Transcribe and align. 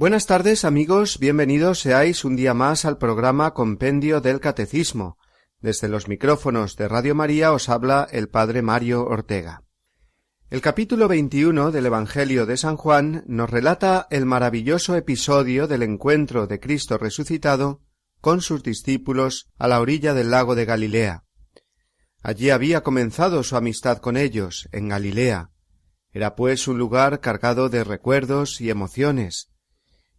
Buenas 0.00 0.24
tardes 0.24 0.64
amigos, 0.64 1.18
bienvenidos 1.18 1.80
seáis 1.80 2.24
un 2.24 2.34
día 2.34 2.54
más 2.54 2.86
al 2.86 2.96
programa 2.96 3.52
Compendio 3.52 4.22
del 4.22 4.40
Catecismo. 4.40 5.18
Desde 5.60 5.88
los 5.88 6.08
micrófonos 6.08 6.76
de 6.76 6.88
Radio 6.88 7.14
María 7.14 7.52
os 7.52 7.68
habla 7.68 8.08
el 8.10 8.30
Padre 8.30 8.62
Mario 8.62 9.04
Ortega. 9.04 9.62
El 10.48 10.62
capítulo 10.62 11.06
21 11.06 11.70
del 11.70 11.84
Evangelio 11.84 12.46
de 12.46 12.56
San 12.56 12.78
Juan 12.78 13.24
nos 13.26 13.50
relata 13.50 14.06
el 14.10 14.24
maravilloso 14.24 14.96
episodio 14.96 15.68
del 15.68 15.82
encuentro 15.82 16.46
de 16.46 16.60
Cristo 16.60 16.96
resucitado 16.96 17.82
con 18.22 18.40
sus 18.40 18.62
discípulos 18.62 19.50
a 19.58 19.68
la 19.68 19.82
orilla 19.82 20.14
del 20.14 20.30
lago 20.30 20.54
de 20.54 20.64
Galilea. 20.64 21.24
Allí 22.22 22.48
había 22.48 22.82
comenzado 22.82 23.42
su 23.42 23.54
amistad 23.54 23.98
con 23.98 24.16
ellos, 24.16 24.66
en 24.72 24.88
Galilea. 24.88 25.50
Era 26.10 26.36
pues 26.36 26.68
un 26.68 26.78
lugar 26.78 27.20
cargado 27.20 27.68
de 27.68 27.84
recuerdos 27.84 28.62
y 28.62 28.70
emociones, 28.70 29.49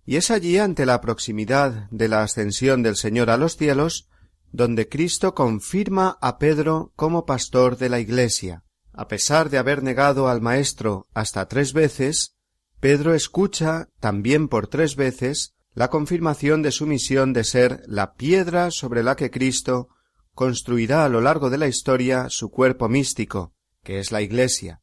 y 0.05 0.15
es 0.15 0.31
allí 0.31 0.57
ante 0.57 0.85
la 0.85 1.01
proximidad 1.01 1.89
de 1.91 2.07
la 2.07 2.23
ascensión 2.23 2.83
del 2.83 2.95
Señor 2.95 3.29
a 3.29 3.37
los 3.37 3.57
cielos 3.57 4.07
donde 4.51 4.89
Cristo 4.89 5.33
confirma 5.33 6.17
a 6.21 6.37
Pedro 6.37 6.91
como 6.95 7.25
pastor 7.25 7.77
de 7.77 7.89
la 7.89 7.99
Iglesia. 7.99 8.63
A 8.93 9.07
pesar 9.07 9.49
de 9.49 9.57
haber 9.57 9.81
negado 9.81 10.27
al 10.27 10.41
Maestro 10.41 11.07
hasta 11.13 11.47
tres 11.47 11.71
veces, 11.71 12.35
Pedro 12.79 13.13
escucha 13.13 13.87
también 13.99 14.49
por 14.49 14.67
tres 14.67 14.95
veces 14.95 15.55
la 15.73 15.89
confirmación 15.89 16.61
de 16.61 16.71
su 16.71 16.85
misión 16.85 17.31
de 17.31 17.45
ser 17.45 17.81
la 17.87 18.13
piedra 18.15 18.71
sobre 18.71 19.03
la 19.03 19.15
que 19.15 19.31
Cristo 19.31 19.87
construirá 20.33 21.05
a 21.05 21.09
lo 21.09 21.21
largo 21.21 21.49
de 21.49 21.57
la 21.57 21.67
historia 21.67 22.29
su 22.29 22.49
cuerpo 22.49 22.89
místico, 22.89 23.53
que 23.83 23.99
es 23.99 24.11
la 24.11 24.21
Iglesia. 24.21 24.81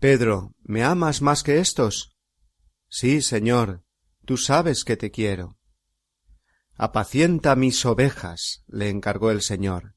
Pedro, 0.00 0.52
¿me 0.62 0.82
amas 0.82 1.22
más 1.22 1.44
que 1.44 1.60
estos? 1.60 2.16
Sí, 2.88 3.22
Señor, 3.22 3.83
Tú 4.24 4.38
sabes 4.38 4.84
que 4.84 4.96
te 4.96 5.10
quiero. 5.10 5.58
Apacienta 6.76 7.56
mis 7.56 7.84
ovejas, 7.84 8.64
le 8.66 8.88
encargó 8.88 9.30
el 9.30 9.42
Señor. 9.42 9.94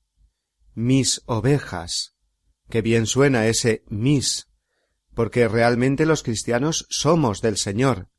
Mis 0.74 1.22
ovejas. 1.26 2.16
Qué 2.70 2.82
bien 2.82 3.06
suena 3.06 3.48
ese 3.48 3.84
mis, 3.88 4.50
porque 5.14 5.48
realmente 5.48 6.06
los 6.06 6.24
cristianos 6.24 6.86
somos 6.90 7.42
del 7.42 7.58
Señor. 7.58 8.10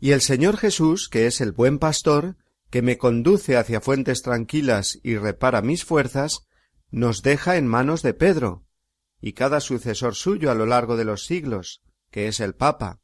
Y 0.00 0.10
el 0.10 0.20
Señor 0.20 0.56
Jesús, 0.56 1.08
que 1.08 1.26
es 1.26 1.40
el 1.40 1.52
buen 1.52 1.78
pastor, 1.78 2.36
que 2.68 2.82
me 2.82 2.98
conduce 2.98 3.56
hacia 3.56 3.80
fuentes 3.80 4.22
tranquilas 4.22 4.98
y 5.02 5.16
repara 5.16 5.62
mis 5.62 5.84
fuerzas, 5.84 6.48
nos 6.90 7.22
deja 7.22 7.56
en 7.56 7.68
manos 7.68 8.02
de 8.02 8.14
Pedro, 8.14 8.66
y 9.20 9.34
cada 9.34 9.60
sucesor 9.60 10.16
suyo 10.16 10.50
a 10.50 10.54
lo 10.54 10.66
largo 10.66 10.96
de 10.96 11.04
los 11.04 11.24
siglos, 11.24 11.82
que 12.10 12.26
es 12.26 12.40
el 12.40 12.54
Papa. 12.54 13.00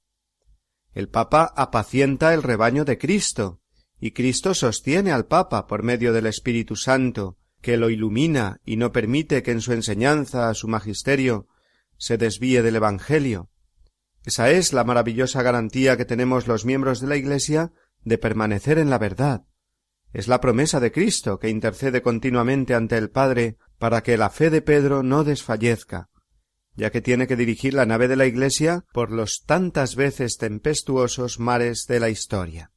El 0.97 1.11
Papa 1.11 1.52
apacienta 1.55 2.33
el 2.33 2.42
rebaño 2.42 2.86
de 2.86 2.97
Cristo, 2.97 3.61
y 4.00 4.12
Cristo 4.12 4.55
sostiene 4.55 5.12
al 5.12 5.27
Papa 5.27 5.67
por 5.67 5.83
medio 5.83 6.14
del 6.14 6.24
Espíritu 6.24 6.74
Santo, 6.74 7.36
que 7.61 7.77
lo 7.77 7.90
ilumina 7.90 8.62
y 8.64 8.79
no 8.79 8.92
permite 8.92 9.42
que 9.42 9.51
en 9.51 9.61
su 9.61 9.74
enseñanza, 9.74 10.55
su 10.55 10.68
magisterio, 10.68 11.48
se 11.98 12.17
desvíe 12.17 12.62
del 12.62 12.77
Evangelio. 12.77 13.51
Esa 14.24 14.51
es 14.51 14.73
la 14.73 14.85
maravillosa 14.85 15.42
garantía 15.42 15.98
que 15.98 16.06
tenemos 16.06 16.46
los 16.46 16.64
miembros 16.64 17.02
de 17.02 17.08
la 17.08 17.17
Iglesia 17.17 17.73
de 18.02 18.17
permanecer 18.17 18.79
en 18.79 18.89
la 18.89 18.96
verdad. 18.96 19.45
Es 20.14 20.29
la 20.29 20.40
promesa 20.40 20.80
de 20.80 20.92
Cristo 20.92 21.39
que 21.39 21.51
intercede 21.51 22.01
continuamente 22.01 22.73
ante 22.73 22.96
el 22.96 23.11
Padre 23.11 23.58
para 23.77 24.02
que 24.02 24.17
la 24.17 24.30
fe 24.30 24.48
de 24.48 24.62
Pedro 24.62 25.02
no 25.02 25.24
desfallezca, 25.24 26.08
ya 26.77 26.91
que 26.91 27.01
tiene 27.01 27.27
que 27.27 27.37
dirigir 27.37 27.75
la 27.75 27.87
nave 27.87 28.07
de 28.07 28.17
la 28.17 28.27
Iglesia 28.27 28.85
por 28.92 29.11
los 29.11 29.42
tantas 29.47 29.97
veces 29.97 30.37
tempestuosos 30.37 31.41
mares 31.41 31.87
de 31.89 32.01
la 32.01 32.11
historia. 32.11 32.70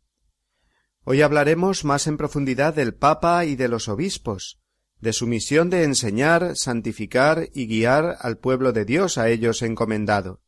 Hoy 1.03 1.21
hablaremos 1.21 1.85
más 1.85 2.07
en 2.07 2.17
profundidad 2.17 2.73
del 2.73 2.93
Papa 2.93 3.45
y 3.45 3.55
de 3.55 3.67
los 3.67 3.87
obispos, 3.87 4.59
de 4.99 5.13
su 5.13 5.27
misión 5.27 5.69
de 5.69 5.83
enseñar, 5.83 6.55
santificar 6.55 7.49
y 7.53 7.67
guiar 7.67 8.17
al 8.19 8.37
pueblo 8.37 8.73
de 8.73 8.85
Dios 8.85 9.17
a 9.17 9.29
ellos 9.29 9.61
encomendado. 9.61 10.41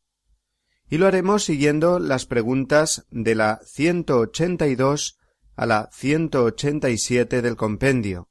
Y 0.90 0.98
lo 0.98 1.08
haremos 1.08 1.46
siguiendo 1.46 2.00
las 2.00 2.26
preguntas 2.26 3.06
de 3.10 3.34
la 3.36 3.62
ciento 3.66 4.20
ochenta 4.20 4.68
y 4.68 4.76
dos 4.76 5.18
a 5.56 5.66
la 5.66 5.90
ciento 5.94 6.44
ochenta 6.44 6.90
y 6.90 6.98
siete 6.98 7.42
del 7.42 7.56
compendio. 7.56 8.30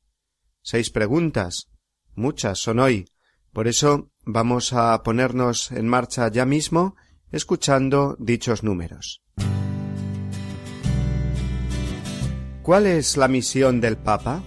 Seis 0.63 0.91
preguntas. 0.91 1.69
Muchas 2.15 2.59
son 2.59 2.81
hoy. 2.81 3.07
Por 3.53 3.67
eso 3.67 4.10
Vamos 4.25 4.75
a 4.75 5.03
ponernos 5.03 5.73
en 5.73 5.89
marcha 5.89 6.31
ya 6.31 6.45
mismo 6.45 6.95
escuchando 7.33 8.17
dichos 8.19 8.63
números. 8.63 9.23
¿Cuál 12.63 12.87
es 12.87 13.17
la 13.17 13.29
misión 13.29 13.81
del 13.81 13.97
Papa? 13.97 14.43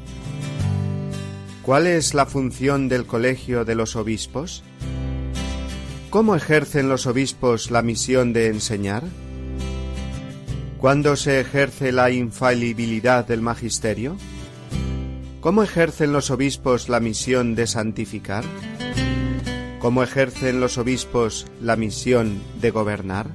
¿Cuál 1.63 1.87
es 1.87 2.13
la 2.13 2.25
función 2.27 2.87
del 2.87 3.05
Colegio 3.05 3.65
de 3.65 3.73
los 3.73 3.95
Obispos? 3.95 4.63
¿Cómo 6.11 6.35
ejercen 6.35 6.89
los 6.89 7.07
obispos 7.07 7.71
la 7.71 7.81
misión 7.81 8.33
de 8.33 8.47
enseñar? 8.47 9.03
¿Cuándo 10.77 11.15
se 11.15 11.39
ejerce 11.39 11.91
la 11.91 12.11
infalibilidad 12.11 13.25
del 13.25 13.41
magisterio? 13.41 14.17
¿Cómo 15.39 15.63
ejercen 15.63 16.13
los 16.13 16.29
obispos 16.29 16.87
la 16.89 16.99
misión 16.99 17.55
de 17.55 17.65
santificar? 17.65 18.43
¿Cómo 19.83 20.01
ejercen 20.01 20.61
los 20.61 20.77
obispos 20.77 21.45
la 21.59 21.75
misión 21.75 22.41
de 22.61 22.71
gobernar? 22.71 23.31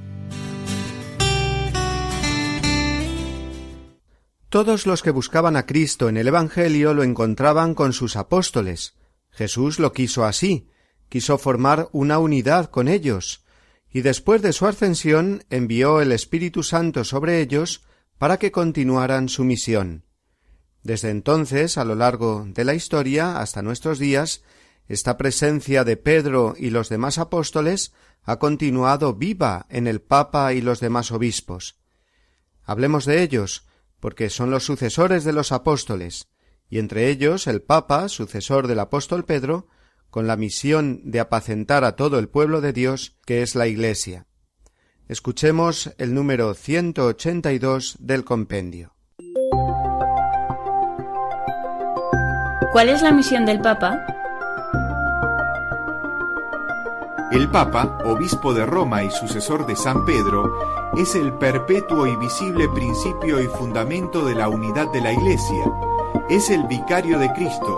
Todos 4.49 4.87
los 4.87 5.03
que 5.03 5.11
buscaban 5.11 5.57
a 5.57 5.67
Cristo 5.67 6.09
en 6.09 6.17
el 6.17 6.27
Evangelio 6.27 6.95
lo 6.95 7.03
encontraban 7.03 7.75
con 7.75 7.93
sus 7.93 8.17
apóstoles. 8.17 8.95
Jesús 9.31 9.79
lo 9.79 9.93
quiso 9.93 10.25
así, 10.25 10.71
quiso 11.11 11.37
formar 11.37 11.91
una 11.93 12.19
unidad 12.19 12.71
con 12.71 12.89
ellos, 12.89 13.45
y 13.93 14.01
después 14.01 14.41
de 14.41 14.55
su 14.55 14.67
ascensión 14.67 15.45
envió 15.51 16.01
el 16.01 16.13
Espíritu 16.13 16.63
Santo 16.63 17.05
sobre 17.05 17.43
ellos 17.43 17.85
para 18.17 18.39
que 18.39 18.53
continuaran 18.53 19.29
su 19.29 19.45
misión. 19.45 20.07
Desde 20.83 21.11
entonces, 21.11 21.77
a 21.77 21.85
lo 21.85 21.95
largo 21.95 22.47
de 22.49 22.65
la 22.65 22.73
historia, 22.73 23.39
hasta 23.39 23.61
nuestros 23.61 23.99
días, 23.99 24.43
esta 24.89 25.19
presencia 25.19 25.85
de 25.85 25.97
Pedro 25.97 26.55
y 26.57 26.71
los 26.71 26.89
demás 26.89 27.19
apóstoles 27.19 27.93
ha 28.23 28.39
continuado 28.39 29.15
viva 29.15 29.67
en 29.69 29.87
el 29.87 30.01
Papa 30.01 30.53
y 30.55 30.61
los 30.61 30.81
demás 30.81 31.13
obispos. 31.13 31.79
Hablemos 32.65 33.05
de 33.05 33.23
ellos, 33.23 33.67
porque 34.01 34.31
son 34.31 34.51
los 34.51 34.65
sucesores 34.65 35.25
de 35.25 35.33
los 35.33 35.53
apóstoles, 35.53 36.29
y 36.69 36.79
entre 36.79 37.09
ellos 37.09 37.47
el 37.47 37.63
Papa, 37.63 38.09
sucesor 38.09 38.67
del 38.67 38.81
apóstol 38.81 39.25
Pedro, 39.25 39.69
con 40.11 40.27
la 40.27 40.37
misión 40.37 41.03
de 41.05 41.21
apacentar 41.21 41.85
a 41.85 41.97
todo 41.97 42.19
el 42.19 42.29
pueblo 42.29 42.61
de 42.61 42.73
Dios, 42.73 43.17
que 43.27 43.43
es 43.43 43.55
la 43.55 43.67
Iglesia. 43.67 44.27
Escuchemos 45.07 45.95
el 45.99 46.15
número 46.15 46.55
182 46.55 47.97
del 48.01 48.25
compendio. 48.25 48.95
¿Cuál 52.73 52.91
es 52.91 53.01
la 53.03 53.13
misión 53.13 53.47
del 53.47 53.61
Papa? 53.61 54.28
El 57.31 57.51
Papa, 57.51 57.99
obispo 58.07 58.55
de 58.55 58.65
Roma 58.65 59.03
y 59.03 59.11
sucesor 59.11 59.67
de 59.67 59.77
San 59.77 60.07
Pedro, 60.07 60.51
es 60.97 61.15
el 61.15 61.35
perpetuo 61.35 62.07
y 62.07 62.17
visible 62.17 62.67
principio 62.71 63.39
y 63.39 63.47
fundamento 63.49 64.25
de 64.25 64.35
la 64.35 64.49
unidad 64.49 64.91
de 64.93 65.03
la 65.03 65.13
Iglesia. 65.13 65.71
Es 66.31 66.49
el 66.49 66.63
vicario 66.65 67.19
de 67.19 67.31
Cristo, 67.35 67.77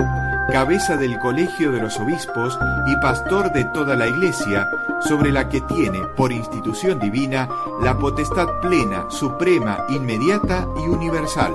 cabeza 0.52 0.96
del 0.96 1.18
colegio 1.18 1.72
de 1.72 1.80
los 1.80 1.98
obispos 1.98 2.56
y 2.86 2.94
pastor 3.02 3.52
de 3.52 3.64
toda 3.74 3.96
la 3.96 4.06
Iglesia, 4.06 4.68
sobre 5.00 5.32
la 5.32 5.48
que 5.48 5.60
tiene, 5.62 6.00
por 6.16 6.30
institución 6.30 7.00
divina, 7.00 7.48
la 7.82 7.98
potestad 7.98 8.46
plena, 8.60 9.06
suprema, 9.10 9.84
inmediata 9.88 10.68
y 10.76 10.88
universal. 10.88 11.54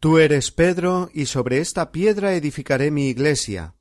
Tú 0.00 0.16
eres 0.16 0.50
Pedro, 0.50 1.10
y 1.12 1.26
sobre 1.26 1.58
esta 1.58 1.92
piedra 1.92 2.32
edificaré 2.32 2.90
mi 2.90 3.08
iglesia, 3.08 3.74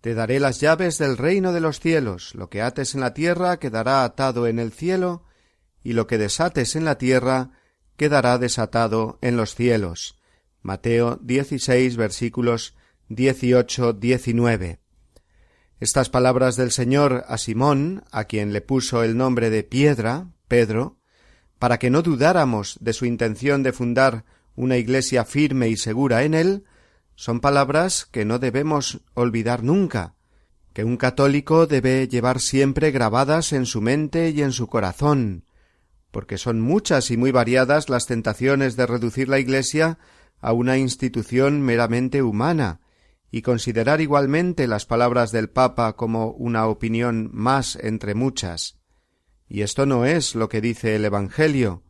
Te 0.00 0.14
daré 0.14 0.40
las 0.40 0.58
llaves 0.58 0.96
del 0.96 1.18
reino 1.18 1.52
de 1.52 1.60
los 1.60 1.80
cielos. 1.80 2.34
Lo 2.34 2.48
que 2.48 2.62
ates 2.62 2.94
en 2.94 3.02
la 3.02 3.12
tierra 3.12 3.58
quedará 3.58 4.02
atado 4.02 4.46
en 4.46 4.58
el 4.58 4.72
cielo, 4.72 5.24
y 5.82 5.92
lo 5.92 6.06
que 6.06 6.16
desates 6.16 6.76
en 6.76 6.86
la 6.86 6.96
tierra 6.96 7.50
quedará 7.98 8.38
desatado 8.38 9.18
en 9.20 9.36
los 9.36 9.54
cielos. 9.54 10.18
Mateo 10.62 11.18
16 11.22 11.96
versículos 11.98 12.74
18 13.10 13.92
19. 13.92 14.80
Estas 15.78 16.08
palabras 16.08 16.56
del 16.56 16.70
Señor 16.70 17.24
a 17.28 17.36
Simón, 17.36 18.02
a 18.12 18.24
quien 18.24 18.54
le 18.54 18.62
puso 18.62 19.02
el 19.02 19.18
nombre 19.18 19.50
de 19.50 19.62
piedra, 19.62 20.28
Pedro, 20.48 20.96
para 21.58 21.78
que 21.78 21.90
no 21.90 22.00
dudáramos 22.00 22.78
de 22.80 22.94
su 22.94 23.04
intención 23.04 23.62
de 23.62 23.72
fundar 23.72 24.24
una 24.56 24.76
iglesia 24.76 25.24
firme 25.24 25.68
y 25.68 25.76
segura 25.76 26.24
en 26.24 26.34
él, 26.34 26.64
son 27.14 27.40
palabras 27.40 28.06
que 28.10 28.24
no 28.24 28.38
debemos 28.38 29.00
olvidar 29.14 29.62
nunca, 29.62 30.16
que 30.72 30.84
un 30.84 30.96
católico 30.96 31.66
debe 31.66 32.08
llevar 32.08 32.40
siempre 32.40 32.90
grabadas 32.90 33.52
en 33.52 33.64
su 33.64 33.80
mente 33.80 34.30
y 34.30 34.42
en 34.42 34.52
su 34.52 34.66
corazón, 34.66 35.44
porque 36.10 36.38
son 36.38 36.60
muchas 36.60 37.10
y 37.10 37.16
muy 37.16 37.30
variadas 37.30 37.88
las 37.88 38.06
tentaciones 38.06 38.76
de 38.76 38.86
reducir 38.86 39.28
la 39.28 39.38
Iglesia 39.38 39.98
a 40.40 40.52
una 40.52 40.76
institución 40.76 41.62
meramente 41.62 42.22
humana, 42.22 42.80
y 43.30 43.42
considerar 43.42 44.00
igualmente 44.00 44.66
las 44.66 44.86
palabras 44.86 45.32
del 45.32 45.50
Papa 45.50 45.94
como 45.94 46.30
una 46.30 46.66
opinión 46.66 47.28
más 47.32 47.76
entre 47.76 48.14
muchas. 48.14 48.78
Y 49.48 49.62
esto 49.62 49.86
no 49.86 50.04
es 50.06 50.34
lo 50.34 50.48
que 50.48 50.60
dice 50.60 50.96
el 50.96 51.04
Evangelio. 51.04 51.82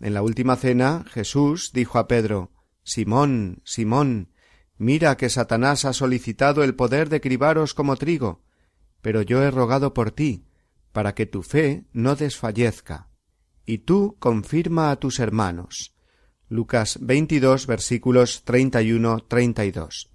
En 0.00 0.14
la 0.14 0.22
última 0.22 0.56
cena 0.56 1.04
Jesús 1.10 1.70
dijo 1.72 1.98
a 1.98 2.08
Pedro 2.08 2.52
Simón, 2.82 3.62
Simón, 3.64 4.30
mira 4.76 5.16
que 5.16 5.30
Satanás 5.30 5.84
ha 5.84 5.92
solicitado 5.92 6.62
el 6.62 6.74
poder 6.74 7.08
de 7.08 7.20
cribaros 7.20 7.72
como 7.72 7.96
trigo, 7.96 8.42
pero 9.00 9.22
yo 9.22 9.42
he 9.42 9.50
rogado 9.50 9.94
por 9.94 10.10
ti, 10.10 10.46
para 10.92 11.14
que 11.14 11.26
tu 11.26 11.42
fe 11.42 11.84
no 11.92 12.14
desfallezca. 12.14 13.08
Y 13.66 13.78
tú 13.78 14.16
confirma 14.18 14.90
a 14.90 14.96
tus 14.96 15.18
hermanos. 15.18 15.94
Lucas 16.48 16.98
22 17.00 17.66
versículos 17.66 18.44
31-32. 18.44 20.10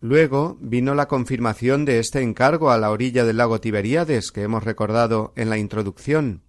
Luego 0.00 0.56
vino 0.60 0.94
la 0.94 1.08
confirmación 1.08 1.84
de 1.84 1.98
este 1.98 2.22
encargo 2.22 2.70
a 2.70 2.78
la 2.78 2.90
orilla 2.90 3.24
del 3.24 3.36
lago 3.36 3.60
Tiberíades 3.60 4.32
que 4.32 4.42
hemos 4.42 4.64
recordado 4.64 5.32
en 5.36 5.50
la 5.50 5.58
introducción. 5.58 6.44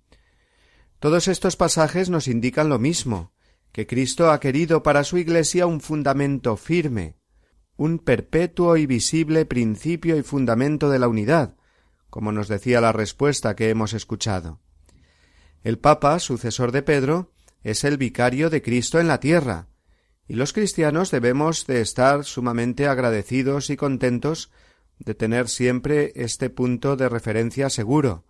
Todos 0.99 1.29
estos 1.29 1.55
pasajes 1.55 2.09
nos 2.09 2.27
indican 2.27 2.67
lo 2.67 2.77
mismo, 2.77 3.31
que 3.71 3.87
Cristo 3.87 4.31
ha 4.31 4.39
querido 4.41 4.83
para 4.83 5.05
su 5.05 5.17
Iglesia 5.17 5.65
un 5.65 5.79
fundamento 5.79 6.57
firme, 6.57 7.15
un 7.77 7.99
perpetuo 7.99 8.75
y 8.75 8.85
visible 8.85 9.45
principio 9.45 10.17
y 10.17 10.23
fundamento 10.23 10.89
de 10.89 10.99
la 10.99 11.07
unidad, 11.07 11.55
como 12.09 12.33
nos 12.33 12.49
decía 12.49 12.81
la 12.81 12.91
respuesta 12.91 13.55
que 13.55 13.69
hemos 13.69 13.93
escuchado. 13.93 14.59
El 15.63 15.79
Papa, 15.79 16.19
sucesor 16.19 16.73
de 16.73 16.81
Pedro, 16.81 17.31
es 17.63 17.85
el 17.85 17.97
vicario 17.97 18.49
de 18.49 18.61
Cristo 18.61 18.99
en 18.99 19.07
la 19.07 19.21
tierra, 19.21 19.69
y 20.27 20.33
los 20.33 20.51
cristianos 20.51 21.11
debemos 21.11 21.65
de 21.65 21.79
estar 21.79 22.25
sumamente 22.25 22.87
agradecidos 22.87 23.69
y 23.69 23.77
contentos 23.77 24.51
de 24.97 25.15
tener 25.15 25.47
siempre 25.47 26.11
este 26.15 26.49
punto 26.49 26.97
de 26.97 27.07
referencia 27.07 27.69
seguro. 27.69 28.25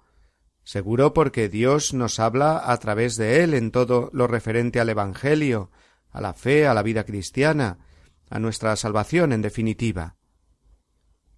Seguro 0.69 1.16
porque 1.16 1.50
Dios 1.50 1.95
nos 1.95 2.19
habla 2.19 2.62
a 2.63 2.77
través 2.77 3.18
de 3.18 3.44
él 3.44 3.56
en 3.56 3.71
todo 3.71 4.12
lo 4.13 4.27
referente 4.27 4.80
al 4.80 4.89
Evangelio, 4.89 5.71
a 6.12 6.21
la 6.21 6.36
fe, 6.36 6.68
a 6.68 6.75
la 6.75 6.83
vida 6.83 7.06
cristiana, 7.06 7.80
a 8.30 8.38
nuestra 8.38 8.75
salvación 8.75 9.33
en 9.33 9.42
definitiva. 9.42 10.16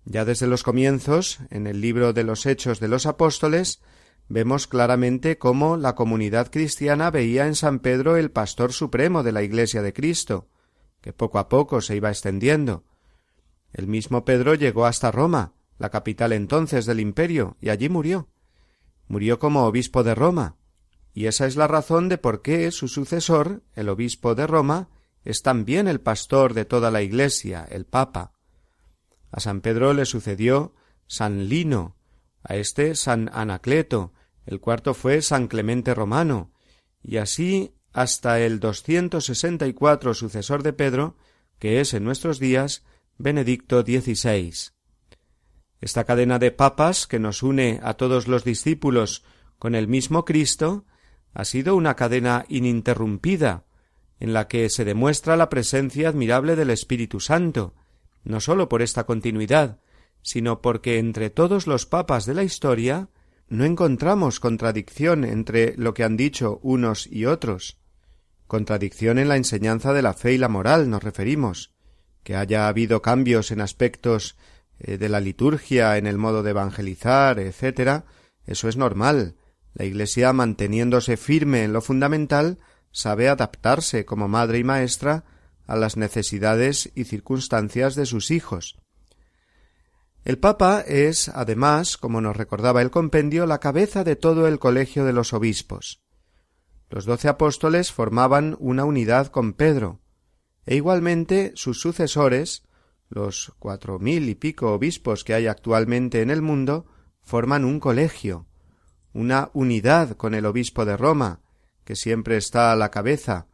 Ya 0.03 0.25
desde 0.25 0.47
los 0.47 0.63
comienzos, 0.63 1.39
en 1.49 1.65
el 1.65 1.79
libro 1.79 2.11
de 2.11 2.25
los 2.25 2.45
Hechos 2.45 2.81
de 2.81 2.89
los 2.89 3.05
Apóstoles, 3.05 3.81
vemos 4.27 4.67
claramente 4.67 5.37
cómo 5.37 5.77
la 5.77 5.95
comunidad 5.95 6.51
cristiana 6.51 7.09
veía 7.09 7.47
en 7.47 7.55
San 7.55 7.79
Pedro 7.79 8.17
el 8.17 8.31
pastor 8.31 8.73
supremo 8.73 9.23
de 9.23 9.31
la 9.31 9.43
Iglesia 9.43 9.81
de 9.81 9.93
Cristo, 9.93 10.49
que 10.99 11.13
poco 11.13 11.39
a 11.39 11.47
poco 11.47 11.79
se 11.79 11.95
iba 11.95 12.09
extendiendo. 12.09 12.83
El 13.71 13.87
mismo 13.87 14.25
Pedro 14.25 14.55
llegó 14.55 14.85
hasta 14.85 15.09
Roma, 15.09 15.53
la 15.77 15.89
capital 15.89 16.33
entonces 16.33 16.85
del 16.85 16.99
imperio, 16.99 17.55
y 17.61 17.69
allí 17.69 17.87
murió. 17.87 18.27
Murió 19.11 19.39
como 19.39 19.65
obispo 19.65 20.05
de 20.05 20.15
Roma, 20.15 20.55
y 21.13 21.25
esa 21.25 21.45
es 21.45 21.57
la 21.57 21.67
razón 21.67 22.07
de 22.07 22.17
por 22.17 22.41
qué 22.41 22.71
su 22.71 22.87
sucesor, 22.87 23.61
el 23.75 23.89
obispo 23.89 24.35
de 24.35 24.47
Roma, 24.47 24.87
es 25.25 25.41
también 25.41 25.89
el 25.89 25.99
pastor 25.99 26.53
de 26.53 26.63
toda 26.63 26.91
la 26.91 27.01
Iglesia, 27.01 27.67
el 27.69 27.83
Papa. 27.83 28.31
A 29.29 29.41
San 29.41 29.59
Pedro 29.59 29.91
le 29.91 30.05
sucedió 30.05 30.75
San 31.07 31.49
Lino, 31.49 31.97
a 32.41 32.55
este 32.55 32.95
San 32.95 33.29
Anacleto, 33.33 34.13
el 34.45 34.61
cuarto 34.61 34.93
fue 34.93 35.21
San 35.21 35.49
Clemente 35.49 35.93
Romano, 35.93 36.53
y 37.03 37.17
así 37.17 37.75
hasta 37.91 38.39
el 38.39 38.61
doscientos 38.61 39.25
sesenta 39.25 39.67
y 39.67 39.73
cuatro 39.73 40.13
sucesor 40.13 40.63
de 40.63 40.71
Pedro, 40.71 41.17
que 41.59 41.81
es 41.81 41.93
en 41.93 42.05
nuestros 42.05 42.39
días 42.39 42.85
Benedicto 43.17 43.81
XVI. 43.81 44.53
Esta 45.81 46.03
cadena 46.03 46.37
de 46.37 46.51
papas 46.51 47.07
que 47.07 47.19
nos 47.19 47.41
une 47.41 47.79
a 47.83 47.95
todos 47.95 48.27
los 48.27 48.43
discípulos 48.43 49.23
con 49.57 49.73
el 49.73 49.87
mismo 49.87 50.25
Cristo 50.25 50.85
ha 51.33 51.43
sido 51.43 51.75
una 51.75 51.95
cadena 51.95 52.45
ininterrumpida, 52.49 53.65
en 54.19 54.33
la 54.33 54.47
que 54.47 54.69
se 54.69 54.85
demuestra 54.85 55.35
la 55.35 55.49
presencia 55.49 56.07
admirable 56.07 56.55
del 56.55 56.69
Espíritu 56.69 57.19
Santo, 57.19 57.73
no 58.23 58.39
sólo 58.39 58.69
por 58.69 58.83
esta 58.83 59.05
continuidad, 59.05 59.79
sino 60.21 60.61
porque 60.61 60.99
entre 60.99 61.31
todos 61.31 61.65
los 61.65 61.87
papas 61.87 62.27
de 62.27 62.35
la 62.35 62.43
historia 62.43 63.09
no 63.49 63.65
encontramos 63.65 64.39
contradicción 64.39 65.23
entre 65.23 65.75
lo 65.77 65.95
que 65.95 66.03
han 66.03 66.15
dicho 66.15 66.59
unos 66.61 67.07
y 67.07 67.25
otros. 67.25 67.79
Contradicción 68.45 69.17
en 69.17 69.29
la 69.29 69.37
enseñanza 69.37 69.93
de 69.93 70.03
la 70.03 70.13
fe 70.13 70.33
y 70.33 70.37
la 70.37 70.47
moral 70.47 70.89
nos 70.89 71.03
referimos. 71.03 71.73
Que 72.23 72.35
haya 72.35 72.67
habido 72.67 73.01
cambios 73.01 73.49
en 73.49 73.61
aspectos 73.61 74.37
eh, 74.83 74.97
de 74.97 75.09
la 75.09 75.19
liturgia, 75.19 75.97
en 75.97 76.07
el 76.07 76.17
modo 76.17 76.43
de 76.43 76.51
evangelizar, 76.51 77.39
etc., 77.39 78.03
eso 78.45 78.67
es 78.67 78.77
normal. 78.77 79.35
La 79.73 79.85
Iglesia, 79.85 80.33
manteniéndose 80.33 81.17
firme 81.17 81.63
en 81.63 81.73
lo 81.73 81.81
fundamental, 81.81 82.57
sabe 82.91 83.29
adaptarse 83.29 84.05
como 84.05 84.27
madre 84.27 84.59
y 84.59 84.63
maestra 84.63 85.23
a 85.67 85.75
las 85.75 85.95
necesidades 85.95 86.91
y 86.95 87.05
circunstancias 87.05 87.95
de 87.95 88.05
sus 88.05 88.31
hijos. 88.31 88.77
El 90.23 90.37
Papa 90.37 90.81
es, 90.81 91.29
además, 91.29 91.97
como 91.97 92.21
nos 92.21 92.35
recordaba 92.35 92.81
el 92.81 92.91
compendio, 92.91 93.45
la 93.45 93.59
cabeza 93.59 94.03
de 94.03 94.15
todo 94.15 94.47
el 94.47 94.59
colegio 94.59 95.05
de 95.05 95.13
los 95.13 95.33
obispos. 95.33 96.01
Los 96.89 97.05
doce 97.05 97.27
apóstoles 97.27 97.91
formaban 97.91 98.55
una 98.59 98.83
unidad 98.85 99.27
con 99.27 99.53
Pedro, 99.53 100.01
e 100.65 100.75
igualmente 100.75 101.53
sus 101.55 101.79
sucesores, 101.81 102.63
los 103.11 103.53
cuatro 103.59 103.99
mil 103.99 104.27
y 104.29 104.35
pico 104.35 104.73
obispos 104.73 105.23
que 105.23 105.33
hay 105.33 105.47
actualmente 105.47 106.21
en 106.21 106.31
el 106.31 106.41
mundo, 106.41 106.87
forman 107.21 107.65
un 107.65 107.79
colegio, 107.79 108.47
una 109.13 109.51
unidad 109.53 110.15
con 110.17 110.33
el 110.33 110.45
obispo 110.45 110.85
de 110.85 110.97
Roma, 110.97 111.41
que 111.83 111.95
siempre 111.95 112.37
está 112.37 112.71
a 112.71 112.75
la 112.75 112.89
cabeza, 112.89 113.47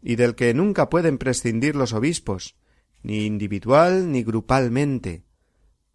y 0.00 0.16
del 0.16 0.34
que 0.34 0.54
nunca 0.54 0.88
pueden 0.88 1.18
prescindir 1.18 1.76
los 1.76 1.92
obispos, 1.92 2.56
ni 3.02 3.26
individual 3.26 4.10
ni 4.10 4.22
grupalmente, 4.22 5.24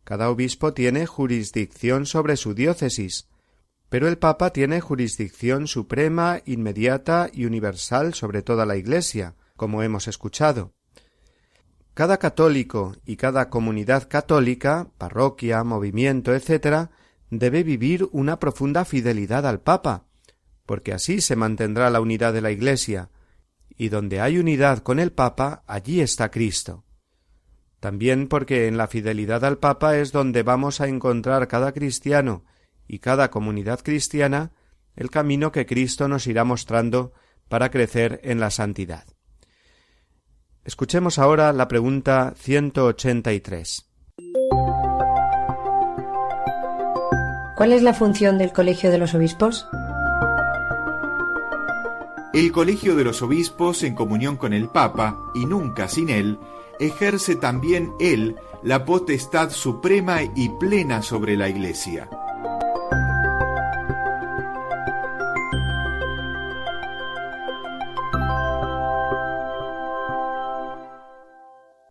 cada 0.08 0.30
obispo 0.30 0.74
tiene 0.74 1.06
jurisdicción 1.06 2.06
sobre 2.06 2.38
su 2.38 2.54
diócesis, 2.54 3.28
pero 3.90 4.08
el 4.08 4.18
Papa 4.18 4.52
tiene 4.52 4.80
jurisdicción 4.80 5.68
suprema, 5.68 6.40
inmediata 6.46 7.30
y 7.34 7.44
universal 7.44 8.14
sobre 8.14 8.42
toda 8.42 8.66
la 8.66 8.78
Iglesia, 8.78 9.36
como 9.58 9.84
hemos 9.84 10.08
escuchado. 10.08 10.77
Cada 11.98 12.20
católico 12.20 12.96
y 13.08 13.16
cada 13.16 13.50
comunidad 13.50 14.08
católica, 14.08 14.92
parroquia, 15.00 15.64
movimiento, 15.64 16.36
etc., 16.36 16.92
debe 17.32 17.64
vivir 17.64 18.08
una 18.12 18.38
profunda 18.38 18.86
fidelidad 18.86 19.48
al 19.48 19.62
Papa, 19.62 20.06
porque 20.68 20.94
así 20.94 21.22
se 21.22 21.36
mantendrá 21.36 21.90
la 21.90 22.00
unidad 22.00 22.34
de 22.34 22.42
la 22.42 22.52
Iglesia, 22.52 23.10
y 23.76 23.90
donde 23.90 24.22
hay 24.22 24.38
unidad 24.38 24.84
con 24.84 25.00
el 25.00 25.12
Papa, 25.12 25.64
allí 25.66 26.00
está 26.02 26.30
Cristo 26.30 26.84
también 27.80 28.28
porque 28.28 28.68
en 28.68 28.78
la 28.78 28.88
fidelidad 28.88 29.46
al 29.46 29.60
Papa 29.60 29.98
es 29.98 30.12
donde 30.12 30.44
vamos 30.44 30.82
a 30.82 30.88
encontrar 30.88 31.48
cada 31.48 31.72
cristiano 31.72 32.44
y 32.88 33.00
cada 33.00 33.30
comunidad 33.30 33.80
cristiana 33.82 34.52
el 34.96 35.10
camino 35.10 35.52
que 35.52 35.66
Cristo 35.66 36.08
nos 36.08 36.26
irá 36.28 36.44
mostrando 36.44 37.14
para 37.48 37.70
crecer 37.70 38.20
en 38.24 38.40
la 38.40 38.50
santidad. 38.50 39.06
Escuchemos 40.68 41.18
ahora 41.18 41.54
la 41.54 41.70
pregunta 41.70 42.34
183. 42.36 43.86
¿Cuál 47.56 47.72
es 47.72 47.82
la 47.82 47.94
función 47.94 48.38
del 48.38 48.52
Colegio 48.52 48.92
de 48.92 48.98
los 48.98 49.16
Obispos? 49.16 49.66
El 52.34 52.52
Colegio 52.52 52.98
de 52.98 53.06
los 53.06 53.22
Obispos, 53.22 53.82
en 53.84 53.96
comunión 53.96 54.36
con 54.36 54.52
el 54.52 54.68
Papa, 54.68 55.18
y 55.34 55.46
nunca 55.46 55.88
sin 55.88 56.10
él, 56.10 56.38
ejerce 56.82 57.38
también 57.38 57.94
Él 58.02 58.36
la 58.62 58.84
potestad 58.84 59.52
suprema 59.52 60.22
y 60.36 60.50
plena 60.60 61.02
sobre 61.02 61.38
la 61.38 61.48
Iglesia. 61.48 62.10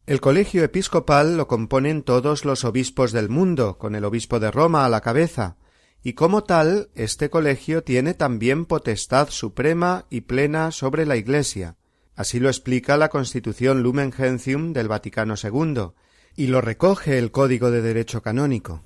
El 0.06 0.20
colegio 0.20 0.62
episcopal 0.62 1.36
lo 1.36 1.48
componen 1.48 2.04
todos 2.04 2.44
los 2.44 2.64
obispos 2.64 3.10
del 3.10 3.28
mundo, 3.28 3.76
con 3.76 3.96
el 3.96 4.04
obispo 4.04 4.38
de 4.38 4.52
Roma 4.52 4.86
a 4.86 4.88
la 4.88 5.00
cabeza, 5.00 5.56
y 6.00 6.12
como 6.12 6.44
tal 6.44 6.90
este 6.94 7.28
colegio 7.28 7.82
tiene 7.82 8.14
también 8.14 8.66
potestad 8.66 9.30
suprema 9.30 10.06
y 10.08 10.20
plena 10.20 10.70
sobre 10.70 11.06
la 11.06 11.16
Iglesia. 11.16 11.76
Así 12.14 12.38
lo 12.38 12.48
explica 12.48 12.96
la 12.96 13.08
Constitución 13.08 13.82
Lumen 13.82 14.12
Gentium 14.12 14.72
del 14.72 14.86
Vaticano 14.86 15.34
II, 15.42 15.88
y 16.36 16.46
lo 16.46 16.60
recoge 16.60 17.18
el 17.18 17.32
Código 17.32 17.72
de 17.72 17.82
Derecho 17.82 18.22
Canónico. 18.22 18.84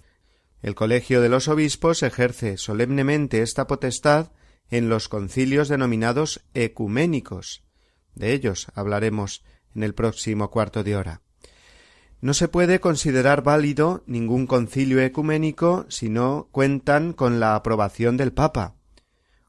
El 0.62 0.74
Colegio 0.74 1.20
de 1.20 1.28
los 1.28 1.48
Obispos 1.48 2.02
ejerce 2.02 2.56
solemnemente 2.56 3.42
esta 3.42 3.66
potestad 3.66 4.32
en 4.70 4.88
los 4.88 5.10
concilios 5.10 5.68
denominados 5.68 6.40
ecuménicos. 6.54 7.62
De 8.14 8.32
ellos 8.32 8.68
hablaremos 8.74 9.44
en 9.74 9.82
el 9.82 9.94
próximo 9.94 10.50
cuarto 10.50 10.82
de 10.82 10.96
hora. 10.96 11.22
No 12.20 12.34
se 12.34 12.48
puede 12.48 12.80
considerar 12.80 13.42
válido 13.42 14.02
ningún 14.06 14.46
concilio 14.46 15.00
ecuménico 15.00 15.86
si 15.88 16.08
no 16.08 16.48
cuentan 16.52 17.12
con 17.12 17.40
la 17.40 17.54
aprobación 17.54 18.16
del 18.16 18.32
Papa. 18.32 18.74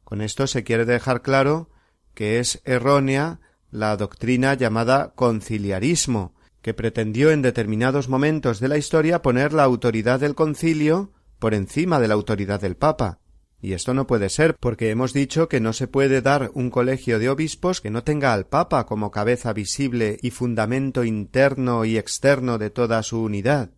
Con 0.04 0.22
esto 0.22 0.48
se 0.48 0.64
quiere 0.64 0.86
dejar 0.86 1.22
claro 1.22 1.70
que 2.14 2.40
es 2.40 2.62
errónea 2.66 3.40
la 3.72 3.96
doctrina 3.98 4.54
llamada 4.54 5.14
conciliarismo, 5.16 6.36
que 6.62 6.74
pretendió 6.74 7.32
en 7.32 7.42
determinados 7.42 8.10
momentos 8.10 8.60
de 8.60 8.68
la 8.68 8.78
historia 8.78 9.22
poner 9.22 9.54
la 9.54 9.64
autoridad 9.64 10.20
del 10.20 10.36
concilio 10.36 11.12
por 11.40 11.54
encima 11.54 12.00
de 12.00 12.08
la 12.08 12.14
autoridad 12.14 12.62
del 12.62 12.76
Papa, 12.76 13.21
y 13.62 13.74
esto 13.74 13.94
no 13.94 14.08
puede 14.08 14.30
ser, 14.30 14.56
porque 14.60 14.90
hemos 14.90 15.14
dicho 15.14 15.48
que 15.48 15.60
no 15.60 15.74
se 15.74 15.88
puede 15.88 16.22
dar 16.22 16.50
un 16.56 16.72
colegio 16.72 17.20
de 17.20 17.30
obispos 17.30 17.80
que 17.80 17.92
no 17.92 18.04
tenga 18.04 18.34
al 18.34 18.48
Papa 18.48 18.86
como 18.88 19.12
cabeza 19.12 19.54
visible 19.54 20.18
y 20.22 20.32
fundamento 20.32 21.04
interno 21.04 21.86
y 21.86 21.98
externo 21.98 22.58
de 22.58 22.72
toda 22.72 23.04
su 23.04 23.22
unidad, 23.22 23.70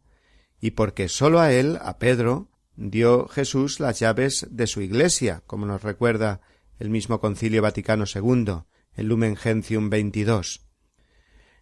y 0.62 0.72
porque 0.72 1.10
sólo 1.10 1.42
a 1.42 1.52
él, 1.52 1.78
a 1.82 1.98
Pedro, 2.00 2.48
dio 2.78 3.28
Jesús 3.28 3.82
las 3.82 4.00
llaves 4.00 4.48
de 4.50 4.68
su 4.68 4.82
Iglesia, 4.82 5.44
como 5.46 5.66
nos 5.66 5.84
recuerda 5.84 6.40
el 6.80 6.90
mismo 6.90 7.20
Concilio 7.20 7.62
Vaticano 7.62 8.06
II, 8.06 8.64
el 8.96 9.08
Lumen 9.08 9.36
Gentium 9.36 9.90
22. 9.90 10.62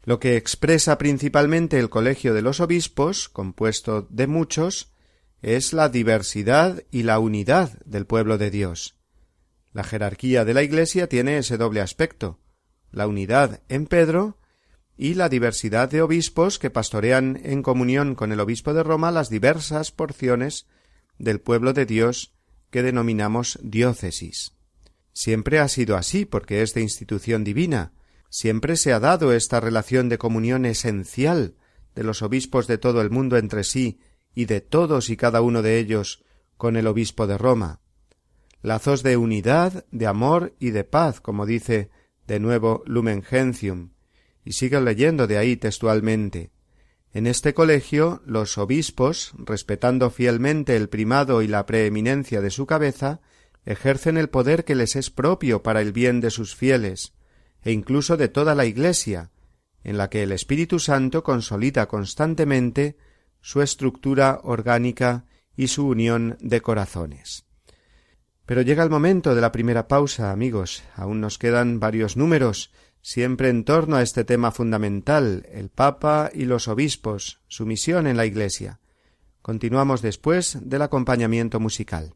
Lo 0.04 0.20
que 0.20 0.38
expresa 0.38 0.98
principalmente 0.98 1.80
el 1.80 1.90
Colegio 1.90 2.34
de 2.34 2.42
los 2.42 2.60
Obispos, 2.60 3.30
compuesto 3.30 4.08
de 4.10 4.28
muchos, 4.28 4.92
es 5.42 5.74
la 5.74 5.90
diversidad 5.90 6.84
y 6.92 7.04
la 7.04 7.20
unidad 7.20 7.80
del 7.86 8.06
pueblo 8.06 8.38
de 8.38 8.52
Dios. 8.52 8.96
La 9.74 9.84
jerarquía 9.84 10.46
de 10.46 10.54
la 10.54 10.64
Iglesia 10.64 11.08
tiene 11.08 11.38
ese 11.38 11.58
doble 11.58 11.82
aspecto 11.82 12.40
la 12.92 13.08
unidad 13.08 13.62
en 13.70 13.88
Pedro 13.88 14.38
y 14.98 15.16
la 15.16 15.30
diversidad 15.30 15.90
de 15.90 16.02
obispos 16.02 16.60
que 16.60 16.70
pastorean 16.70 17.40
en 17.44 17.64
comunión 17.64 18.16
con 18.16 18.32
el 18.32 18.40
obispo 18.40 18.74
de 18.74 18.84
Roma 18.84 19.12
las 19.12 19.30
diversas 19.30 19.92
porciones 19.92 20.68
del 21.18 21.40
pueblo 21.40 21.74
de 21.74 21.86
Dios 21.86 22.34
que 22.70 22.84
denominamos 22.84 23.60
diócesis. 23.64 24.54
Siempre 25.14 25.60
ha 25.60 25.68
sido 25.68 25.98
así 25.98 26.26
porque 26.26 26.62
es 26.62 26.74
de 26.74 26.82
institución 26.82 27.44
divina, 27.44 27.94
siempre 28.30 28.78
se 28.78 28.94
ha 28.94 29.00
dado 29.00 29.34
esta 29.34 29.60
relación 29.60 30.08
de 30.10 30.18
comunión 30.18 30.66
esencial 30.66 31.56
de 31.96 32.04
los 32.04 32.22
obispos 32.22 32.68
de 32.68 32.78
todo 32.78 33.02
el 33.02 33.10
mundo 33.10 33.38
entre 33.38 33.64
sí 33.64 34.00
y 34.34 34.46
de 34.46 34.62
todos 34.62 35.10
y 35.10 35.18
cada 35.18 35.42
uno 35.42 35.62
de 35.62 35.80
ellos 35.80 36.24
con 36.58 36.78
el 36.78 36.88
obispo 36.88 37.28
de 37.28 37.38
Roma. 37.38 37.80
Lazos 38.62 39.04
de 39.04 39.18
unidad, 39.18 39.86
de 39.92 40.08
amor 40.08 40.54
y 40.60 40.70
de 40.70 40.84
paz, 40.84 41.20
como 41.20 41.46
dice 41.46 41.90
de 42.28 42.40
nuevo 42.40 42.84
Lumen 42.86 43.24
Gentium, 43.24 43.90
y 44.46 44.54
sigue 44.54 44.80
leyendo 44.80 45.28
de 45.28 45.38
ahí 45.38 45.58
textualmente. 45.58 46.52
En 47.14 47.28
este 47.28 47.54
colegio 47.54 48.22
los 48.26 48.58
obispos, 48.58 49.34
respetando 49.38 50.10
fielmente 50.12 50.78
el 50.78 50.88
primado 50.88 51.42
y 51.42 51.48
la 51.48 51.66
preeminencia 51.66 52.40
de 52.42 52.52
su 52.52 52.66
cabeza, 52.66 53.20
ejercen 53.66 54.18
el 54.18 54.30
poder 54.30 54.64
que 54.64 54.76
les 54.76 54.96
es 54.96 55.10
propio 55.10 55.62
para 55.62 55.82
el 55.82 55.92
bien 55.92 56.22
de 56.22 56.32
sus 56.32 56.56
fieles, 56.56 57.14
e 57.64 57.72
incluso 57.72 58.18
de 58.18 58.28
toda 58.28 58.56
la 58.56 58.66
Iglesia, 58.66 59.32
en 59.84 59.98
la 59.98 60.10
que 60.10 60.24
el 60.24 60.32
Espíritu 60.32 60.80
Santo 60.80 61.24
consolida 61.24 61.88
constantemente 61.88 62.98
su 63.42 63.62
estructura 63.62 64.40
orgánica 64.44 65.26
y 65.56 65.68
su 65.68 65.88
unión 65.88 66.38
de 66.40 66.62
corazones. 66.62 67.46
Pero 68.46 68.62
llega 68.62 68.84
el 68.84 68.90
momento 68.90 69.36
de 69.36 69.42
la 69.42 69.52
primera 69.52 69.88
pausa, 69.88 70.32
amigos. 70.32 70.84
Aún 70.96 71.22
nos 71.22 71.38
quedan 71.38 71.80
varios 71.80 72.18
números, 72.18 72.72
siempre 73.02 73.50
en 73.50 73.64
torno 73.64 73.96
a 73.96 74.02
este 74.02 74.24
tema 74.24 74.52
fundamental, 74.52 75.48
el 75.52 75.70
Papa 75.70 76.30
y 76.34 76.46
los 76.46 76.68
obispos, 76.68 77.42
su 77.48 77.66
misión 77.66 78.08
en 78.08 78.18
la 78.18 78.26
Iglesia. 78.26 78.80
Continuamos 79.42 80.02
después 80.02 80.58
del 80.62 80.82
acompañamiento 80.82 81.60
musical. 81.60 82.16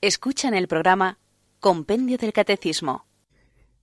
Escuchan 0.00 0.54
el 0.54 0.68
programa 0.68 1.18
Compendio 1.58 2.18
del 2.18 2.32
Catecismo. 2.32 3.08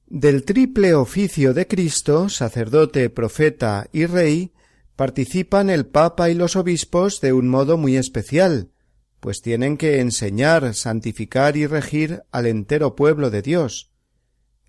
Del 0.05 0.45
triple 0.45 0.93
oficio 0.93 1.53
de 1.53 1.67
Cristo, 1.67 2.29
sacerdote, 2.29 3.09
profeta 3.09 3.89
y 3.91 4.05
rey, 4.05 4.53
participan 4.95 5.69
el 5.69 5.85
Papa 5.85 6.29
y 6.29 6.33
los 6.33 6.55
obispos 6.55 7.19
de 7.19 7.33
un 7.33 7.49
modo 7.49 7.77
muy 7.77 7.97
especial, 7.97 8.71
pues 9.19 9.41
tienen 9.41 9.75
que 9.75 9.99
enseñar, 9.99 10.73
santificar 10.73 11.57
y 11.57 11.67
regir 11.67 12.23
al 12.31 12.45
entero 12.45 12.95
pueblo 12.95 13.29
de 13.29 13.41
Dios. 13.41 13.91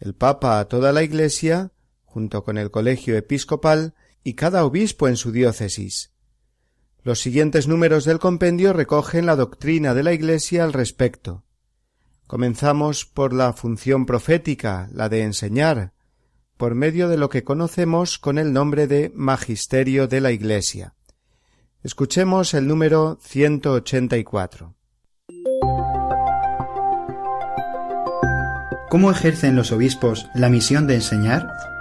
El 0.01 0.17
Papa 0.17 0.59
a 0.59 0.65
toda 0.65 0.93
la 0.93 1.05
Iglesia, 1.05 1.71
junto 2.03 2.43
con 2.43 2.59
el 2.59 2.73
colegio 2.73 3.17
episcopal 3.17 3.95
y 4.25 4.35
cada 4.35 4.65
obispo 4.65 5.07
en 5.07 5.17
su 5.17 5.31
diócesis. 5.31 6.11
Los 7.07 7.21
siguientes 7.21 7.69
números 7.69 8.05
del 8.05 8.19
compendio 8.19 8.73
recogen 8.73 9.27
la 9.27 9.37
doctrina 9.37 9.95
de 9.95 10.03
la 10.03 10.13
Iglesia 10.13 10.65
al 10.65 10.73
respecto. 10.73 11.45
Comenzamos 12.27 13.05
por 13.05 13.33
la 13.33 13.53
función 13.53 14.07
profética, 14.07 14.89
la 14.93 15.09
de 15.09 15.23
enseñar, 15.23 15.93
por 16.57 16.75
medio 16.75 17.09
de 17.09 17.17
lo 17.17 17.29
que 17.29 17.45
conocemos 17.45 18.19
con 18.19 18.39
el 18.39 18.53
nombre 18.53 18.89
de 18.89 19.13
Magisterio 19.15 20.09
de 20.09 20.21
la 20.21 20.33
Iglesia. 20.33 20.95
Escuchemos 21.85 22.55
el 22.55 22.67
número 22.67 23.21
184. 23.23 24.75
¿Cómo 28.91 29.13
ejercen 29.13 29.55
los 29.55 29.71
obispos 29.71 30.27
la 30.35 30.49
misión 30.49 30.89
de 30.89 30.97
enseñar? 30.97 31.76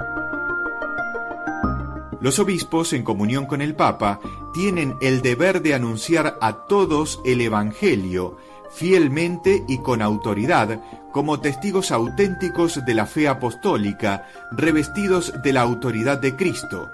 Los 2.21 2.39
obispos, 2.39 2.93
en 2.93 3.03
comunión 3.03 3.45
con 3.45 3.61
el 3.61 3.75
Papa, 3.75 4.19
tienen 4.53 4.95
el 5.01 5.21
deber 5.21 5.61
de 5.61 5.73
anunciar 5.73 6.37
a 6.41 6.65
todos 6.67 7.19
el 7.25 7.41
Evangelio, 7.41 8.37
fielmente 8.73 9.63
y 9.67 9.79
con 9.79 10.01
autoridad, 10.01 10.81
como 11.11 11.39
testigos 11.39 11.91
auténticos 11.91 12.85
de 12.85 12.93
la 12.93 13.05
fe 13.05 13.27
apostólica, 13.27 14.27
revestidos 14.51 15.33
de 15.43 15.53
la 15.53 15.61
autoridad 15.61 16.19
de 16.19 16.35
Cristo. 16.35 16.89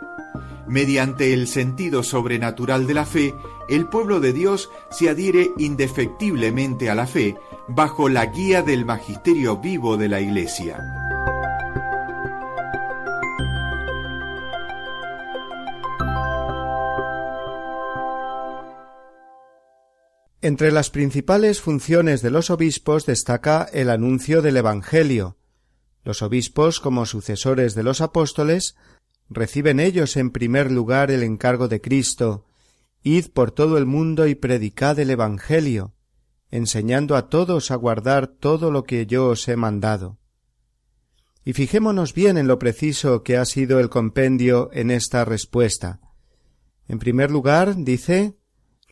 Mediante 0.68 1.34
el 1.34 1.48
sentido 1.48 2.04
sobrenatural 2.04 2.88
de 2.88 2.94
la 2.94 3.06
fe, 3.06 3.34
el 3.68 3.88
pueblo 3.88 4.20
de 4.20 4.32
Dios 4.32 4.70
se 4.90 5.10
adhiere 5.10 5.52
indefectiblemente 5.58 6.90
a 6.90 6.96
la 6.96 7.08
fe, 7.08 7.36
bajo 7.68 8.10
la 8.10 8.28
guía 8.28 8.62
del 8.62 8.86
magisterio 8.86 9.58
vivo 9.58 9.98
de 9.98 10.10
la 10.10 10.22
Iglesia. 10.22 11.11
Entre 20.44 20.72
las 20.72 20.90
principales 20.90 21.62
funciones 21.62 22.24
de 22.24 22.32
los 22.32 22.50
obispos 22.50 23.06
destaca 23.06 23.70
el 23.72 23.92
anuncio 23.92 24.42
del 24.42 24.58
Evangelio. 24.58 25.38
Los 26.04 26.24
obispos, 26.24 26.80
como 26.80 27.06
sucesores 27.06 27.76
de 27.76 27.84
los 27.84 28.02
apóstoles, 28.02 28.76
reciben 29.30 29.80
ellos 29.80 30.18
en 30.18 30.32
primer 30.32 30.72
lugar 30.72 31.12
el 31.12 31.22
encargo 31.22 31.68
de 31.68 31.80
Cristo 31.80 32.48
Id 33.04 33.28
por 33.34 33.52
todo 33.52 33.78
el 33.78 33.86
mundo 33.86 34.28
y 34.28 34.36
predicad 34.36 34.98
el 35.00 35.12
Evangelio, 35.12 35.94
enseñando 36.50 37.16
a 37.16 37.30
todos 37.30 37.70
a 37.70 37.76
guardar 37.76 38.28
todo 38.28 38.72
lo 38.72 38.84
que 38.84 39.06
yo 39.06 39.28
os 39.28 39.48
he 39.48 39.56
mandado. 39.56 40.18
Y 41.44 41.54
fijémonos 41.54 42.14
bien 42.14 42.38
en 42.38 42.48
lo 42.48 42.58
preciso 42.60 43.24
que 43.24 43.38
ha 43.38 43.46
sido 43.46 43.80
el 43.80 43.90
compendio 43.90 44.70
en 44.74 44.92
esta 44.92 45.26
respuesta. 45.26 46.00
En 46.88 47.00
primer 47.00 47.32
lugar, 47.32 47.76
dice 47.78 48.38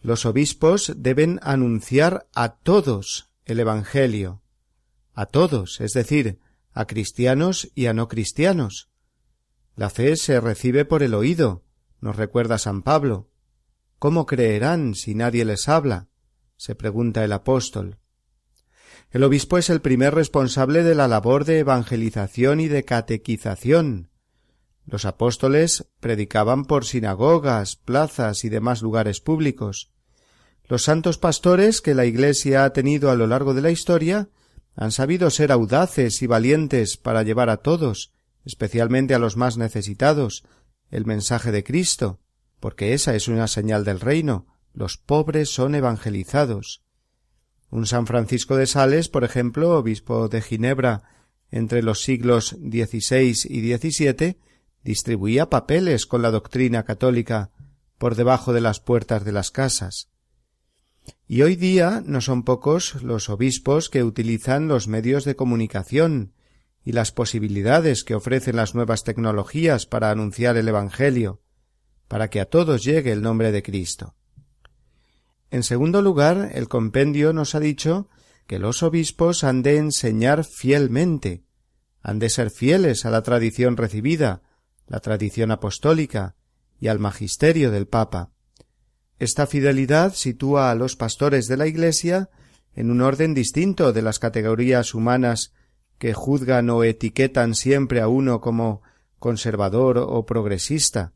los 0.01 0.25
obispos 0.25 0.93
deben 0.97 1.39
anunciar 1.43 2.27
a 2.33 2.55
todos 2.55 3.29
el 3.45 3.59
Evangelio, 3.59 4.41
a 5.13 5.25
todos, 5.25 5.81
es 5.81 5.93
decir, 5.93 6.39
a 6.71 6.85
cristianos 6.85 7.71
y 7.75 7.87
a 7.87 7.93
no 7.93 8.07
cristianos. 8.07 8.89
La 9.75 9.89
fe 9.89 10.15
se 10.15 10.39
recibe 10.39 10.85
por 10.85 11.03
el 11.03 11.13
oído, 11.13 11.63
nos 11.99 12.15
recuerda 12.15 12.57
San 12.57 12.81
Pablo. 12.81 13.29
¿Cómo 13.97 14.25
creerán 14.25 14.95
si 14.95 15.15
nadie 15.15 15.45
les 15.45 15.67
habla? 15.67 16.07
se 16.55 16.75
pregunta 16.75 17.23
el 17.23 17.31
apóstol. 17.31 17.99
El 19.11 19.23
obispo 19.23 19.57
es 19.57 19.69
el 19.69 19.81
primer 19.81 20.13
responsable 20.13 20.83
de 20.83 20.93
la 20.93 21.07
labor 21.07 21.45
de 21.45 21.59
evangelización 21.59 22.59
y 22.59 22.67
de 22.67 22.83
catequización. 22.83 24.09
Los 24.89 25.05
apóstoles 25.05 25.85
predicaban 25.99 26.65
por 26.65 26.83
sinagogas, 26.83 27.75
plazas 27.75 28.43
y 28.43 28.49
demás 28.49 28.81
lugares 28.81 29.21
públicos. 29.21 29.91
Los 30.67 30.83
santos 30.83 31.19
pastores 31.19 31.81
que 31.81 31.93
la 31.93 32.05
Iglesia 32.05 32.63
ha 32.63 32.73
tenido 32.73 33.11
a 33.11 33.15
lo 33.15 33.27
largo 33.27 33.53
de 33.53 33.61
la 33.61 33.69
historia 33.69 34.29
han 34.75 34.91
sabido 34.91 35.29
ser 35.29 35.51
audaces 35.51 36.23
y 36.23 36.27
valientes 36.27 36.97
para 36.97 37.21
llevar 37.21 37.51
a 37.51 37.57
todos, 37.57 38.13
especialmente 38.45 39.13
a 39.13 39.19
los 39.19 39.37
más 39.37 39.57
necesitados, 39.57 40.43
el 40.89 41.05
mensaje 41.05 41.51
de 41.51 41.63
Cristo, 41.63 42.19
porque 42.59 42.93
esa 42.93 43.13
es 43.13 43.27
una 43.27 43.47
señal 43.47 43.85
del 43.85 43.99
reino, 43.99 44.47
los 44.73 44.97
pobres 44.97 45.49
son 45.49 45.75
evangelizados. 45.75 46.83
Un 47.69 47.85
San 47.85 48.07
Francisco 48.07 48.55
de 48.55 48.65
Sales, 48.65 49.07
por 49.07 49.23
ejemplo, 49.23 49.77
obispo 49.77 50.29
de 50.29 50.41
Ginebra 50.41 51.03
entre 51.51 51.83
los 51.83 52.01
siglos 52.01 52.57
XVI 52.59 53.35
y 53.45 53.75
XVII, 53.75 54.37
distribuía 54.83 55.49
papeles 55.49 56.05
con 56.05 56.21
la 56.21 56.31
doctrina 56.31 56.83
católica 56.83 57.51
por 57.97 58.15
debajo 58.15 58.53
de 58.53 58.61
las 58.61 58.79
puertas 58.79 59.25
de 59.25 59.31
las 59.31 59.51
casas. 59.51 60.09
Y 61.27 61.41
hoy 61.41 61.55
día 61.55 62.01
no 62.05 62.21
son 62.21 62.43
pocos 62.43 63.01
los 63.03 63.29
obispos 63.29 63.89
que 63.89 64.03
utilizan 64.03 64.67
los 64.67 64.87
medios 64.87 65.25
de 65.25 65.35
comunicación 65.35 66.33
y 66.83 66.93
las 66.93 67.11
posibilidades 67.11 68.03
que 68.03 68.15
ofrecen 68.15 68.55
las 68.55 68.73
nuevas 68.73 69.03
tecnologías 69.03 69.85
para 69.85 70.11
anunciar 70.11 70.57
el 70.57 70.67
Evangelio, 70.67 71.41
para 72.07 72.29
que 72.29 72.39
a 72.39 72.45
todos 72.45 72.83
llegue 72.83 73.11
el 73.11 73.21
nombre 73.21 73.51
de 73.51 73.61
Cristo. 73.61 74.15
En 75.51 75.63
segundo 75.63 76.01
lugar, 76.01 76.51
el 76.53 76.67
compendio 76.67 77.33
nos 77.33 77.55
ha 77.55 77.59
dicho 77.59 78.07
que 78.47 78.59
los 78.59 78.81
obispos 78.81 79.43
han 79.43 79.61
de 79.61 79.77
enseñar 79.77 80.43
fielmente, 80.43 81.43
han 82.01 82.19
de 82.19 82.29
ser 82.29 82.49
fieles 82.49 83.05
a 83.05 83.11
la 83.11 83.21
tradición 83.21 83.77
recibida, 83.77 84.41
la 84.89 84.99
tradición 84.99 85.51
apostólica 85.51 86.35
y 86.79 86.87
al 86.87 86.99
magisterio 86.99 87.71
del 87.71 87.87
Papa. 87.87 88.31
Esta 89.19 89.47
fidelidad 89.47 90.13
sitúa 90.13 90.71
a 90.71 90.75
los 90.75 90.95
pastores 90.95 91.47
de 91.47 91.57
la 91.57 91.67
Iglesia 91.67 92.29
en 92.73 92.91
un 92.91 93.01
orden 93.01 93.33
distinto 93.33 93.93
de 93.93 94.01
las 94.01 94.19
categorías 94.19 94.93
humanas 94.93 95.53
que 95.97 96.13
juzgan 96.13 96.69
o 96.69 96.83
etiquetan 96.83 97.53
siempre 97.53 98.01
a 98.01 98.07
uno 98.07 98.41
como 98.41 98.81
conservador 99.19 99.97
o 99.97 100.25
progresista. 100.25 101.13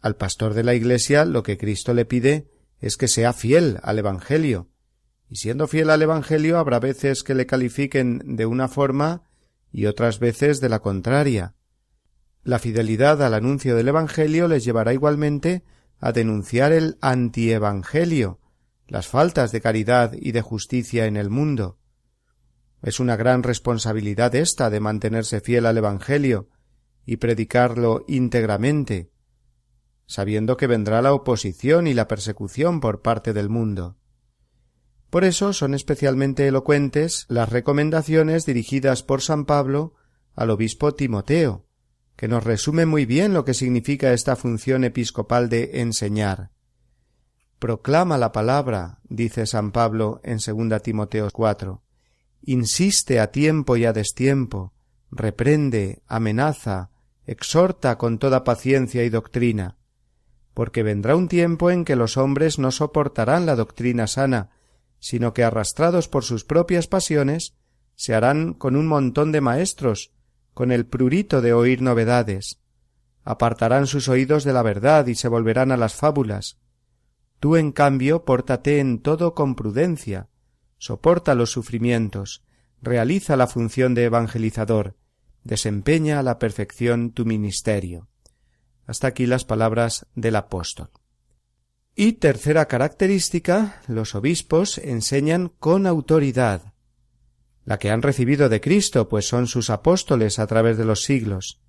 Al 0.00 0.16
pastor 0.16 0.54
de 0.54 0.62
la 0.62 0.74
Iglesia 0.74 1.24
lo 1.24 1.42
que 1.42 1.58
Cristo 1.58 1.92
le 1.92 2.04
pide 2.04 2.50
es 2.80 2.96
que 2.96 3.08
sea 3.08 3.32
fiel 3.32 3.78
al 3.82 3.98
Evangelio, 3.98 4.68
y 5.28 5.36
siendo 5.36 5.66
fiel 5.66 5.90
al 5.90 6.02
Evangelio 6.02 6.58
habrá 6.58 6.78
veces 6.78 7.22
que 7.24 7.34
le 7.34 7.46
califiquen 7.46 8.36
de 8.36 8.46
una 8.46 8.68
forma 8.68 9.22
y 9.72 9.86
otras 9.86 10.20
veces 10.20 10.60
de 10.60 10.68
la 10.68 10.78
contraria. 10.80 11.54
La 12.46 12.60
fidelidad 12.60 13.24
al 13.24 13.34
anuncio 13.34 13.74
del 13.74 13.88
Evangelio 13.88 14.46
les 14.46 14.64
llevará 14.64 14.92
igualmente 14.92 15.64
a 15.98 16.12
denunciar 16.12 16.70
el 16.70 16.96
antievangelio, 17.00 18.38
las 18.86 19.08
faltas 19.08 19.50
de 19.50 19.60
caridad 19.60 20.12
y 20.12 20.30
de 20.30 20.42
justicia 20.42 21.06
en 21.06 21.16
el 21.16 21.28
mundo. 21.28 21.80
Es 22.82 23.00
una 23.00 23.16
gran 23.16 23.42
responsabilidad 23.42 24.32
esta 24.36 24.70
de 24.70 24.78
mantenerse 24.78 25.40
fiel 25.40 25.66
al 25.66 25.76
Evangelio 25.76 26.48
y 27.04 27.16
predicarlo 27.16 28.04
íntegramente, 28.06 29.10
sabiendo 30.06 30.56
que 30.56 30.68
vendrá 30.68 31.02
la 31.02 31.14
oposición 31.14 31.88
y 31.88 31.94
la 31.94 32.06
persecución 32.06 32.78
por 32.78 33.02
parte 33.02 33.32
del 33.32 33.48
mundo. 33.48 33.96
Por 35.10 35.24
eso 35.24 35.52
son 35.52 35.74
especialmente 35.74 36.46
elocuentes 36.46 37.26
las 37.28 37.48
recomendaciones 37.48 38.46
dirigidas 38.46 39.02
por 39.02 39.20
San 39.20 39.46
Pablo 39.46 39.94
al 40.36 40.50
obispo 40.50 40.94
Timoteo, 40.94 41.65
que 42.16 42.28
nos 42.28 42.44
resume 42.44 42.86
muy 42.86 43.04
bien 43.04 43.34
lo 43.34 43.44
que 43.44 43.54
significa 43.54 44.12
esta 44.12 44.36
función 44.36 44.84
episcopal 44.84 45.48
de 45.48 45.80
enseñar. 45.80 46.50
Proclama 47.58 48.18
la 48.18 48.32
palabra, 48.32 49.00
dice 49.08 49.46
San 49.46 49.70
Pablo 49.70 50.20
en 50.24 50.38
2 50.38 50.82
Timoteo 50.82 51.28
4. 51.30 51.82
Insiste 52.42 53.20
a 53.20 53.30
tiempo 53.30 53.76
y 53.76 53.84
a 53.84 53.92
destiempo, 53.92 54.72
reprende, 55.10 56.02
amenaza, 56.06 56.90
exhorta 57.24 57.98
con 57.98 58.18
toda 58.18 58.44
paciencia 58.44 59.04
y 59.04 59.10
doctrina, 59.10 59.76
porque 60.54 60.82
vendrá 60.82 61.16
un 61.16 61.28
tiempo 61.28 61.70
en 61.70 61.84
que 61.84 61.96
los 61.96 62.16
hombres 62.16 62.58
no 62.58 62.70
soportarán 62.70 63.46
la 63.46 63.56
doctrina 63.56 64.06
sana, 64.06 64.50
sino 64.98 65.34
que 65.34 65.44
arrastrados 65.44 66.08
por 66.08 66.24
sus 66.24 66.44
propias 66.44 66.86
pasiones, 66.86 67.54
se 67.94 68.14
harán 68.14 68.54
con 68.54 68.76
un 68.76 68.86
montón 68.86 69.32
de 69.32 69.40
maestros, 69.40 70.12
con 70.56 70.72
el 70.72 70.86
prurito 70.86 71.42
de 71.42 71.52
oír 71.52 71.82
novedades. 71.82 72.60
Apartarán 73.24 73.86
sus 73.86 74.08
oídos 74.08 74.42
de 74.42 74.54
la 74.54 74.62
verdad 74.62 75.06
y 75.06 75.14
se 75.14 75.28
volverán 75.28 75.70
a 75.70 75.76
las 75.76 75.94
fábulas. 75.94 76.56
Tú, 77.40 77.56
en 77.56 77.72
cambio, 77.72 78.24
pórtate 78.24 78.80
en 78.80 79.02
todo 79.02 79.34
con 79.34 79.54
prudencia, 79.54 80.30
soporta 80.78 81.34
los 81.34 81.50
sufrimientos, 81.50 82.42
realiza 82.80 83.36
la 83.36 83.48
función 83.48 83.92
de 83.92 84.04
evangelizador, 84.04 84.96
desempeña 85.44 86.20
a 86.20 86.22
la 86.22 86.38
perfección 86.38 87.10
tu 87.10 87.26
ministerio. 87.26 88.08
Hasta 88.86 89.08
aquí 89.08 89.26
las 89.26 89.44
palabras 89.44 90.06
del 90.14 90.36
apóstol. 90.36 90.88
Y 91.94 92.14
tercera 92.14 92.64
característica, 92.64 93.82
los 93.88 94.14
obispos 94.14 94.78
enseñan 94.78 95.52
con 95.58 95.86
autoridad, 95.86 96.72
la 97.66 97.78
que 97.78 97.90
han 97.90 98.00
recibido 98.00 98.48
de 98.48 98.60
Cristo, 98.60 99.08
pues 99.08 99.28
son 99.28 99.48
sus 99.48 99.70
apóstoles 99.70 100.38
a 100.38 100.46
través 100.46 100.78
de 100.78 100.84
los 100.84 101.02
siglos. 101.02 101.60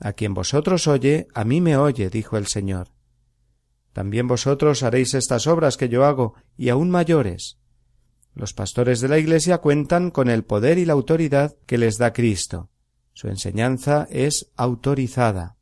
A 0.00 0.14
quien 0.14 0.32
vosotros 0.32 0.88
oye, 0.88 1.28
a 1.34 1.44
mí 1.44 1.60
me 1.60 1.76
oye, 1.76 2.08
dijo 2.08 2.38
el 2.38 2.46
Señor. 2.46 2.88
También 3.92 4.26
vosotros 4.26 4.82
haréis 4.82 5.12
estas 5.12 5.46
obras 5.46 5.76
que 5.76 5.90
yo 5.90 6.06
hago, 6.06 6.34
y 6.56 6.70
aún 6.70 6.90
mayores. 6.90 7.58
Los 8.34 8.54
pastores 8.54 9.00
de 9.00 9.08
la 9.08 9.18
Iglesia 9.18 9.58
cuentan 9.58 10.10
con 10.10 10.30
el 10.30 10.44
poder 10.44 10.78
y 10.78 10.86
la 10.86 10.94
autoridad 10.94 11.54
que 11.66 11.78
les 11.78 11.98
da 11.98 12.14
Cristo. 12.14 12.70
Su 13.12 13.28
enseñanza 13.28 14.08
es 14.10 14.50
autorizada. 14.56 15.56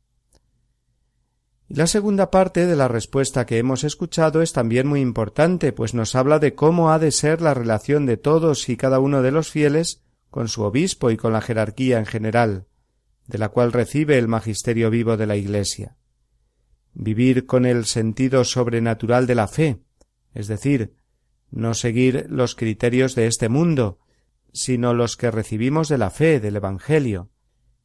La 1.75 1.87
segunda 1.87 2.29
parte 2.29 2.67
de 2.67 2.75
la 2.75 2.87
respuesta 2.87 3.47
que 3.47 3.57
hemos 3.57 3.83
escuchado 3.83 4.43
es 4.43 4.53
también 4.53 4.85
muy 4.85 5.01
importante, 5.01 5.73
pues 5.73 5.95
nos 5.95 6.13
habla 6.13 6.37
de 6.37 6.53
cómo 6.53 6.91
ha 6.91 6.99
de 6.99 7.09
ser 7.09 7.41
la 7.41 7.55
relación 7.55 8.05
de 8.05 8.15
todos 8.15 8.69
y 8.69 8.77
cada 8.77 8.99
uno 8.99 9.23
de 9.23 9.31
los 9.31 9.49
fieles 9.49 10.03
con 10.29 10.49
su 10.49 10.61
obispo 10.61 11.09
y 11.09 11.17
con 11.17 11.33
la 11.33 11.41
jerarquía 11.41 11.97
en 11.97 12.05
general, 12.05 12.67
de 13.25 13.39
la 13.39 13.49
cual 13.49 13.71
recibe 13.71 14.19
el 14.19 14.27
magisterio 14.27 14.91
vivo 14.91 15.17
de 15.17 15.25
la 15.25 15.35
Iglesia. 15.35 15.97
Vivir 16.93 17.47
con 17.47 17.65
el 17.65 17.85
sentido 17.85 18.43
sobrenatural 18.43 19.25
de 19.25 19.33
la 19.33 19.47
fe, 19.47 19.81
es 20.35 20.45
decir, 20.45 20.93
no 21.49 21.73
seguir 21.73 22.27
los 22.29 22.53
criterios 22.53 23.15
de 23.15 23.25
este 23.25 23.49
mundo, 23.49 23.97
sino 24.51 24.93
los 24.93 25.17
que 25.17 25.31
recibimos 25.31 25.89
de 25.89 25.97
la 25.97 26.11
fe, 26.11 26.39
del 26.39 26.55
Evangelio. 26.55 27.31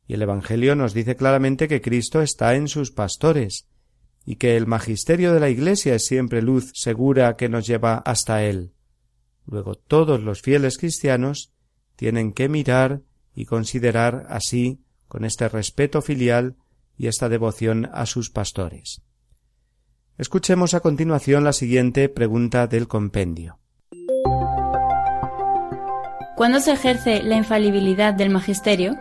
Y 0.06 0.12
el 0.12 0.20
Evangelio 0.20 0.76
nos 0.76 0.92
dice 0.92 1.16
claramente 1.16 1.68
que 1.68 1.80
Cristo 1.80 2.20
está 2.20 2.54
en 2.54 2.68
sus 2.68 2.90
pastores, 2.90 3.66
y 4.30 4.36
que 4.36 4.58
el 4.58 4.66
magisterio 4.66 5.32
de 5.32 5.40
la 5.40 5.48
Iglesia 5.48 5.94
es 5.94 6.04
siempre 6.04 6.42
luz 6.42 6.70
segura 6.74 7.34
que 7.36 7.48
nos 7.48 7.66
lleva 7.66 7.94
hasta 7.96 8.44
él. 8.44 8.74
Luego 9.46 9.74
todos 9.74 10.20
los 10.22 10.42
fieles 10.42 10.76
cristianos 10.76 11.54
tienen 11.96 12.34
que 12.34 12.50
mirar 12.50 13.00
y 13.34 13.46
considerar 13.46 14.26
así, 14.28 14.82
con 15.06 15.24
este 15.24 15.48
respeto 15.48 16.02
filial 16.02 16.56
y 16.98 17.06
esta 17.06 17.30
devoción 17.30 17.88
a 17.90 18.04
sus 18.04 18.28
pastores. 18.28 19.00
Escuchemos 20.18 20.74
a 20.74 20.80
continuación 20.80 21.42
la 21.42 21.54
siguiente 21.54 22.10
pregunta 22.10 22.66
del 22.66 22.86
compendio. 22.86 23.58
¿Cuándo 26.36 26.60
se 26.60 26.72
ejerce 26.72 27.22
la 27.22 27.36
infalibilidad 27.36 28.12
del 28.12 28.28
magisterio? 28.28 28.94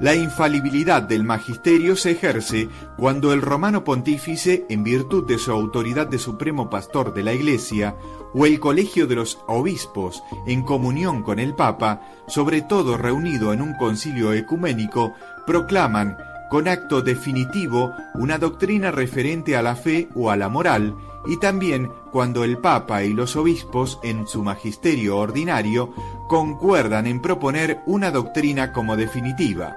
La 0.00 0.14
infalibilidad 0.14 1.02
del 1.02 1.24
magisterio 1.24 1.96
se 1.96 2.12
ejerce 2.12 2.68
cuando 2.96 3.32
el 3.32 3.42
romano 3.42 3.84
pontífice, 3.84 4.64
en 4.68 4.84
virtud 4.84 5.26
de 5.26 5.38
su 5.38 5.50
autoridad 5.50 6.06
de 6.06 6.18
supremo 6.18 6.70
pastor 6.70 7.12
de 7.12 7.22
la 7.22 7.32
Iglesia, 7.32 7.96
o 8.32 8.46
el 8.46 8.60
colegio 8.60 9.06
de 9.06 9.16
los 9.16 9.38
obispos, 9.46 10.22
en 10.46 10.62
comunión 10.62 11.22
con 11.22 11.38
el 11.38 11.54
Papa, 11.54 12.02
sobre 12.28 12.62
todo 12.62 12.96
reunido 12.96 13.52
en 13.52 13.60
un 13.60 13.74
concilio 13.74 14.32
ecuménico, 14.32 15.12
proclaman 15.46 16.16
con 16.50 16.66
acto 16.66 17.00
definitivo 17.02 17.92
una 18.14 18.38
doctrina 18.38 18.90
referente 18.90 19.56
a 19.56 19.62
la 19.62 19.76
fe 19.76 20.08
o 20.14 20.30
a 20.30 20.36
la 20.36 20.48
moral, 20.48 20.96
y 21.26 21.36
también 21.38 21.90
cuando 22.10 22.44
el 22.44 22.58
Papa 22.58 23.04
y 23.04 23.12
los 23.12 23.36
obispos, 23.36 24.00
en 24.02 24.26
su 24.26 24.42
magisterio 24.42 25.18
ordinario, 25.18 25.92
concuerdan 26.30 27.08
en 27.08 27.20
proponer 27.20 27.80
una 27.86 28.12
doctrina 28.12 28.72
como 28.72 28.96
definitiva. 28.96 29.76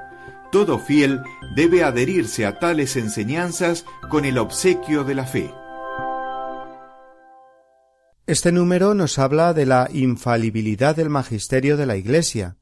Todo 0.51 0.77
fiel 0.77 1.19
debe 1.55 1.83
adherirse 1.83 2.45
a 2.45 2.59
tales 2.59 2.95
enseñanzas 2.95 3.85
con 4.11 4.23
el 4.23 4.37
obsequio 4.37 5.03
de 5.03 5.15
la 5.15 5.25
fe. 5.25 5.51
Este 8.27 8.51
número 8.51 8.93
nos 8.93 9.17
habla 9.17 9.55
de 9.55 9.65
la 9.65 9.89
infalibilidad 9.91 10.95
del 10.95 11.09
magisterio 11.09 11.75
de 11.75 11.87
la 11.87 11.97
Iglesia, 11.97 12.57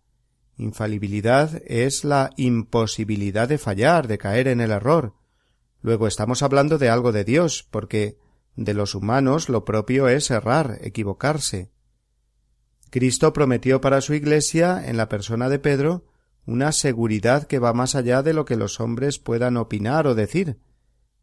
Infalibilidad 0.61 1.61
es 1.65 2.03
la 2.03 2.29
imposibilidad 2.37 3.49
de 3.49 3.57
fallar, 3.57 4.07
de 4.07 4.19
caer 4.19 4.47
en 4.47 4.61
el 4.61 4.69
error. 4.69 5.15
Luego 5.81 6.05
estamos 6.05 6.43
hablando 6.43 6.77
de 6.77 6.87
algo 6.87 7.11
de 7.11 7.23
Dios, 7.23 7.67
porque 7.71 8.19
de 8.55 8.75
los 8.75 8.93
humanos 8.93 9.49
lo 9.49 9.65
propio 9.65 10.07
es 10.07 10.29
errar, 10.29 10.77
equivocarse. 10.81 11.71
Cristo 12.91 13.31
prometió 13.31 13.79
para 13.79 14.01
su 14.01 14.13
Iglesia, 14.13 14.83
en 14.85 14.97
la 14.97 15.07
persona 15.07 15.47
de 15.47 15.59
Pedro, 15.59 16.05
una 16.45 16.73
seguridad 16.73 17.47
que 17.47 17.57
va 17.57 17.71
más 17.71 17.95
allá 17.95 18.21
de 18.21 18.33
lo 18.33 18.43
que 18.43 18.57
los 18.57 18.81
hombres 18.81 19.17
puedan 19.17 19.55
opinar 19.55 20.07
o 20.07 20.13
decir. 20.13 20.59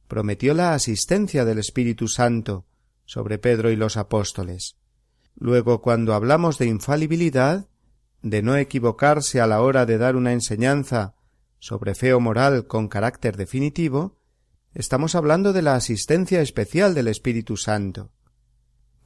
Prometió 0.07 0.55
la 0.55 0.73
asistencia 0.73 1.45
del 1.45 1.59
Espíritu 1.59 2.09
Santo 2.09 2.65
sobre 3.05 3.37
Pedro 3.37 3.71
y 3.71 3.77
los 3.77 3.99
apóstoles. 3.99 4.79
Luego, 5.35 5.83
cuando 5.83 6.15
hablamos 6.15 6.57
de 6.57 6.67
infalibilidad, 6.67 7.69
de 8.23 8.41
no 8.41 8.57
equivocarse 8.57 9.43
a 9.43 9.47
la 9.47 9.61
hora 9.61 9.85
de 9.85 9.99
dar 9.99 10.17
una 10.17 10.33
enseñanza 10.33 11.17
sobre 11.59 11.95
feo 11.95 12.19
moral 12.19 12.67
con 12.67 12.89
carácter 12.89 13.37
definitivo, 13.37 14.17
estamos 14.73 15.15
hablando 15.15 15.53
de 15.53 15.61
la 15.61 15.75
asistencia 15.75 16.41
especial 16.41 16.95
del 16.95 17.09
Espíritu 17.09 17.59
Santo. 17.59 18.11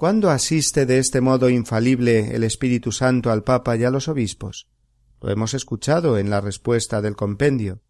¿Cuándo 0.03 0.31
asiste 0.31 0.85
de 0.85 0.99
este 0.99 1.21
modo 1.21 1.49
infalible 1.49 2.35
el 2.35 2.43
Espíritu 2.43 2.91
Santo 2.91 3.31
al 3.31 3.45
Papa 3.45 3.77
y 3.77 3.85
a 3.85 3.91
los 3.93 4.09
obispos? 4.09 4.67
Lo 5.21 5.31
hemos 5.31 5.55
escuchado 5.55 6.19
en 6.19 6.29
la 6.29 6.41
respuesta 6.41 7.01
del 7.01 7.15
compendio. 7.15 7.83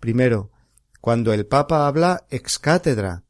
Primero, 0.00 0.50
cuando 1.00 1.32
el 1.32 1.46
Papa 1.46 1.86
habla 1.86 2.26
ex 2.28 2.58
cátedra. 2.58 3.22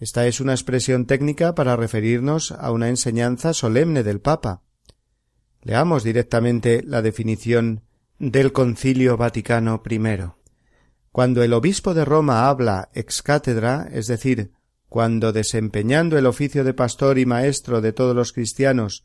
Esta 0.00 0.26
es 0.26 0.40
una 0.40 0.54
expresión 0.54 1.06
técnica 1.06 1.54
para 1.54 1.76
referirnos 1.76 2.50
a 2.50 2.72
una 2.72 2.88
enseñanza 2.88 3.54
solemne 3.54 4.02
del 4.02 4.20
Papa. 4.20 4.62
Leamos 5.62 6.02
directamente 6.02 6.82
la 6.82 7.00
definición 7.00 7.84
del 8.18 8.50
Concilio 8.50 9.16
Vaticano 9.16 9.80
I. 9.88 10.00
Cuando 11.12 11.44
el 11.44 11.52
obispo 11.52 11.94
de 11.94 12.04
Roma 12.04 12.48
habla 12.48 12.90
ex 12.92 13.22
cátedra, 13.22 13.88
es 13.92 14.08
decir, 14.08 14.50
cuando 14.94 15.32
desempeñando 15.32 16.16
el 16.18 16.24
oficio 16.24 16.62
de 16.62 16.72
pastor 16.72 17.18
y 17.18 17.26
maestro 17.26 17.80
de 17.80 17.92
todos 17.92 18.14
los 18.14 18.32
cristianos 18.32 19.04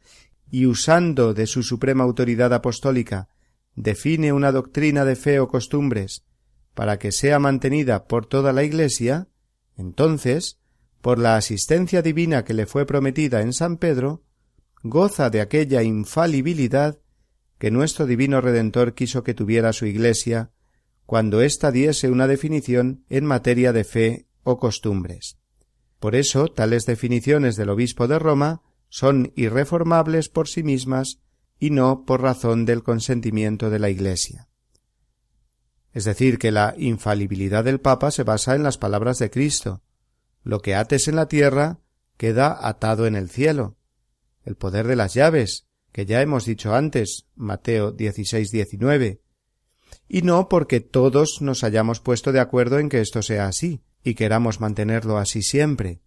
y 0.52 0.68
usando 0.68 1.34
de 1.34 1.48
su 1.48 1.64
suprema 1.64 2.04
autoridad 2.04 2.54
apostólica, 2.54 3.28
define 3.74 4.32
una 4.32 4.52
doctrina 4.52 5.04
de 5.04 5.16
fe 5.16 5.40
o 5.40 5.48
costumbres 5.48 6.26
para 6.76 7.00
que 7.00 7.12
sea 7.12 7.40
mantenida 7.40 8.06
por 8.06 8.28
toda 8.28 8.54
la 8.54 8.64
Iglesia, 8.64 9.30
entonces, 9.78 10.60
por 11.02 11.18
la 11.18 11.38
asistencia 11.38 12.04
divina 12.04 12.44
que 12.44 12.54
le 12.54 12.68
fue 12.68 12.86
prometida 12.86 13.42
en 13.42 13.52
San 13.52 13.78
Pedro, 13.78 14.22
goza 14.84 15.32
de 15.32 15.42
aquella 15.42 15.82
infalibilidad 15.82 17.00
que 17.58 17.72
nuestro 17.72 18.06
divino 18.06 18.42
Redentor 18.42 18.94
quiso 18.94 19.24
que 19.24 19.34
tuviera 19.34 19.74
su 19.74 19.88
Iglesia 19.88 20.52
cuando 21.08 21.42
ésta 21.42 21.72
diese 21.72 22.12
una 22.12 22.28
definición 22.28 23.06
en 23.10 23.26
materia 23.26 23.74
de 23.74 23.86
fe 23.86 24.28
o 24.44 24.60
costumbres. 24.60 25.39
Por 26.00 26.16
eso 26.16 26.48
tales 26.48 26.86
definiciones 26.86 27.56
del 27.56 27.70
obispo 27.70 28.08
de 28.08 28.20
Roma 28.20 28.62
son 28.88 29.32
irreformables 29.36 30.30
por 30.30 30.48
sí 30.48 30.64
mismas 30.64 31.20
y 31.60 31.70
no 31.72 32.06
por 32.06 32.22
razón 32.22 32.66
del 32.66 32.84
consentimiento 32.84 33.70
de 33.70 33.80
la 33.80 33.90
Iglesia. 33.90 34.48
Es 35.92 36.06
decir, 36.06 36.38
que 36.38 36.52
la 36.52 36.74
infalibilidad 36.78 37.64
del 37.64 37.82
Papa 37.82 38.12
se 38.12 38.24
basa 38.24 38.56
en 38.56 38.64
las 38.64 38.78
palabras 38.78 39.20
de 39.20 39.30
Cristo. 39.30 39.82
Lo 40.44 40.62
que 40.62 40.76
ates 40.76 41.08
en 41.08 41.16
la 41.16 41.28
tierra 41.28 41.80
queda 42.18 42.58
atado 42.68 43.06
en 43.06 43.16
el 43.16 43.30
cielo, 43.30 43.76
el 44.44 44.56
poder 44.56 44.88
de 44.88 44.96
las 44.96 45.14
llaves, 45.14 45.68
que 45.92 46.06
ya 46.06 46.22
hemos 46.22 46.46
dicho 46.46 46.74
antes, 46.74 47.26
Mateo 47.36 47.92
16, 47.92 48.52
19, 48.52 49.22
y 50.08 50.22
no 50.22 50.48
porque 50.48 50.80
todos 50.80 51.42
nos 51.42 51.64
hayamos 51.64 52.00
puesto 52.00 52.32
de 52.32 52.40
acuerdo 52.40 52.80
en 52.80 52.90
que 52.90 53.02
esto 53.02 53.22
sea 53.22 53.48
así, 53.48 53.82
y 54.04 54.16
queramos 54.16 54.60
mantenerlo 54.60 55.18
así 55.18 55.42
siempre. 55.42 56.02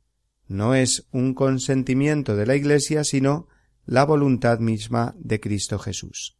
No 0.46 0.74
es 0.74 1.06
un 1.12 1.34
consentimiento 1.34 2.36
de 2.36 2.46
la 2.46 2.56
Iglesia, 2.56 3.04
sino 3.04 3.48
la 3.84 4.04
voluntad 4.04 4.58
misma 4.58 5.14
de 5.18 5.40
Cristo 5.40 5.78
Jesús. 5.78 6.38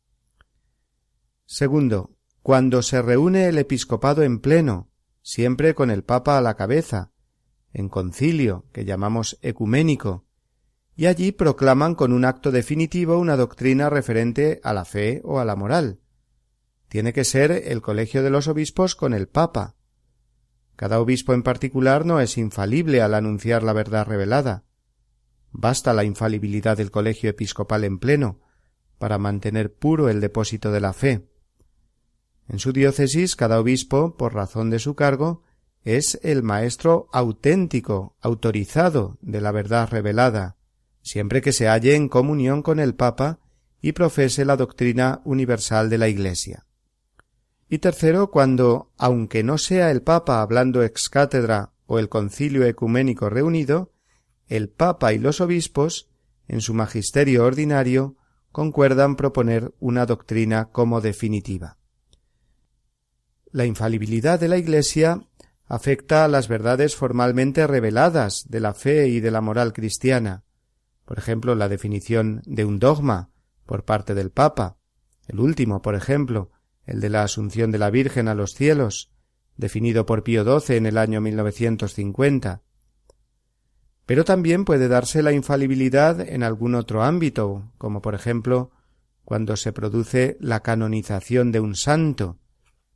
Segundo, 1.47 2.17
cuando 2.43 2.83
se 2.83 3.03
reúne 3.03 3.47
el 3.49 3.59
episcopado 3.59 4.23
en 4.23 4.41
pleno, 4.41 4.91
siempre 5.23 5.75
con 5.75 5.91
el 5.91 6.03
Papa 6.05 6.39
a 6.39 6.41
la 6.41 6.57
cabeza, 6.57 7.13
en 7.73 7.89
concilio, 7.89 8.67
que 8.73 8.85
llamamos 8.85 9.39
ecuménico, 9.43 10.27
y 10.95 11.07
allí 11.07 11.33
proclaman 11.33 11.95
con 11.95 12.13
un 12.13 12.25
acto 12.25 12.51
definitivo 12.51 13.19
una 13.19 13.37
doctrina 13.37 13.89
referente 13.89 14.61
a 14.63 14.73
la 14.73 14.85
fe 14.85 15.21
o 15.25 15.41
a 15.41 15.45
la 15.45 15.57
moral. 15.57 16.01
Tiene 16.89 17.13
que 17.13 17.25
ser 17.25 17.51
el 17.51 17.81
colegio 17.81 18.23
de 18.23 18.31
los 18.31 18.49
obispos 18.49 18.95
con 18.95 19.15
el 19.15 19.27
Papa. 19.27 19.77
Cada 20.77 21.01
obispo 21.01 21.35
en 21.35 21.43
particular 21.43 22.05
no 22.05 22.21
es 22.21 22.39
infalible 22.39 23.03
al 23.03 23.15
anunciar 23.15 23.63
la 23.63 23.73
verdad 23.73 24.07
revelada. 24.07 24.65
Basta 25.51 25.93
la 25.93 26.05
infalibilidad 26.05 26.77
del 26.77 26.91
colegio 26.91 27.31
episcopal 27.31 27.85
en 27.85 27.99
pleno 27.99 28.41
para 28.99 29.19
mantener 29.19 29.75
puro 29.75 30.09
el 30.09 30.21
depósito 30.21 30.73
de 30.73 30.81
la 30.81 30.93
fe. 30.93 31.29
En 32.49 32.59
su 32.59 32.73
diócesis 32.73 33.37
cada 33.37 33.61
obispo, 33.61 34.17
por 34.17 34.35
razón 34.35 34.71
de 34.71 34.79
su 34.79 34.95
cargo, 34.95 35.43
es 35.85 36.19
el 36.23 36.43
maestro 36.43 37.09
auténtico, 37.13 38.17
autorizado 38.21 39.19
de 39.21 39.41
la 39.41 39.53
verdad 39.53 39.89
revelada, 39.91 40.57
siempre 41.03 41.43
que 41.43 41.53
se 41.53 41.67
halle 41.69 41.97
en 41.97 42.09
comunión 42.09 42.63
con 42.63 42.79
el 42.79 42.95
Papa 42.95 43.41
y 43.81 43.93
profese 43.93 44.45
la 44.45 44.57
doctrina 44.57 45.21
universal 45.25 45.91
de 45.91 45.99
la 45.99 46.09
Iglesia. 46.09 46.67
Y 47.73 47.79
tercero, 47.79 48.31
cuando, 48.31 48.93
aunque 48.99 49.43
no 49.43 49.57
sea 49.57 49.91
el 49.91 50.03
Papa 50.03 50.43
hablando 50.43 50.83
ex 50.83 51.09
cátedra 51.09 51.73
o 51.87 51.99
el 51.99 52.11
concilio 52.11 52.67
ecuménico 52.67 53.31
reunido, 53.31 53.95
el 54.47 54.69
Papa 54.69 55.15
y 55.15 55.19
los 55.19 55.41
obispos, 55.41 56.11
en 56.49 56.61
su 56.61 56.75
magisterio 56.75 57.47
ordinario, 57.47 58.19
concuerdan 58.51 59.17
proponer 59.17 59.73
una 59.81 60.05
doctrina 60.05 60.67
como 60.67 61.01
definitiva. 61.01 61.79
La 63.53 63.65
infalibilidad 63.65 64.39
de 64.39 64.49
la 64.49 64.59
Iglesia 64.59 65.27
afecta 65.65 66.27
a 66.27 66.29
las 66.29 66.49
verdades 66.49 66.95
formalmente 66.95 67.67
reveladas 67.67 68.51
de 68.51 68.61
la 68.61 68.75
fe 68.75 69.09
y 69.09 69.21
de 69.21 69.31
la 69.31 69.41
moral 69.41 69.73
cristiana, 69.73 70.45
por 71.07 71.17
ejemplo, 71.17 71.55
la 71.55 71.71
definición 71.71 72.43
de 72.45 72.67
un 72.67 72.79
dogma 72.79 73.31
por 73.65 73.87
parte 73.87 74.13
del 74.13 74.31
Papa, 74.31 74.77
el 75.27 75.41
último, 75.41 75.81
por 75.81 75.95
ejemplo, 75.95 76.52
el 76.87 77.01
de 77.01 77.11
la 77.11 77.23
Asunción 77.23 77.71
de 77.71 77.79
la 77.79 77.91
Virgen 77.91 78.29
a 78.29 78.35
los 78.35 78.55
cielos, 78.55 79.11
definido 79.57 80.07
por 80.07 80.23
Pío 80.23 80.45
XII 80.45 80.77
en 80.77 80.87
el 80.87 80.99
año 80.99 81.21
1950. 81.21 82.63
Pero 84.07 84.25
también 84.25 84.65
puede 84.65 84.89
darse 84.89 85.23
la 85.23 85.33
infalibilidad 85.33 86.21
en 86.21 86.43
algún 86.43 86.75
otro 86.75 87.03
ámbito, 87.03 87.71
como 87.79 88.03
por 88.03 88.15
ejemplo 88.15 88.71
cuando 89.25 89.57
se 89.57 89.73
produce 89.73 90.37
la 90.41 90.61
canonización 90.61 91.53
de 91.53 91.61
un 91.61 91.77
santo. 91.77 92.39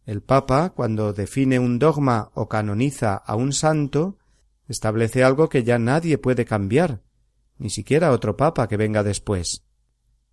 El 0.05 0.23
Papa, 0.23 0.71
cuando 0.71 1.13
define 1.13 1.59
un 1.59 1.79
dogma 1.79 2.31
o 2.35 2.49
canoniza 2.49 3.15
a 3.15 3.37
un 3.37 3.53
santo, 3.53 4.19
establece 4.69 5.25
algo 5.25 5.49
que 5.49 5.65
ya 5.65 5.79
nadie 5.79 6.19
puede 6.19 6.45
cambiar, 6.45 7.03
ni 7.59 7.71
siquiera 7.71 8.13
otro 8.13 8.37
papa 8.37 8.69
que 8.69 8.77
venga 8.77 9.03
después. 9.03 9.66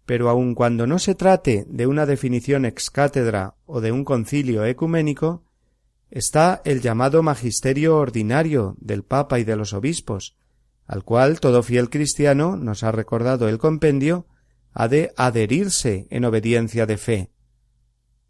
Pero 0.06 0.30
aun 0.30 0.54
cuando 0.56 0.86
no 0.86 1.00
se 1.00 1.16
trate 1.16 1.66
de 1.68 1.88
una 1.88 2.06
definición 2.06 2.66
ex 2.66 2.89
cátedra 2.89 3.56
o 3.66 3.82
de 3.82 3.92
un 3.92 4.04
concilio 4.04 4.66
ecuménico, 4.66 5.44
está 6.10 6.62
el 6.66 6.82
llamado 6.82 7.24
magisterio 7.24 7.98
ordinario 7.98 8.76
del 8.80 9.04
Papa 9.04 9.39
y 9.39 9.44
de 9.44 9.56
los 9.56 9.74
obispos, 9.74 10.38
al 10.86 11.04
cual 11.04 11.39
todo 11.39 11.63
fiel 11.63 11.89
cristiano, 11.89 12.58
nos 12.58 12.84
ha 12.84 12.92
recordado 12.92 13.48
el 13.48 13.58
compendio, 13.58 14.28
ha 14.74 14.88
de 14.88 15.13
adherirse 15.16 16.08
en 16.10 16.26
obediencia 16.26 16.86
de 16.86 16.98
fe, 16.98 17.32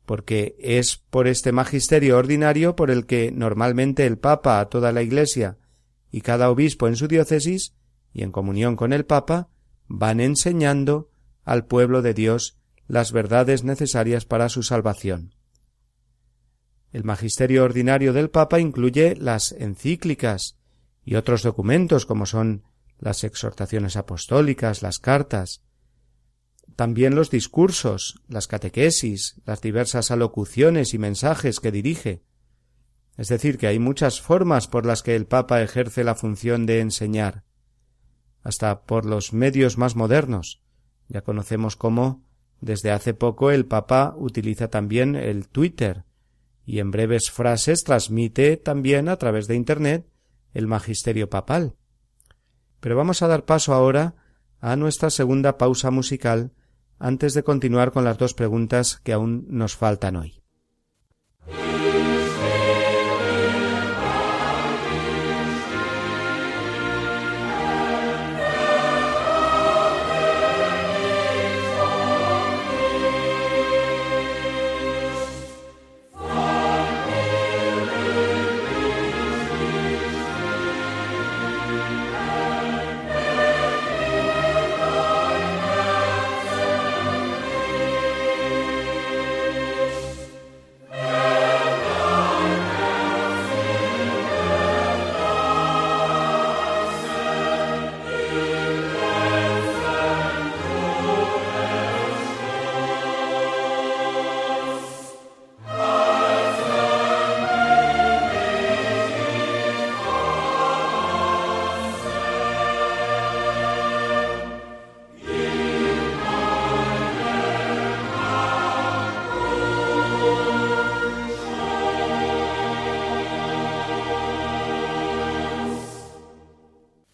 porque 0.06 0.56
es 0.60 0.98
por 1.10 1.28
este 1.28 1.52
magisterio 1.52 2.18
ordinario 2.18 2.76
por 2.76 2.92
el 2.92 3.06
que 3.06 3.32
normalmente 3.32 4.06
el 4.06 4.18
Papa 4.18 4.60
a 4.60 4.70
toda 4.70 4.92
la 4.92 5.02
Iglesia 5.02 5.58
y 6.12 6.22
cada 6.22 6.50
obispo 6.50 6.88
en 6.88 6.96
su 6.96 7.08
diócesis 7.08 7.74
y 8.14 8.24
en 8.24 8.32
comunión 8.32 8.76
con 8.76 8.94
el 8.94 9.06
Papa 9.06 9.50
van 9.88 10.20
enseñando 10.20 11.10
al 11.44 11.66
pueblo 11.66 12.02
de 12.02 12.14
Dios 12.14 12.58
las 12.88 13.12
verdades 13.12 13.64
necesarias 13.64 14.26
para 14.26 14.50
su 14.50 14.64
salvación. 14.64 15.36
El 16.92 17.04
magisterio 17.04 17.64
ordinario 17.64 18.14
del 18.14 18.30
Papa 18.30 18.60
incluye 18.60 19.16
las 19.16 19.52
encíclicas 19.54 20.58
y 21.04 21.16
otros 21.16 21.42
documentos 21.44 22.06
como 22.06 22.26
son 22.26 22.64
las 23.00 23.24
exhortaciones 23.24 23.96
apostólicas, 23.96 24.82
las 24.82 25.00
cartas, 25.00 25.64
también 26.76 27.16
los 27.16 27.30
discursos, 27.30 28.22
las 28.28 28.48
catequesis, 28.48 29.42
las 29.46 29.62
diversas 29.62 30.12
alocuciones 30.12 30.94
y 30.94 30.98
mensajes 30.98 31.60
que 31.60 31.72
dirige. 31.72 32.24
Es 33.18 33.28
decir, 33.28 33.58
que 33.58 33.68
hay 33.68 33.80
muchas 33.80 34.22
formas 34.22 34.68
por 34.68 34.86
las 34.86 35.04
que 35.04 35.16
el 35.16 35.28
Papa 35.28 35.62
ejerce 35.62 36.04
la 36.04 36.16
función 36.16 36.66
de 36.66 36.80
enseñar 36.80 37.44
hasta 38.44 38.84
por 38.84 39.06
los 39.06 39.34
medios 39.34 39.78
más 39.78 39.96
modernos. 39.96 40.63
Ya 41.14 41.22
conocemos 41.22 41.76
cómo 41.76 42.24
desde 42.60 42.90
hace 42.92 43.14
poco 43.14 43.52
el 43.52 43.68
Papa 43.68 44.16
utiliza 44.18 44.70
también 44.70 45.16
el 45.16 45.48
Twitter 45.48 46.06
y 46.66 46.80
en 46.80 46.90
breves 46.90 47.30
frases 47.30 47.84
transmite 47.84 48.58
también 48.58 49.08
a 49.08 49.18
través 49.18 49.48
de 49.48 49.56
Internet 49.56 50.08
el 50.54 50.66
magisterio 50.66 51.30
papal. 51.30 51.76
Pero 52.80 52.96
vamos 52.98 53.22
a 53.22 53.28
dar 53.28 53.46
paso 53.46 53.76
ahora 53.76 54.16
a 54.60 54.76
nuestra 54.76 55.12
segunda 55.12 55.60
pausa 55.60 55.92
musical 55.92 56.52
antes 56.98 57.36
de 57.36 57.44
continuar 57.44 57.92
con 57.92 58.06
las 58.06 58.18
dos 58.18 58.34
preguntas 58.34 59.00
que 59.04 59.14
aún 59.14 59.46
nos 59.50 59.76
faltan 59.76 60.16
hoy. 60.16 60.43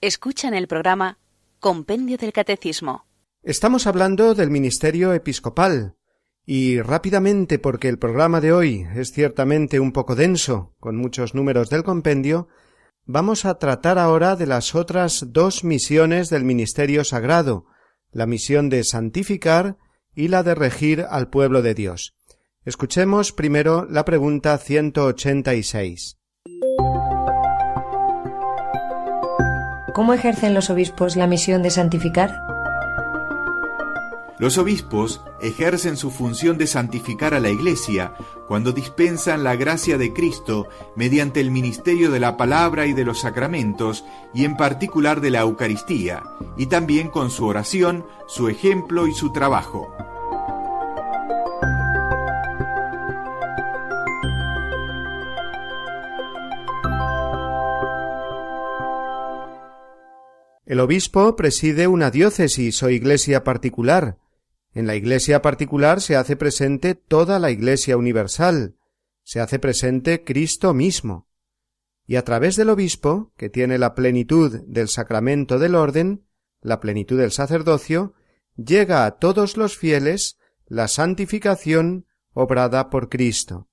Escuchan 0.10 0.56
el 0.56 0.68
programa 0.68 1.20
Compendio 1.60 2.18
del 2.18 2.34
Catecismo. 2.34 3.06
Estamos 3.44 3.86
hablando 3.86 4.34
del 4.34 4.50
ministerio 4.50 5.14
episcopal 5.14 5.98
y 6.48 6.82
rápidamente 6.82 7.60
porque 7.60 7.90
el 7.90 8.00
programa 8.00 8.42
de 8.42 8.52
hoy 8.52 8.88
es 8.96 9.12
ciertamente 9.12 9.80
un 9.80 9.92
poco 9.92 10.16
denso, 10.16 10.74
con 10.80 10.96
muchos 10.96 11.36
números 11.36 11.70
del 11.70 11.84
compendio, 11.84 12.48
vamos 13.06 13.46
a 13.46 13.60
tratar 13.60 14.00
ahora 14.00 14.36
de 14.36 14.48
las 14.48 14.74
otras 14.74 15.26
dos 15.28 15.64
misiones 15.64 16.32
del 16.32 16.44
ministerio 16.44 17.04
sagrado, 17.04 17.68
la 18.12 18.26
misión 18.26 18.70
de 18.70 18.84
santificar 18.86 19.78
y 20.16 20.30
la 20.30 20.42
de 20.42 20.56
regir 20.56 21.06
al 21.08 21.30
pueblo 21.30 21.62
de 21.62 21.76
Dios. 21.76 22.16
Escuchemos 22.66 23.32
primero 23.32 23.86
la 23.88 24.06
pregunta 24.06 24.58
186. 24.58 26.19
¿Cómo 30.00 30.14
ejercen 30.14 30.54
los 30.54 30.70
obispos 30.70 31.18
la 31.18 31.28
misión 31.28 31.62
de 31.62 31.72
santificar? 31.72 32.42
Los 34.38 34.58
obispos 34.58 35.20
ejercen 35.42 35.98
su 35.98 36.10
función 36.10 36.58
de 36.58 36.68
santificar 36.68 37.34
a 37.34 37.42
la 37.42 37.50
Iglesia 37.50 38.14
cuando 38.48 38.72
dispensan 38.72 39.44
la 39.44 39.58
gracia 39.58 39.98
de 39.98 40.14
Cristo 40.14 40.70
mediante 40.96 41.42
el 41.42 41.52
ministerio 41.52 42.12
de 42.12 42.22
la 42.22 42.38
palabra 42.38 42.86
y 42.86 42.94
de 42.94 43.04
los 43.04 43.20
sacramentos, 43.20 44.06
y 44.34 44.46
en 44.46 44.56
particular 44.56 45.20
de 45.20 45.32
la 45.32 45.42
Eucaristía, 45.42 46.24
y 46.56 46.68
también 46.68 47.10
con 47.10 47.30
su 47.30 47.46
oración, 47.46 48.06
su 48.26 48.48
ejemplo 48.48 49.06
y 49.06 49.12
su 49.12 49.34
trabajo. 49.34 49.94
El 60.70 60.82
obispo 60.82 61.36
preside 61.36 61.88
una 61.88 62.12
diócesis 62.12 62.84
o 62.84 62.92
iglesia 62.92 63.44
particular. 63.44 64.20
En 64.72 64.86
la 64.86 64.96
iglesia 64.96 65.42
particular 65.42 66.00
se 66.00 66.16
hace 66.16 66.36
presente 66.36 66.94
toda 66.94 67.40
la 67.40 67.50
iglesia 67.50 67.98
universal, 67.98 68.76
se 69.24 69.40
hace 69.40 69.58
presente 69.58 70.24
Cristo 70.24 70.76
mismo. 70.76 71.28
Y 72.06 72.18
a 72.18 72.24
través 72.24 72.56
del 72.56 72.70
obispo, 72.70 73.34
que 73.36 73.50
tiene 73.50 73.80
la 73.80 73.96
plenitud 73.96 74.62
del 74.68 74.90
sacramento 74.90 75.58
del 75.58 75.74
orden, 75.74 76.28
la 76.62 76.80
plenitud 76.80 77.18
del 77.18 77.32
sacerdocio, 77.32 78.14
llega 78.56 79.08
a 79.08 79.18
todos 79.18 79.58
los 79.58 79.76
fieles 79.76 80.38
la 80.68 80.88
santificación 80.88 82.06
obrada 82.34 82.92
por 82.92 83.10
Cristo. 83.10 83.70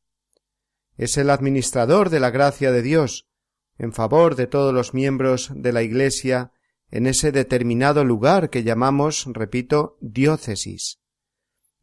Es 0.96 1.18
el 1.18 1.28
administrador 1.28 2.08
de 2.08 2.20
la 2.20 2.30
gracia 2.30 2.72
de 2.72 2.80
Dios, 2.80 3.28
en 3.76 3.92
favor 3.92 4.34
de 4.34 4.46
todos 4.46 4.72
los 4.72 4.94
miembros 4.94 5.50
de 5.54 5.74
la 5.74 5.82
Iglesia 5.82 6.52
en 6.90 7.06
ese 7.06 7.32
determinado 7.32 8.04
lugar 8.04 8.50
que 8.50 8.62
llamamos, 8.62 9.26
repito, 9.32 9.96
diócesis. 10.00 11.00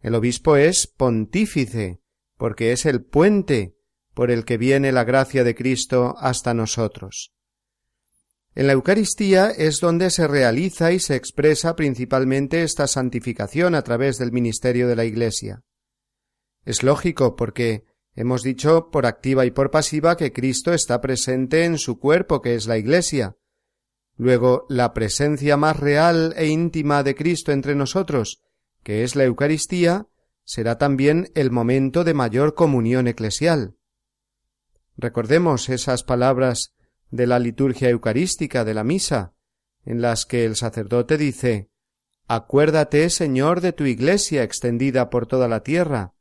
El 0.02 0.16
obispo 0.16 0.56
es 0.56 0.88
pontífice, 0.88 2.02
porque 2.38 2.72
es 2.72 2.86
el 2.86 3.04
puente 3.04 3.76
por 4.14 4.32
el 4.32 4.46
que 4.46 4.58
viene 4.58 4.92
la 4.92 5.04
gracia 5.04 5.44
de 5.44 5.56
Cristo 5.56 6.16
hasta 6.20 6.54
nosotros. 6.54 7.34
En 8.56 8.68
la 8.68 8.74
Eucaristía 8.74 9.50
es 9.50 9.80
donde 9.80 10.12
se 10.12 10.28
realiza 10.28 10.92
y 10.92 11.00
se 11.00 11.16
expresa 11.16 11.76
principalmente 11.76 12.64
esta 12.64 12.88
santificación 12.88 13.74
a 13.74 13.82
través 13.82 14.20
del 14.20 14.32
ministerio 14.32 14.88
de 14.88 14.96
la 14.96 15.06
Iglesia. 15.06 15.64
Es 16.64 16.84
lógico 16.84 17.36
porque 17.36 17.86
Hemos 18.16 18.44
dicho 18.44 18.90
por 18.92 19.08
activa 19.08 19.46
y 19.46 19.52
por 19.52 19.72
pasiva 19.72 20.16
que 20.16 20.32
Cristo 20.32 20.72
está 20.74 21.02
presente 21.02 21.66
en 21.66 21.80
su 21.80 22.00
cuerpo, 22.00 22.42
que 22.42 22.54
es 22.54 22.68
la 22.68 22.78
Iglesia. 22.78 23.38
Luego, 24.16 24.66
la 24.70 24.94
presencia 24.94 25.58
más 25.58 25.80
real 25.80 26.34
e 26.38 26.48
íntima 26.48 27.04
de 27.04 27.16
Cristo 27.16 27.52
entre 27.52 27.76
nosotros, 27.76 28.42
que 28.84 29.04
es 29.04 29.16
la 29.16 29.24
Eucaristía, 29.24 30.08
será 30.44 30.78
también 30.78 31.32
el 31.36 31.52
momento 31.52 32.04
de 32.04 32.14
mayor 32.14 32.54
comunión 32.54 33.08
eclesial. 33.08 33.76
Recordemos 34.98 35.70
esas 35.70 36.04
palabras 36.04 36.74
de 37.10 37.28
la 37.28 37.40
liturgia 37.40 37.90
eucarística 37.90 38.64
de 38.64 38.74
la 38.74 38.84
misa, 38.84 39.34
en 39.86 40.02
las 40.02 40.26
que 40.26 40.46
el 40.46 40.56
sacerdote 40.56 41.18
dice 41.18 41.70
Acuérdate, 42.28 43.10
Señor, 43.10 43.62
de 43.62 43.74
tu 43.74 43.86
Iglesia 43.86 44.44
extendida 44.44 45.10
por 45.10 45.28
toda 45.28 45.48
la 45.48 45.62
tierra, 45.62 46.14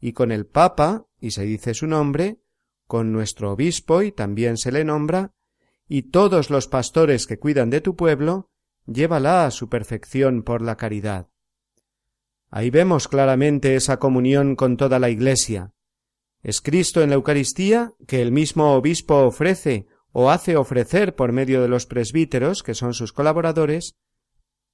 y 0.00 0.12
con 0.12 0.30
el 0.30 0.46
Papa, 0.46 1.06
y 1.20 1.32
se 1.32 1.42
dice 1.42 1.74
su 1.74 1.86
nombre, 1.86 2.40
con 2.86 3.12
nuestro 3.12 3.52
obispo, 3.52 4.02
y 4.02 4.12
también 4.12 4.56
se 4.56 4.70
le 4.70 4.84
nombra, 4.84 5.32
y 5.88 6.02
todos 6.02 6.50
los 6.50 6.68
pastores 6.68 7.26
que 7.26 7.38
cuidan 7.38 7.70
de 7.70 7.80
tu 7.80 7.96
pueblo, 7.96 8.50
llévala 8.86 9.46
a 9.46 9.50
su 9.50 9.68
perfección 9.68 10.42
por 10.42 10.62
la 10.62 10.76
caridad. 10.76 11.28
Ahí 12.50 12.70
vemos 12.70 13.08
claramente 13.08 13.74
esa 13.74 13.98
comunión 13.98 14.56
con 14.56 14.76
toda 14.76 14.98
la 14.98 15.10
Iglesia. 15.10 15.72
Es 16.42 16.60
Cristo 16.60 17.02
en 17.02 17.10
la 17.10 17.16
Eucaristía 17.16 17.92
que 18.06 18.22
el 18.22 18.32
mismo 18.32 18.74
obispo 18.74 19.16
ofrece 19.16 19.86
o 20.12 20.30
hace 20.30 20.56
ofrecer 20.56 21.14
por 21.14 21.32
medio 21.32 21.60
de 21.60 21.68
los 21.68 21.86
presbíteros, 21.86 22.62
que 22.62 22.74
son 22.74 22.94
sus 22.94 23.12
colaboradores, 23.12 23.96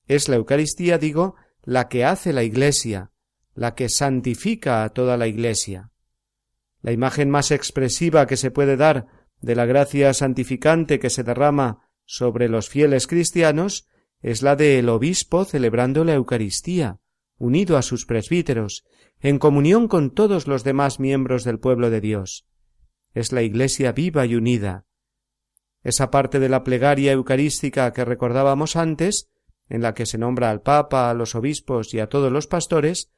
es 0.07 0.29
la 0.29 0.37
Eucaristía, 0.37 0.98
digo, 0.98 1.37
la 1.62 1.88
que 1.88 2.05
hace 2.05 2.33
la 2.33 2.42
Iglesia, 2.42 3.11
la 3.55 3.74
que 3.74 3.88
santifica 3.88 4.85
a 4.85 4.90
toda 4.90 5.16
la 5.16 5.27
Iglesia. 5.27 5.90
La 6.83 6.92
imagen 6.92 7.31
más 7.31 7.50
expresiva 7.50 8.27
que 8.27 8.37
se 8.37 8.50
puede 8.50 8.77
dar 8.77 9.23
de 9.44 9.54
la 9.54 9.66
gracia 9.66 10.14
santificante 10.14 10.98
que 10.98 11.11
se 11.11 11.22
derrama 11.22 11.90
sobre 12.07 12.48
los 12.48 12.68
fieles 12.68 13.07
cristianos 13.07 13.87
es 14.20 14.42
la 14.42 14.57
del 14.57 14.88
obispo 14.88 15.44
celebrando 15.44 16.04
la 16.04 16.14
Eucaristía, 16.14 16.98
unido 17.37 17.76
a 17.76 17.83
sus 17.83 18.07
presbíteros, 18.07 18.85
en 19.20 19.38
comunión 19.38 19.87
con 19.87 20.11
todos 20.11 20.46
los 20.46 20.64
demás 20.64 20.98
miembros 20.98 21.44
del 21.44 21.59
pueblo 21.59 21.90
de 21.90 22.00
Dios. 22.00 22.46
Es 23.12 23.33
la 23.33 23.42
Iglesia 23.42 23.92
viva 23.92 24.24
y 24.24 24.35
unida. 24.35 24.87
Esa 25.83 26.11
parte 26.11 26.40
de 26.40 26.48
la 26.48 26.64
plegaria 26.64 27.12
eucarística 27.12 27.92
que 27.92 28.04
recordábamos 28.04 28.76
antes, 28.76 29.28
en 29.68 29.83
la 29.83 29.92
que 29.92 30.07
se 30.07 30.16
nombra 30.16 30.50
al 30.50 30.62
Papa, 30.62 31.11
a 31.11 31.14
los 31.14 31.35
obispos 31.35 31.92
y 31.92 32.00
a 32.00 32.09
todos 32.09 32.33
los 32.33 32.46
pastores, 32.46 33.11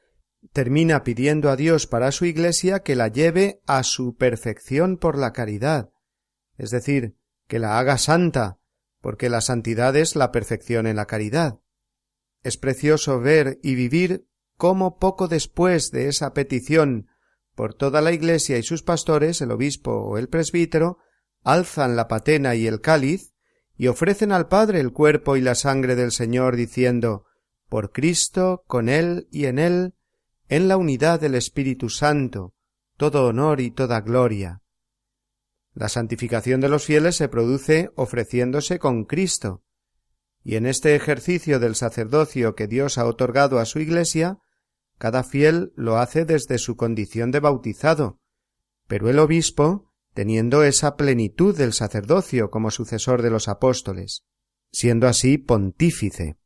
termina 0.52 1.04
pidiendo 1.04 1.50
a 1.50 1.56
Dios 1.56 1.86
para 1.86 2.10
su 2.10 2.24
Iglesia 2.24 2.80
que 2.80 2.96
la 2.96 3.08
lleve 3.08 3.60
a 3.66 3.84
su 3.84 4.16
perfección 4.16 4.96
por 4.96 5.16
la 5.16 5.32
caridad, 5.32 5.90
es 6.58 6.70
decir, 6.70 7.16
que 7.46 7.58
la 7.58 7.78
haga 7.78 7.98
santa, 7.98 8.58
porque 9.00 9.28
la 9.28 9.40
santidad 9.40 9.94
es 9.96 10.16
la 10.16 10.32
perfección 10.32 10.86
en 10.86 10.96
la 10.96 11.06
caridad. 11.06 11.60
Es 12.42 12.56
precioso 12.56 13.20
ver 13.20 13.58
y 13.62 13.74
vivir 13.74 14.26
cómo 14.56 14.98
poco 14.98 15.28
después 15.28 15.90
de 15.90 16.08
esa 16.08 16.32
petición 16.32 17.08
por 17.54 17.74
toda 17.74 18.00
la 18.02 18.12
Iglesia 18.12 18.58
y 18.58 18.62
sus 18.62 18.82
pastores, 18.82 19.40
el 19.40 19.50
obispo 19.50 19.90
o 19.90 20.18
el 20.18 20.28
presbítero, 20.28 20.98
alzan 21.42 21.96
la 21.96 22.06
patena 22.06 22.54
y 22.54 22.66
el 22.66 22.80
cáliz 22.80 23.32
y 23.76 23.88
ofrecen 23.88 24.30
al 24.30 24.48
Padre 24.48 24.80
el 24.80 24.92
cuerpo 24.92 25.36
y 25.36 25.40
la 25.40 25.54
sangre 25.54 25.96
del 25.96 26.12
Señor, 26.12 26.56
diciendo 26.56 27.24
Por 27.68 27.92
Cristo, 27.92 28.62
con 28.66 28.88
Él 28.88 29.26
y 29.30 29.46
en 29.46 29.58
Él, 29.58 29.94
en 30.48 30.68
la 30.68 30.76
unidad 30.76 31.18
del 31.20 31.34
Espíritu 31.34 31.88
Santo, 31.88 32.54
todo 32.96 33.26
honor 33.26 33.60
y 33.60 33.70
toda 33.70 34.00
gloria. 34.00 34.62
La 35.76 35.90
santificación 35.90 36.62
de 36.62 36.70
los 36.70 36.86
fieles 36.86 37.16
se 37.16 37.28
produce 37.28 37.90
ofreciéndose 37.96 38.78
con 38.78 39.04
Cristo, 39.04 39.62
y 40.42 40.56
en 40.56 40.64
este 40.64 40.94
ejercicio 40.94 41.60
del 41.60 41.74
sacerdocio 41.74 42.54
que 42.54 42.66
Dios 42.66 42.96
ha 42.96 43.04
otorgado 43.04 43.58
a 43.58 43.66
su 43.66 43.78
Iglesia, 43.78 44.38
cada 44.96 45.22
fiel 45.22 45.74
lo 45.76 45.98
hace 45.98 46.24
desde 46.24 46.56
su 46.56 46.76
condición 46.76 47.30
de 47.30 47.40
bautizado, 47.40 48.18
pero 48.86 49.10
el 49.10 49.18
obispo, 49.18 49.92
teniendo 50.14 50.62
esa 50.62 50.96
plenitud 50.96 51.54
del 51.54 51.74
sacerdocio 51.74 52.50
como 52.50 52.70
sucesor 52.70 53.20
de 53.20 53.28
los 53.28 53.46
apóstoles, 53.46 54.24
siendo 54.72 55.06
así 55.06 55.36
pontífice. 55.36 56.38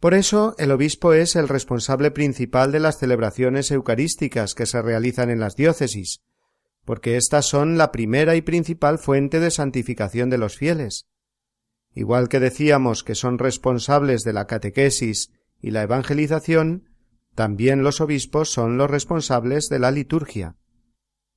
Por 0.00 0.12
eso 0.12 0.54
el 0.58 0.70
obispo 0.70 1.14
es 1.14 1.34
el 1.34 1.48
responsable 1.48 2.10
principal 2.10 2.72
de 2.72 2.80
las 2.80 2.98
celebraciones 2.98 3.70
eucarísticas 3.70 4.54
que 4.54 4.66
se 4.66 4.82
realizan 4.82 5.30
en 5.30 5.40
las 5.40 5.56
diócesis, 5.56 6.20
porque 6.84 7.16
éstas 7.16 7.46
son 7.46 7.78
la 7.78 7.92
primera 7.92 8.34
y 8.36 8.42
principal 8.42 8.98
fuente 8.98 9.40
de 9.40 9.50
santificación 9.50 10.30
de 10.30 10.38
los 10.38 10.56
fieles. 10.56 11.06
Igual 11.94 12.28
que 12.28 12.40
decíamos 12.40 13.04
que 13.04 13.14
son 13.14 13.38
responsables 13.38 14.24
de 14.24 14.32
la 14.32 14.46
catequesis 14.46 15.30
y 15.60 15.70
la 15.70 15.82
evangelización, 15.82 16.88
también 17.34 17.82
los 17.82 18.00
obispos 18.00 18.50
son 18.50 18.76
los 18.76 18.90
responsables 18.90 19.68
de 19.68 19.78
la 19.78 19.90
liturgia. 19.90 20.56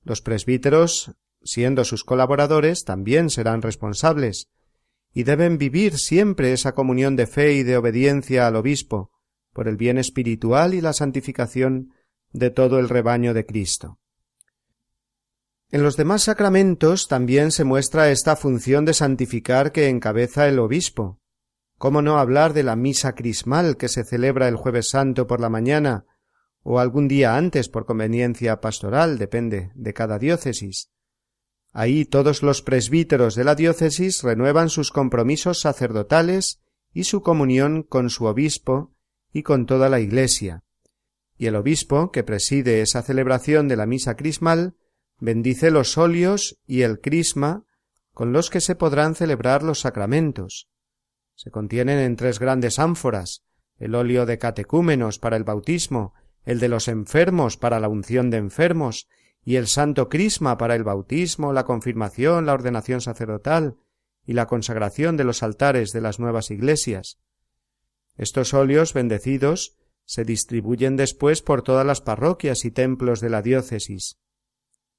Los 0.03 0.21
presbíteros, 0.21 1.15
siendo 1.43 1.83
sus 1.83 2.03
colaboradores, 2.03 2.83
también 2.83 3.29
serán 3.29 3.61
responsables, 3.61 4.49
y 5.13 5.23
deben 5.23 5.57
vivir 5.57 5.97
siempre 5.97 6.51
esa 6.51 6.73
comunión 6.73 7.15
de 7.15 7.27
fe 7.27 7.53
y 7.53 7.63
de 7.63 7.77
obediencia 7.77 8.47
al 8.47 8.55
obispo, 8.55 9.11
por 9.53 9.67
el 9.69 9.77
bien 9.77 9.97
espiritual 9.97 10.73
y 10.73 10.81
la 10.81 10.91
santificación 10.91 11.93
de 12.33 12.49
todo 12.49 12.79
el 12.79 12.89
rebaño 12.89 13.33
de 13.33 13.45
Cristo. 13.45 13.99
En 15.71 15.81
los 15.83 15.97
demás 15.97 16.23
sacramentos 16.23 17.07
también 17.07 17.51
se 17.51 17.63
muestra 17.63 18.11
esta 18.11 18.35
función 18.35 18.85
de 18.85 18.93
santificar 18.93 19.71
que 19.71 19.89
encabeza 19.89 20.47
el 20.47 20.59
obispo. 20.59 21.19
¿Cómo 21.77 22.01
no 22.01 22.19
hablar 22.19 22.53
de 22.53 22.63
la 22.63 22.75
misa 22.75 23.15
crismal 23.15 23.75
que 23.75 23.89
se 23.89 24.03
celebra 24.03 24.47
el 24.47 24.55
jueves 24.55 24.89
santo 24.89 25.27
por 25.27 25.41
la 25.41 25.49
mañana 25.49 26.05
o 26.63 26.79
algún 26.79 27.07
día 27.07 27.35
antes 27.35 27.67
por 27.67 27.85
conveniencia 27.85 28.61
pastoral, 28.61 29.17
depende 29.17 29.71
de 29.75 29.93
cada 29.93 30.17
diócesis? 30.17 30.89
Ahí 31.73 32.05
todos 32.05 32.41
los 32.41 32.61
presbíteros 32.61 33.35
de 33.35 33.43
la 33.43 33.55
diócesis 33.55 34.23
renuevan 34.23 34.69
sus 34.69 34.91
compromisos 34.91 35.59
sacerdotales 35.59 36.61
y 36.93 37.03
su 37.03 37.21
comunión 37.21 37.83
con 37.83 38.09
su 38.09 38.25
obispo 38.25 38.93
y 39.33 39.43
con 39.43 39.65
toda 39.65 39.89
la 39.89 39.99
Iglesia. 39.99 40.63
Y 41.37 41.47
el 41.47 41.57
obispo, 41.57 42.13
que 42.13 42.23
preside 42.23 42.81
esa 42.81 43.01
celebración 43.01 43.67
de 43.67 43.75
la 43.75 43.85
misa 43.85 44.15
crismal, 44.15 44.77
bendice 45.19 45.71
los 45.71 45.97
óleos 45.97 46.59
y 46.65 46.81
el 46.81 46.99
crisma 46.99 47.65
con 48.13 48.31
los 48.31 48.49
que 48.49 48.61
se 48.61 48.75
podrán 48.75 49.15
celebrar 49.15 49.63
los 49.63 49.81
sacramentos. 49.81 50.69
Se 51.35 51.51
contienen 51.51 51.99
en 51.99 52.15
tres 52.15 52.39
grandes 52.39 52.79
ánforas, 52.79 53.43
el 53.77 53.93
óleo 53.93 54.25
de 54.25 54.37
catecúmenos 54.37 55.19
para 55.19 55.35
el 55.35 55.43
bautismo, 55.43 56.13
el 56.45 56.59
de 56.59 56.69
los 56.69 56.87
enfermos 56.87 57.57
para 57.57 57.79
la 57.79 57.89
unción 57.89 58.29
de 58.29 58.37
enfermos 58.37 59.07
y 59.43 59.57
el 59.57 59.67
santo 59.67 60.09
crisma 60.09 60.57
para 60.57 60.75
el 60.75 60.83
bautismo, 60.83 61.53
la 61.53 61.65
confirmación, 61.65 62.45
la 62.45 62.53
ordenación 62.53 63.01
sacerdotal 63.01 63.77
y 64.25 64.33
la 64.33 64.47
consagración 64.47 65.17
de 65.17 65.23
los 65.23 65.43
altares 65.43 65.91
de 65.91 66.01
las 66.01 66.19
nuevas 66.19 66.51
iglesias. 66.51 67.19
Estos 68.17 68.53
óleos 68.53 68.93
bendecidos 68.93 69.77
se 70.05 70.23
distribuyen 70.23 70.95
después 70.95 71.41
por 71.41 71.63
todas 71.63 71.85
las 71.85 72.01
parroquias 72.01 72.63
y 72.63 72.71
templos 72.71 73.19
de 73.19 73.29
la 73.29 73.41
diócesis. 73.41 74.17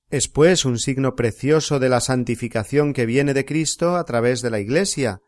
Es 0.09 0.29
pues 0.29 0.65
un 0.65 0.79
signo 0.79 1.17
precioso 1.17 1.81
de 1.81 1.89
la 1.89 2.01
santificación 2.01 2.93
que 2.93 3.07
viene 3.07 3.35
de 3.35 3.45
Cristo 3.45 3.97
a 3.97 4.05
través 4.05 4.41
de 4.41 4.51
la 4.51 4.61
Iglesia, 4.61 5.21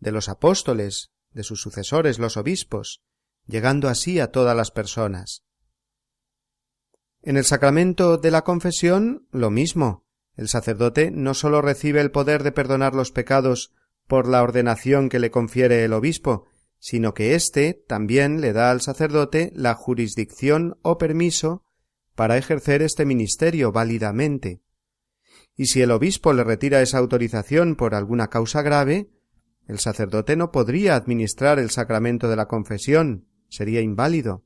de 0.00 0.10
los 0.10 0.28
apóstoles, 0.28 1.12
de 1.30 1.44
sus 1.44 1.60
sucesores 1.60 2.18
los 2.18 2.36
obispos, 2.36 3.02
llegando 3.46 3.88
así 3.88 4.18
a 4.18 4.32
todas 4.32 4.56
las 4.56 4.72
personas. 4.72 5.44
En 7.22 7.36
el 7.36 7.44
sacramento 7.44 8.18
de 8.18 8.30
la 8.30 8.42
confesión, 8.42 9.28
lo 9.30 9.50
mismo. 9.50 10.04
El 10.34 10.48
sacerdote 10.48 11.10
no 11.10 11.34
sólo 11.34 11.62
recibe 11.62 12.00
el 12.00 12.10
poder 12.10 12.42
de 12.42 12.52
perdonar 12.52 12.94
los 12.94 13.12
pecados 13.12 13.72
por 14.06 14.28
la 14.28 14.42
ordenación 14.42 15.08
que 15.08 15.18
le 15.18 15.30
confiere 15.30 15.84
el 15.84 15.92
obispo, 15.92 16.46
sino 16.78 17.14
que 17.14 17.34
éste 17.34 17.84
también 17.86 18.40
le 18.40 18.52
da 18.52 18.70
al 18.70 18.80
sacerdote 18.80 19.50
la 19.54 19.74
jurisdicción 19.74 20.78
o 20.82 20.98
permiso 20.98 21.65
para 22.16 22.36
ejercer 22.36 22.82
este 22.82 23.04
ministerio 23.04 23.70
válidamente. 23.70 24.60
Y 25.54 25.66
si 25.66 25.82
el 25.82 25.92
obispo 25.92 26.32
le 26.32 26.42
retira 26.42 26.82
esa 26.82 26.98
autorización 26.98 27.76
por 27.76 27.94
alguna 27.94 28.28
causa 28.28 28.62
grave, 28.62 29.08
el 29.68 29.78
sacerdote 29.78 30.34
no 30.34 30.50
podría 30.50 30.96
administrar 30.96 31.58
el 31.58 31.70
sacramento 31.70 32.28
de 32.28 32.36
la 32.36 32.46
confesión, 32.46 33.28
sería 33.48 33.80
inválido. 33.80 34.44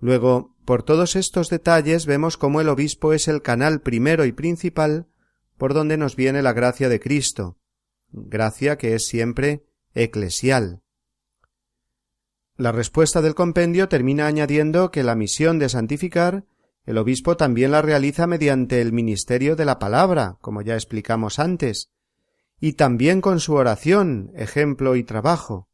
Luego, 0.00 0.56
por 0.64 0.82
todos 0.82 1.16
estos 1.16 1.50
detalles 1.50 2.06
vemos 2.06 2.36
cómo 2.36 2.60
el 2.60 2.68
obispo 2.68 3.12
es 3.12 3.28
el 3.28 3.42
canal 3.42 3.82
primero 3.82 4.24
y 4.24 4.32
principal 4.32 5.06
por 5.58 5.74
donde 5.74 5.96
nos 5.96 6.16
viene 6.16 6.40
la 6.40 6.52
gracia 6.52 6.88
de 6.88 7.00
Cristo, 7.00 7.58
gracia 8.12 8.78
que 8.78 8.94
es 8.94 9.06
siempre 9.06 9.66
eclesial. 9.94 10.80
La 12.56 12.72
respuesta 12.72 13.22
del 13.22 13.34
compendio 13.34 13.88
termina 13.88 14.26
añadiendo 14.26 14.90
que 14.90 15.02
la 15.02 15.16
misión 15.16 15.58
de 15.58 15.68
santificar 15.68 16.44
el 16.90 16.98
obispo 16.98 17.36
también 17.36 17.70
la 17.70 17.82
realiza 17.82 18.26
mediante 18.26 18.80
el 18.80 18.92
ministerio 18.92 19.54
de 19.54 19.64
la 19.64 19.78
palabra, 19.78 20.38
como 20.40 20.60
ya 20.60 20.74
explicamos 20.74 21.38
antes, 21.38 21.92
y 22.58 22.72
también 22.72 23.20
con 23.20 23.38
su 23.38 23.54
oración, 23.54 24.32
ejemplo 24.34 24.96
y 24.96 25.04
trabajo. 25.04 25.68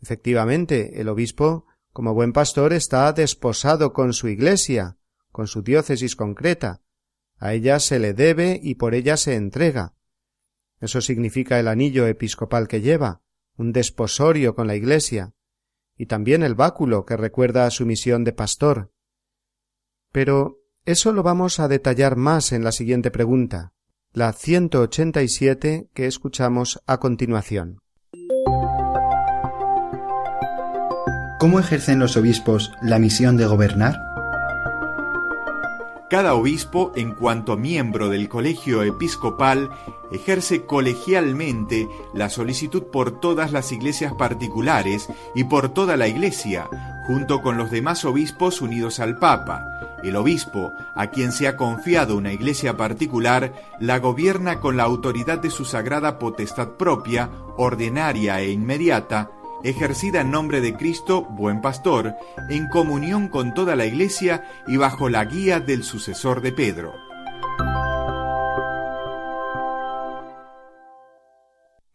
Efectivamente, 0.00 1.02
el 1.02 1.10
obispo, 1.10 1.66
como 1.92 2.14
buen 2.14 2.32
pastor, 2.32 2.72
está 2.72 3.12
desposado 3.12 3.92
con 3.92 4.14
su 4.14 4.28
iglesia, 4.28 4.96
con 5.32 5.48
su 5.48 5.60
diócesis 5.60 6.16
concreta. 6.16 6.80
A 7.36 7.52
ella 7.52 7.78
se 7.78 7.98
le 7.98 8.14
debe 8.14 8.58
y 8.62 8.76
por 8.76 8.94
ella 8.94 9.18
se 9.18 9.34
entrega. 9.34 9.96
Eso 10.80 11.02
significa 11.02 11.60
el 11.60 11.68
anillo 11.68 12.06
episcopal 12.06 12.68
que 12.68 12.80
lleva, 12.80 13.20
un 13.58 13.72
desposorio 13.72 14.54
con 14.54 14.66
la 14.66 14.76
iglesia, 14.76 15.34
y 15.94 16.06
también 16.06 16.42
el 16.42 16.54
báculo 16.54 17.04
que 17.04 17.18
recuerda 17.18 17.66
a 17.66 17.70
su 17.70 17.84
misión 17.84 18.24
de 18.24 18.32
pastor. 18.32 18.92
Pero 20.18 20.58
eso 20.84 21.12
lo 21.12 21.22
vamos 21.22 21.60
a 21.60 21.68
detallar 21.68 22.16
más 22.16 22.50
en 22.50 22.64
la 22.64 22.72
siguiente 22.72 23.12
pregunta, 23.12 23.72
la 24.12 24.32
187 24.32 25.90
que 25.94 26.06
escuchamos 26.08 26.82
a 26.88 26.98
continuación. 26.98 27.78
¿Cómo 31.38 31.60
ejercen 31.60 32.00
los 32.00 32.16
obispos 32.16 32.72
la 32.82 32.98
misión 32.98 33.36
de 33.36 33.46
gobernar? 33.46 33.94
Cada 36.10 36.34
obispo, 36.34 36.90
en 36.96 37.14
cuanto 37.14 37.56
miembro 37.56 38.08
del 38.08 38.28
colegio 38.28 38.82
episcopal, 38.82 39.70
ejerce 40.10 40.66
colegialmente 40.66 41.88
la 42.12 42.28
solicitud 42.28 42.86
por 42.90 43.20
todas 43.20 43.52
las 43.52 43.70
iglesias 43.70 44.14
particulares 44.14 45.06
y 45.36 45.44
por 45.44 45.68
toda 45.68 45.96
la 45.96 46.08
iglesia, 46.08 46.68
junto 47.06 47.40
con 47.40 47.56
los 47.56 47.70
demás 47.70 48.04
obispos 48.04 48.60
unidos 48.60 48.98
al 48.98 49.20
Papa. 49.20 49.87
El 50.02 50.16
obispo, 50.16 50.72
a 50.94 51.08
quien 51.08 51.32
se 51.32 51.48
ha 51.48 51.56
confiado 51.56 52.16
una 52.16 52.32
iglesia 52.32 52.76
particular, 52.76 53.52
la 53.80 53.98
gobierna 53.98 54.60
con 54.60 54.76
la 54.76 54.84
autoridad 54.84 55.38
de 55.38 55.50
su 55.50 55.64
sagrada 55.64 56.18
potestad 56.18 56.76
propia, 56.76 57.30
ordinaria 57.56 58.40
e 58.40 58.50
inmediata, 58.50 59.30
ejercida 59.64 60.20
en 60.20 60.30
nombre 60.30 60.60
de 60.60 60.74
Cristo, 60.74 61.24
buen 61.24 61.60
pastor, 61.60 62.14
en 62.48 62.68
comunión 62.68 63.28
con 63.28 63.54
toda 63.54 63.76
la 63.76 63.86
Iglesia 63.86 64.44
y 64.66 64.76
bajo 64.76 65.08
la 65.08 65.24
guía 65.24 65.60
del 65.60 65.82
sucesor 65.82 66.40
de 66.40 66.52
Pedro. 66.52 66.92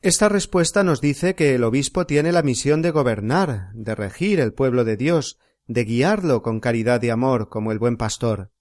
Esta 0.01 0.27
respuesta 0.27 0.83
nos 0.83 0.99
dice 0.99 1.33
que 1.33 1.55
el 1.55 1.63
obispo 1.63 2.05
tiene 2.05 2.33
la 2.33 2.43
misión 2.43 2.81
de 2.81 2.91
gobernar, 2.91 3.69
de 3.73 3.95
regir 3.95 4.41
el 4.41 4.51
pueblo 4.51 4.83
de 4.83 4.97
Dios, 4.97 5.39
de 5.68 5.86
guiarlo 5.86 6.41
con 6.41 6.59
caridad 6.59 7.01
y 7.03 7.09
amor 7.09 7.49
como 7.49 7.72
el 7.72 7.80
buen 7.80 7.97
pastor. 7.97 8.51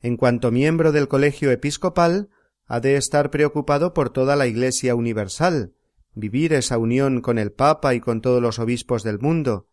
En 0.00 0.16
cuanto 0.16 0.50
miembro 0.50 0.92
del 0.92 1.08
colegio 1.08 1.50
episcopal, 1.50 2.30
ha 2.66 2.80
de 2.80 2.96
estar 2.96 3.30
preocupado 3.30 3.92
por 3.92 4.10
toda 4.10 4.34
la 4.34 4.46
Iglesia 4.46 4.94
universal, 4.94 5.74
vivir 6.14 6.52
esa 6.54 6.78
unión 6.78 7.20
con 7.20 7.38
el 7.38 7.52
Papa 7.52 7.94
y 7.94 8.00
con 8.00 8.20
todos 8.20 8.40
los 8.40 8.58
obispos 8.58 9.02
del 9.02 9.18
mundo, 9.18 9.68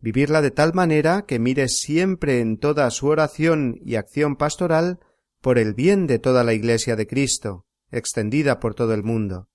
vivirla 0.00 0.42
de 0.42 0.50
tal 0.50 0.74
manera 0.74 1.24
que 1.26 1.38
mire 1.38 1.68
siempre 1.68 2.40
en 2.40 2.58
toda 2.58 2.90
su 2.90 3.06
oración 3.06 3.78
y 3.84 3.94
acción 3.94 4.36
pastoral 4.36 4.98
por 5.40 5.58
el 5.58 5.74
bien 5.74 6.06
de 6.06 6.18
toda 6.18 6.44
la 6.44 6.52
Iglesia 6.52 6.96
de 6.96 7.06
Cristo, 7.06 7.66
extendida 7.90 8.58
por 8.58 8.74
todo 8.74 8.94
el 8.94 9.04
mundo, 9.04 9.48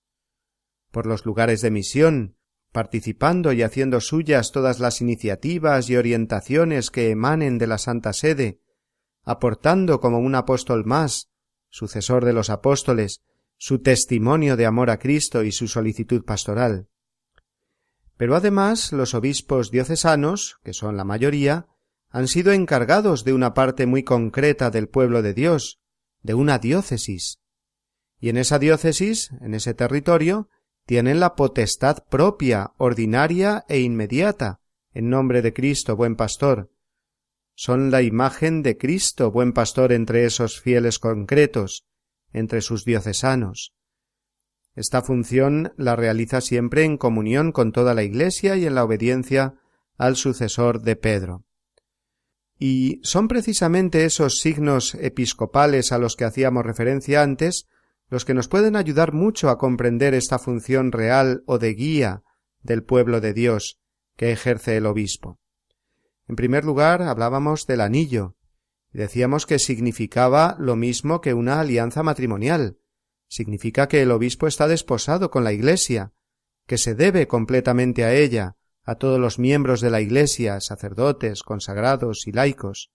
por 0.91 1.05
los 1.05 1.25
lugares 1.25 1.61
de 1.61 1.71
misión, 1.71 2.36
participando 2.77 3.53
y 3.53 3.63
haciendo 3.63 3.99
suyas 3.99 4.51
todas 4.51 4.79
las 4.79 5.01
iniciativas 5.01 5.89
y 5.89 5.95
orientaciones 5.95 6.91
que 6.91 7.09
emanen 7.09 7.57
de 7.57 7.65
la 7.65 7.79
Santa 7.79 8.13
Sede, 8.13 8.61
aportando 9.23 9.99
como 9.99 10.19
un 10.19 10.35
apóstol 10.35 10.85
más, 10.85 11.31
sucesor 11.69 12.23
de 12.23 12.33
los 12.33 12.51
apóstoles, 12.51 13.23
su 13.57 13.81
testimonio 13.81 14.55
de 14.57 14.67
amor 14.67 14.91
a 14.91 14.99
Cristo 14.99 15.43
y 15.43 15.51
su 15.51 15.67
solicitud 15.67 16.23
pastoral. 16.23 16.87
Pero 18.15 18.35
además 18.35 18.91
los 18.91 19.15
obispos 19.15 19.71
diocesanos, 19.71 20.59
que 20.63 20.73
son 20.73 20.97
la 20.97 21.03
mayoría, 21.03 21.65
han 22.11 22.27
sido 22.27 22.51
encargados 22.51 23.23
de 23.23 23.33
una 23.33 23.55
parte 23.55 23.87
muy 23.87 24.03
concreta 24.03 24.69
del 24.69 24.87
pueblo 24.87 25.23
de 25.23 25.33
Dios, 25.33 25.79
de 26.21 26.35
una 26.35 26.59
diócesis. 26.59 27.39
Y 28.19 28.29
en 28.29 28.37
esa 28.37 28.59
diócesis, 28.59 29.31
en 29.41 29.55
ese 29.55 29.73
territorio, 29.73 30.47
tienen 30.87 31.19
la 31.19 31.35
potestad 31.35 32.05
propia, 32.09 32.71
ordinaria 32.77 33.65
e 33.67 33.81
inmediata, 33.81 34.61
en 34.93 35.09
nombre 35.09 35.41
de 35.41 35.53
Cristo, 35.53 35.97
buen 35.97 36.15
pastor. 36.15 36.71
Son 37.55 37.91
la 37.91 38.01
imagen 38.01 38.63
de 38.63 38.77
Cristo, 38.77 39.29
buen 39.29 39.51
pastor, 39.51 39.91
entre 39.91 40.23
esos 40.23 40.61
fieles 40.61 40.97
concretos, 40.97 41.85
entre 42.31 42.61
sus 42.61 42.85
diocesanos. 42.85 43.75
Esta 44.75 45.01
función 45.01 45.73
la 45.75 45.97
realiza 45.97 46.39
siempre 46.39 46.85
en 46.85 46.97
comunión 46.97 47.51
con 47.51 47.73
toda 47.73 47.93
la 47.93 48.03
Iglesia 48.03 48.55
y 48.55 48.65
en 48.65 48.73
la 48.73 48.85
obediencia 48.85 49.55
al 49.97 50.15
sucesor 50.15 50.83
de 50.83 50.95
Pedro. 50.95 51.43
Y 52.57 53.01
son 53.03 53.27
precisamente 53.27 54.05
esos 54.05 54.39
signos 54.39 54.95
episcopales 54.95 55.91
a 55.91 55.97
los 55.97 56.15
que 56.15 56.23
hacíamos 56.23 56.65
referencia 56.65 57.23
antes 57.23 57.67
los 58.09 58.25
que 58.25 58.33
nos 58.33 58.47
pueden 58.47 58.75
ayudar 58.75 59.13
mucho 59.13 59.49
a 59.49 59.57
comprender 59.57 60.13
esta 60.13 60.39
función 60.39 60.91
real 60.91 61.43
o 61.45 61.59
de 61.59 61.73
guía 61.73 62.23
del 62.61 62.83
pueblo 62.83 63.21
de 63.21 63.33
Dios 63.33 63.79
que 64.15 64.31
ejerce 64.31 64.77
el 64.77 64.85
obispo. 64.85 65.39
En 66.27 66.35
primer 66.35 66.65
lugar, 66.65 67.01
hablábamos 67.01 67.67
del 67.67 67.81
anillo, 67.81 68.37
Decíamos 68.97 69.45
que 69.45 69.59
significaba 69.59 70.55
lo 70.59 70.75
mismo 70.75 71.21
que 71.21 71.35
una 71.35 71.59
alianza 71.59 72.01
matrimonial. 72.01 72.79
Significa 73.27 73.87
que 73.87 74.01
el 74.01 74.09
obispo 74.09 74.47
está 74.47 74.67
desposado 74.67 75.29
con 75.29 75.43
la 75.43 75.53
Iglesia, 75.53 76.13
que 76.65 76.79
se 76.79 76.95
debe 76.95 77.27
completamente 77.27 78.05
a 78.05 78.13
ella, 78.15 78.55
a 78.83 78.95
todos 78.95 79.19
los 79.19 79.37
miembros 79.37 79.81
de 79.81 79.91
la 79.91 80.01
Iglesia, 80.01 80.59
sacerdotes, 80.61 81.43
consagrados 81.43 82.25
y 82.25 82.31
laicos. 82.31 82.91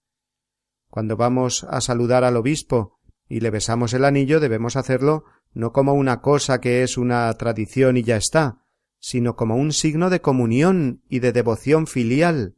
Cuando 0.89 1.17
vamos 1.17 1.65
a 1.65 1.81
saludar 1.81 2.25
al 2.25 2.37
obispo 2.37 2.99
y 3.33 3.41
le 3.41 3.49
besamos 3.49 3.95
el 3.95 4.05
anillo 4.05 4.41
debemos 4.41 4.77
hacerlo 4.77 5.25
no 5.55 5.73
como 5.73 5.95
una 5.95 6.21
cosa 6.21 6.61
que 6.61 6.83
es 6.83 6.99
una 6.99 7.33
tradición 7.39 7.97
y 7.97 8.03
ya 8.03 8.19
está, 8.19 8.67
sino 8.99 9.37
como 9.37 9.57
un 9.57 9.73
signo 9.73 10.11
de 10.11 10.21
comunión 10.21 11.03
y 11.09 11.21
de 11.21 11.33
devoción 11.33 11.87
filial 11.87 12.57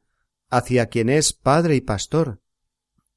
hacia 0.50 0.86
quien 0.86 1.10
es 1.10 1.32
padre 1.32 1.76
y 1.76 1.80
pastor. 1.80 2.40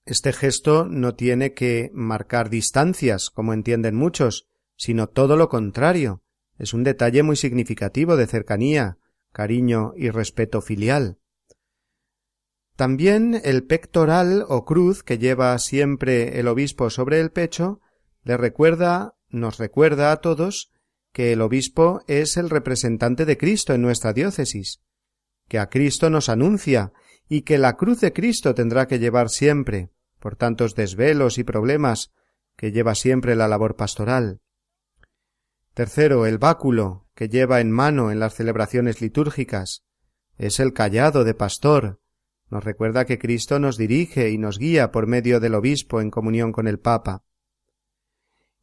Este 0.05 0.33
gesto 0.33 0.85
no 0.85 1.15
tiene 1.15 1.55
que 1.55 1.89
marcar 1.95 2.51
distancias, 2.51 3.31
como 3.31 3.53
entienden 3.53 3.95
muchos, 3.95 4.47
sino 4.75 5.07
todo 5.07 5.35
lo 5.35 5.49
contrario. 5.49 6.21
Es 6.59 6.75
un 6.75 6.83
detalle 6.83 7.23
muy 7.23 7.37
significativo 7.37 8.17
de 8.17 8.27
cercanía, 8.27 8.99
cariño 9.31 9.93
y 9.97 10.11
respeto 10.11 10.61
filial. 10.61 11.17
También 12.77 13.41
el 13.43 13.65
pectoral 13.65 14.45
o 14.47 14.63
cruz 14.63 15.03
que 15.03 15.17
lleva 15.17 15.57
siempre 15.57 16.39
el 16.39 16.47
obispo 16.47 16.91
sobre 16.91 17.19
el 17.19 17.31
pecho 17.31 17.81
le 18.23 18.37
recuerda, 18.37 19.15
nos 19.29 19.57
recuerda 19.57 20.11
a 20.11 20.17
todos 20.17 20.71
que 21.11 21.33
el 21.33 21.41
obispo 21.41 22.03
es 22.07 22.37
el 22.37 22.51
representante 22.51 23.25
de 23.25 23.35
Cristo 23.35 23.73
en 23.73 23.81
nuestra 23.81 24.13
diócesis, 24.13 24.83
que 25.47 25.57
a 25.57 25.69
Cristo 25.69 26.11
nos 26.11 26.29
anuncia 26.29 26.93
y 27.27 27.41
que 27.41 27.57
la 27.57 27.77
cruz 27.77 27.99
de 27.99 28.13
Cristo 28.13 28.53
tendrá 28.53 28.85
que 28.85 28.99
llevar 28.99 29.29
siempre, 29.29 29.89
por 30.19 30.35
tantos 30.35 30.75
desvelos 30.75 31.39
y 31.39 31.43
problemas 31.43 32.11
que 32.55 32.71
lleva 32.71 32.93
siempre 32.93 33.35
la 33.35 33.47
labor 33.47 33.75
pastoral. 33.75 34.39
Tercero, 35.73 36.27
el 36.27 36.37
báculo 36.37 37.07
que 37.15 37.27
lleva 37.27 37.59
en 37.59 37.71
mano 37.71 38.11
en 38.11 38.19
las 38.19 38.35
celebraciones 38.35 39.01
litúrgicas. 39.01 39.83
Es 40.37 40.59
el 40.59 40.73
callado 40.73 41.23
de 41.23 41.33
pastor. 41.33 41.99
Nos 42.49 42.63
recuerda 42.63 43.05
que 43.05 43.19
Cristo 43.19 43.59
nos 43.59 43.77
dirige 43.77 44.29
y 44.29 44.37
nos 44.37 44.57
guía 44.57 44.91
por 44.91 45.07
medio 45.07 45.39
del 45.39 45.55
obispo 45.55 45.99
en 45.99 46.09
comunión 46.09 46.51
con 46.51 46.67
el 46.67 46.79
Papa. 46.79 47.23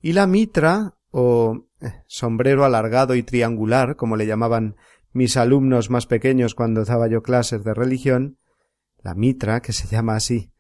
Y 0.01 0.13
la 0.13 0.27
mitra, 0.27 0.95
o 1.11 1.67
eh, 1.81 2.03
sombrero 2.07 2.65
alargado 2.65 3.15
y 3.15 3.23
triangular, 3.23 3.97
como 3.97 4.17
le 4.17 4.27
llamaban 4.27 4.77
mis 5.13 5.37
alumnos 5.37 5.91
más 5.91 6.07
pequeños 6.07 6.55
cuando 6.55 6.85
daba 6.85 7.09
yo 7.09 7.23
clases 7.23 7.63
de 7.63 7.75
religión, 7.75 8.39
la 9.03 9.15
mitra, 9.15 9.61
que 9.61 9.73
se 9.73 9.87
llama 9.87 10.17
así, 10.17 10.51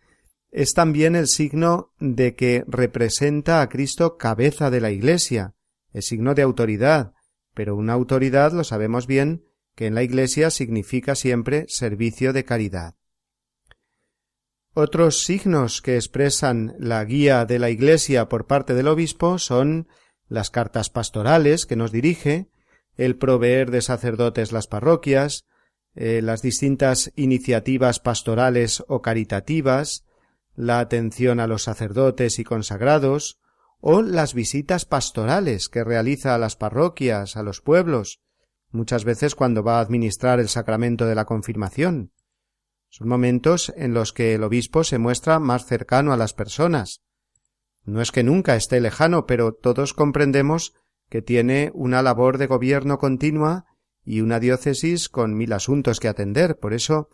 es 0.51 0.72
también 0.72 1.16
el 1.16 1.27
signo 1.27 1.93
de 1.99 2.37
que 2.37 2.64
representa 2.68 3.61
a 3.61 3.68
Cristo 3.68 4.16
cabeza 4.16 4.70
de 4.70 4.81
la 4.81 4.93
Iglesia, 4.93 5.55
es 5.93 6.07
signo 6.07 6.35
de 6.35 6.43
autoridad, 6.43 7.14
pero 7.55 7.75
una 7.75 7.95
autoridad 7.95 8.53
lo 8.53 8.64
sabemos 8.64 9.07
bien 9.07 9.45
que 9.75 9.87
en 9.87 9.95
la 9.95 10.03
Iglesia 10.03 10.51
significa 10.51 11.16
siempre 11.16 11.64
servicio 11.68 12.33
de 12.33 12.45
caridad. 12.45 12.95
Otros 14.77 15.22
signos 15.22 15.81
que 15.81 15.95
expresan 15.95 16.75
la 16.81 17.05
guía 17.05 17.45
de 17.45 17.61
la 17.61 17.70
Iglesia 17.70 18.29
por 18.29 18.49
parte 18.49 18.75
del 18.75 18.89
obispo 18.89 19.39
son 19.39 19.87
las 20.29 20.51
cartas 20.51 20.91
pastorales 20.91 21.64
que 21.64 21.77
nos 21.77 21.93
dirige, 21.93 22.49
el 22.97 23.16
proveer 23.16 23.70
de 23.70 23.83
sacerdotes 23.83 24.51
las 24.51 24.66
parroquias, 24.66 25.47
eh, 25.95 26.22
las 26.22 26.43
distintas 26.43 27.12
iniciativas 27.14 28.01
pastorales 28.01 28.83
o 28.89 29.01
caritativas, 29.01 30.05
la 30.57 30.81
atención 30.81 31.39
a 31.39 31.47
los 31.47 31.62
sacerdotes 31.62 32.41
y 32.41 32.45
consagrados, 32.45 33.39
o 33.81 34.03
las 34.03 34.35
visitas 34.35 34.87
pastorales 34.87 35.68
que 35.68 35.85
realiza 35.85 36.35
a 36.35 36.39
las 36.39 36.57
parroquias, 36.57 37.37
a 37.37 37.45
los 37.45 37.61
pueblos, 37.61 38.22
muchas 38.72 39.05
veces 39.05 39.37
cuando 39.37 39.62
va 39.62 39.79
a 39.79 39.83
administrar 39.83 40.41
el 40.41 40.49
sacramento 40.49 41.07
de 41.07 41.14
la 41.14 41.27
confirmación. 41.27 42.11
Son 42.97 43.09
momentos 43.09 43.72
en 43.76 43.92
los 43.92 44.12
que 44.12 44.34
el 44.34 44.45
obispo 44.45 44.84
se 44.84 44.99
muestra 44.99 45.40
más 45.40 45.66
cercano 45.66 46.12
a 46.12 46.16
las 46.16 46.32
personas. 46.32 47.03
No 47.82 48.01
es 48.01 48.12
que 48.12 48.22
nunca 48.22 48.55
esté 48.55 48.80
lejano, 48.80 49.26
pero 49.26 49.53
todos 49.53 49.95
comprendemos 49.95 50.74
que 51.11 51.20
tiene 51.20 51.72
una 51.74 52.03
labor 52.03 52.38
de 52.38 52.47
gobierno 52.47 52.99
continua 52.99 53.64
y 54.05 54.20
una 54.20 54.38
diócesis 54.38 55.09
con 55.09 55.34
mil 55.34 55.53
asuntos 55.53 55.99
que 55.99 56.07
atender. 56.07 56.61
Por 56.61 56.72
eso, 56.72 57.09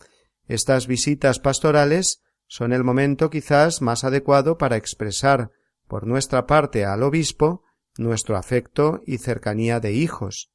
estas 0.46 0.86
visitas 0.86 1.38
pastorales 1.38 2.20
son 2.46 2.74
el 2.74 2.84
momento 2.84 3.30
quizás 3.30 3.80
más 3.80 4.04
adecuado 4.04 4.58
para 4.58 4.76
expresar 4.76 5.50
por 5.88 6.06
nuestra 6.06 6.46
parte 6.46 6.84
al 6.84 7.02
obispo 7.02 7.62
nuestro 7.96 8.36
afecto 8.36 9.00
y 9.06 9.16
cercanía 9.16 9.80
de 9.80 9.94
hijos. 9.94 10.52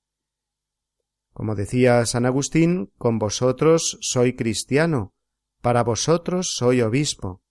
Como 1.34 1.56
decía 1.56 2.06
San 2.06 2.28
Agustín, 2.28 2.94
con 3.00 3.18
vosotros 3.18 3.98
soy 4.02 4.36
cristiano, 4.36 5.15
para 5.66 5.82
vosotros 5.82 6.54
soy 6.54 6.82
obispo. 6.82 7.42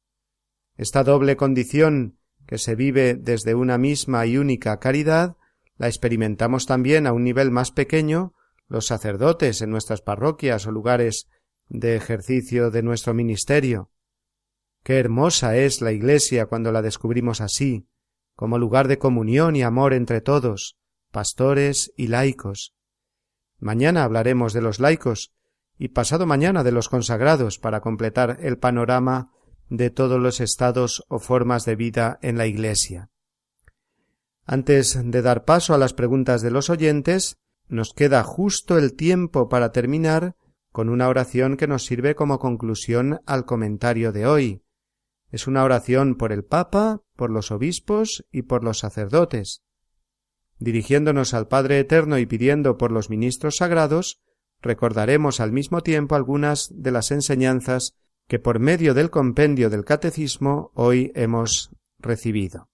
Esta 0.76 1.02
doble 1.02 1.36
condición 1.36 2.20
que 2.46 2.58
se 2.58 2.76
vive 2.76 3.16
desde 3.16 3.56
una 3.56 3.76
misma 3.76 4.24
y 4.24 4.36
única 4.36 4.78
caridad 4.78 5.36
la 5.78 5.88
experimentamos 5.88 6.64
también 6.66 7.08
a 7.08 7.12
un 7.12 7.24
nivel 7.24 7.50
más 7.50 7.72
pequeño 7.72 8.32
los 8.68 8.86
sacerdotes 8.86 9.62
en 9.62 9.70
nuestras 9.70 10.00
parroquias 10.00 10.64
o 10.68 10.70
lugares 10.70 11.26
de 11.68 11.96
ejercicio 11.96 12.70
de 12.70 12.84
nuestro 12.84 13.14
ministerio. 13.14 13.90
Qué 14.84 15.00
hermosa 15.00 15.56
es 15.56 15.80
la 15.80 15.90
Iglesia 15.90 16.46
cuando 16.46 16.70
la 16.70 16.82
descubrimos 16.82 17.40
así, 17.40 17.88
como 18.36 18.58
lugar 18.58 18.86
de 18.86 18.98
comunión 18.98 19.56
y 19.56 19.64
amor 19.64 19.92
entre 19.92 20.20
todos, 20.20 20.76
pastores 21.10 21.92
y 21.96 22.06
laicos. 22.06 22.76
Mañana 23.58 24.04
hablaremos 24.04 24.52
de 24.52 24.60
los 24.60 24.78
laicos 24.78 25.33
y 25.78 25.88
pasado 25.88 26.26
mañana 26.26 26.62
de 26.62 26.72
los 26.72 26.88
consagrados 26.88 27.58
para 27.58 27.80
completar 27.80 28.38
el 28.40 28.58
panorama 28.58 29.30
de 29.68 29.90
todos 29.90 30.20
los 30.20 30.40
estados 30.40 31.04
o 31.08 31.18
formas 31.18 31.64
de 31.64 31.76
vida 31.76 32.18
en 32.22 32.38
la 32.38 32.46
Iglesia. 32.46 33.10
Antes 34.46 34.98
de 35.02 35.22
dar 35.22 35.44
paso 35.44 35.74
a 35.74 35.78
las 35.78 35.94
preguntas 35.94 36.42
de 36.42 36.50
los 36.50 36.68
oyentes, 36.68 37.38
nos 37.66 37.94
queda 37.94 38.22
justo 38.22 38.76
el 38.76 38.94
tiempo 38.94 39.48
para 39.48 39.72
terminar 39.72 40.36
con 40.70 40.88
una 40.88 41.08
oración 41.08 41.56
que 41.56 41.66
nos 41.66 41.86
sirve 41.86 42.14
como 42.14 42.38
conclusión 42.38 43.20
al 43.26 43.46
comentario 43.46 44.12
de 44.12 44.26
hoy. 44.26 44.62
Es 45.30 45.46
una 45.46 45.64
oración 45.64 46.16
por 46.16 46.30
el 46.30 46.44
Papa, 46.44 47.00
por 47.16 47.30
los 47.30 47.50
obispos 47.50 48.24
y 48.30 48.42
por 48.42 48.64
los 48.64 48.78
sacerdotes. 48.78 49.62
Dirigiéndonos 50.58 51.32
al 51.32 51.48
Padre 51.48 51.78
Eterno 51.78 52.18
y 52.18 52.26
pidiendo 52.26 52.76
por 52.76 52.92
los 52.92 53.08
ministros 53.08 53.56
sagrados, 53.56 54.20
recordaremos 54.64 55.40
al 55.40 55.52
mismo 55.52 55.82
tiempo 55.82 56.16
algunas 56.16 56.70
de 56.74 56.90
las 56.90 57.10
enseñanzas 57.10 57.94
que 58.26 58.38
por 58.38 58.58
medio 58.58 58.94
del 58.94 59.10
compendio 59.10 59.70
del 59.70 59.84
Catecismo 59.84 60.72
hoy 60.74 61.12
hemos 61.14 61.70
recibido. 61.98 62.68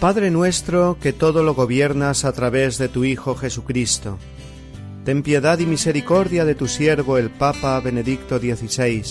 Padre 0.00 0.30
nuestro, 0.30 0.96
que 1.00 1.12
todo 1.12 1.42
lo 1.42 1.54
gobiernas 1.54 2.24
a 2.24 2.30
través 2.30 2.78
de 2.78 2.88
tu 2.88 3.02
Hijo 3.02 3.34
Jesucristo, 3.34 4.16
ten 5.04 5.24
piedad 5.24 5.58
y 5.58 5.66
misericordia 5.66 6.44
de 6.44 6.54
tu 6.54 6.68
siervo 6.68 7.18
el 7.18 7.30
Papa 7.30 7.80
Benedicto 7.80 8.38
XVI, 8.38 9.02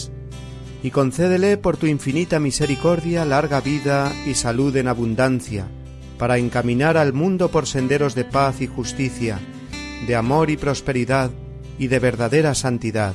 y 0.83 0.91
concédele 0.91 1.57
por 1.57 1.75
tu 1.75 1.87
infinita 1.87 2.39
misericordia 2.39 3.25
larga 3.25 3.59
vida 3.59 4.13
y 4.25 4.35
salud 4.35 4.73
en 4.77 4.87
abundancia, 4.87 5.67
para 6.17 6.37
encaminar 6.37 6.95
al 6.95 7.11
mundo 7.11 7.51
por 7.51 7.67
senderos 7.67 8.15
de 8.15 8.23
paz 8.23 8.61
y 8.61 8.67
justicia, 8.67 9.39
de 10.07 10.15
amor 10.15 10.49
y 10.49 10.55
prosperidad 10.55 11.31
y 11.77 11.87
de 11.87 11.99
verdadera 11.99 12.55
santidad. 12.55 13.13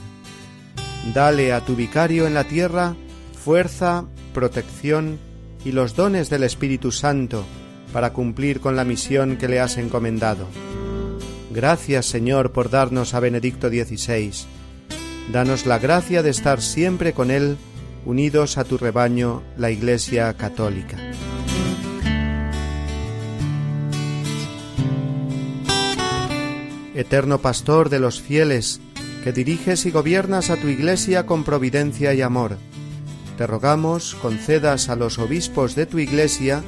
Dale 1.15 1.55
a 1.55 1.65
tu 1.65 1.75
vicario 1.75 2.27
en 2.27 2.35
la 2.35 2.45
tierra 2.45 2.97
fuerza, 3.43 4.05
protección 4.35 5.19
y 5.65 5.73
los 5.73 5.97
dones 5.97 6.29
del 6.29 6.43
Espíritu 6.43 6.93
Santo, 6.93 7.47
para 7.93 8.13
cumplir 8.13 8.61
con 8.61 8.77
la 8.77 8.85
misión 8.85 9.37
que 9.37 9.49
le 9.49 9.61
has 9.61 9.77
encomendado. 9.77 10.47
Gracias, 11.51 12.07
Señor, 12.07 12.53
por 12.53 12.71
darnos 12.71 13.15
a 13.15 13.21
Benedicto 13.21 13.69
XVI. 13.69 14.33
Danos 15.31 15.67
la 15.67 15.79
gracia 15.79 16.23
de 16.23 16.31
estar 16.31 16.63
siempre 16.63 17.13
con 17.13 17.31
él, 17.31 17.57
unidos 18.07 18.59
a 18.59 18.65
tu 18.65 18.79
rebaño, 18.79 19.43
la 19.57 19.71
Iglesia 19.71 20.33
Católica. 20.35 20.97
Eterno 26.95 27.39
Pastor 27.39 27.89
de 27.89 28.01
los 28.01 28.21
fieles, 28.21 28.81
que 29.25 29.33
diriges 29.33 29.87
y 29.87 29.91
gobiernas 29.91 30.51
a 30.51 30.57
tu 30.57 30.69
Iglesia 30.69 31.27
con 31.27 31.45
providencia 31.45 32.13
y 32.13 32.23
amor, 32.23 32.59
te 33.39 33.47
rogamos 33.47 34.15
concedas 34.17 34.89
a 34.89 34.97
los 34.97 35.19
obispos 35.19 35.75
de 35.75 35.87
tu 35.87 35.99
Iglesia 35.99 36.63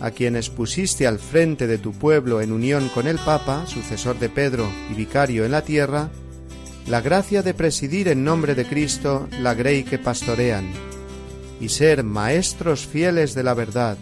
a 0.00 0.10
quienes 0.10 0.50
pusiste 0.50 1.06
al 1.06 1.18
frente 1.18 1.66
de 1.66 1.78
tu 1.78 1.92
pueblo 1.92 2.40
en 2.40 2.52
unión 2.52 2.88
con 2.88 3.06
el 3.06 3.18
Papa, 3.18 3.66
sucesor 3.66 4.18
de 4.18 4.28
Pedro 4.28 4.70
y 4.90 4.94
vicario 4.94 5.44
en 5.44 5.52
la 5.52 5.62
tierra, 5.62 6.10
la 6.86 7.00
gracia 7.00 7.42
de 7.42 7.54
presidir 7.54 8.08
en 8.08 8.24
nombre 8.24 8.54
de 8.54 8.66
Cristo 8.66 9.28
la 9.40 9.54
grey 9.54 9.84
que 9.84 9.98
pastorean, 9.98 10.70
y 11.60 11.68
ser 11.70 12.04
maestros 12.04 12.86
fieles 12.86 13.34
de 13.34 13.42
la 13.42 13.54
verdad, 13.54 13.96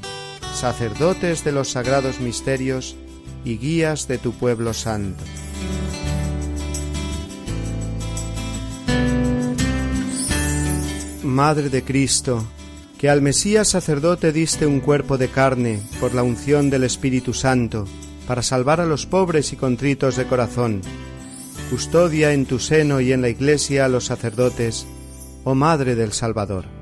sacerdotes 0.54 1.44
de 1.44 1.52
los 1.52 1.70
sagrados 1.70 2.20
misterios 2.20 2.96
y 3.44 3.58
guías 3.58 4.08
de 4.08 4.18
tu 4.18 4.32
pueblo 4.32 4.74
santo. 4.74 5.22
Madre 11.22 11.68
de 11.68 11.84
Cristo, 11.84 12.44
que 13.02 13.10
al 13.10 13.20
Mesías 13.20 13.66
sacerdote 13.66 14.30
diste 14.30 14.64
un 14.64 14.78
cuerpo 14.78 15.18
de 15.18 15.26
carne 15.26 15.82
por 15.98 16.14
la 16.14 16.22
unción 16.22 16.70
del 16.70 16.84
Espíritu 16.84 17.34
Santo, 17.34 17.84
para 18.28 18.42
salvar 18.42 18.80
a 18.80 18.86
los 18.86 19.06
pobres 19.06 19.52
y 19.52 19.56
contritos 19.56 20.14
de 20.14 20.24
corazón. 20.24 20.82
Custodia 21.68 22.32
en 22.32 22.46
tu 22.46 22.60
seno 22.60 23.00
y 23.00 23.12
en 23.12 23.20
la 23.20 23.28
Iglesia 23.28 23.86
a 23.86 23.88
los 23.88 24.04
sacerdotes, 24.04 24.86
oh 25.42 25.56
Madre 25.56 25.96
del 25.96 26.12
Salvador. 26.12 26.81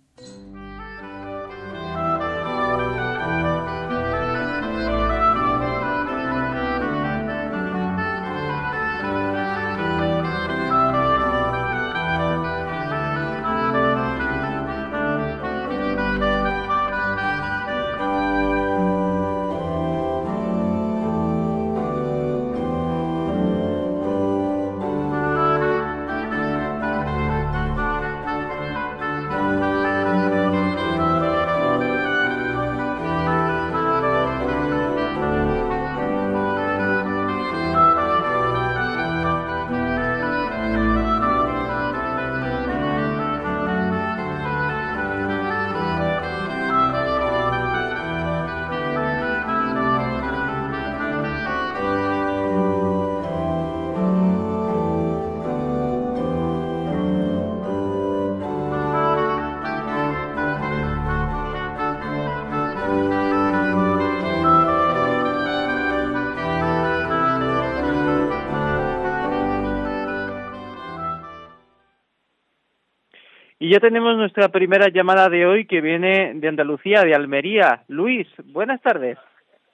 Y 73.71 73.73
ya 73.73 73.79
tenemos 73.79 74.17
nuestra 74.17 74.49
primera 74.49 74.89
llamada 74.89 75.29
de 75.29 75.45
hoy 75.45 75.65
que 75.65 75.79
viene 75.79 76.33
de 76.35 76.47
Andalucía, 76.49 77.03
de 77.03 77.15
Almería. 77.15 77.83
Luis, 77.87 78.27
buenas 78.47 78.81
tardes. 78.81 79.17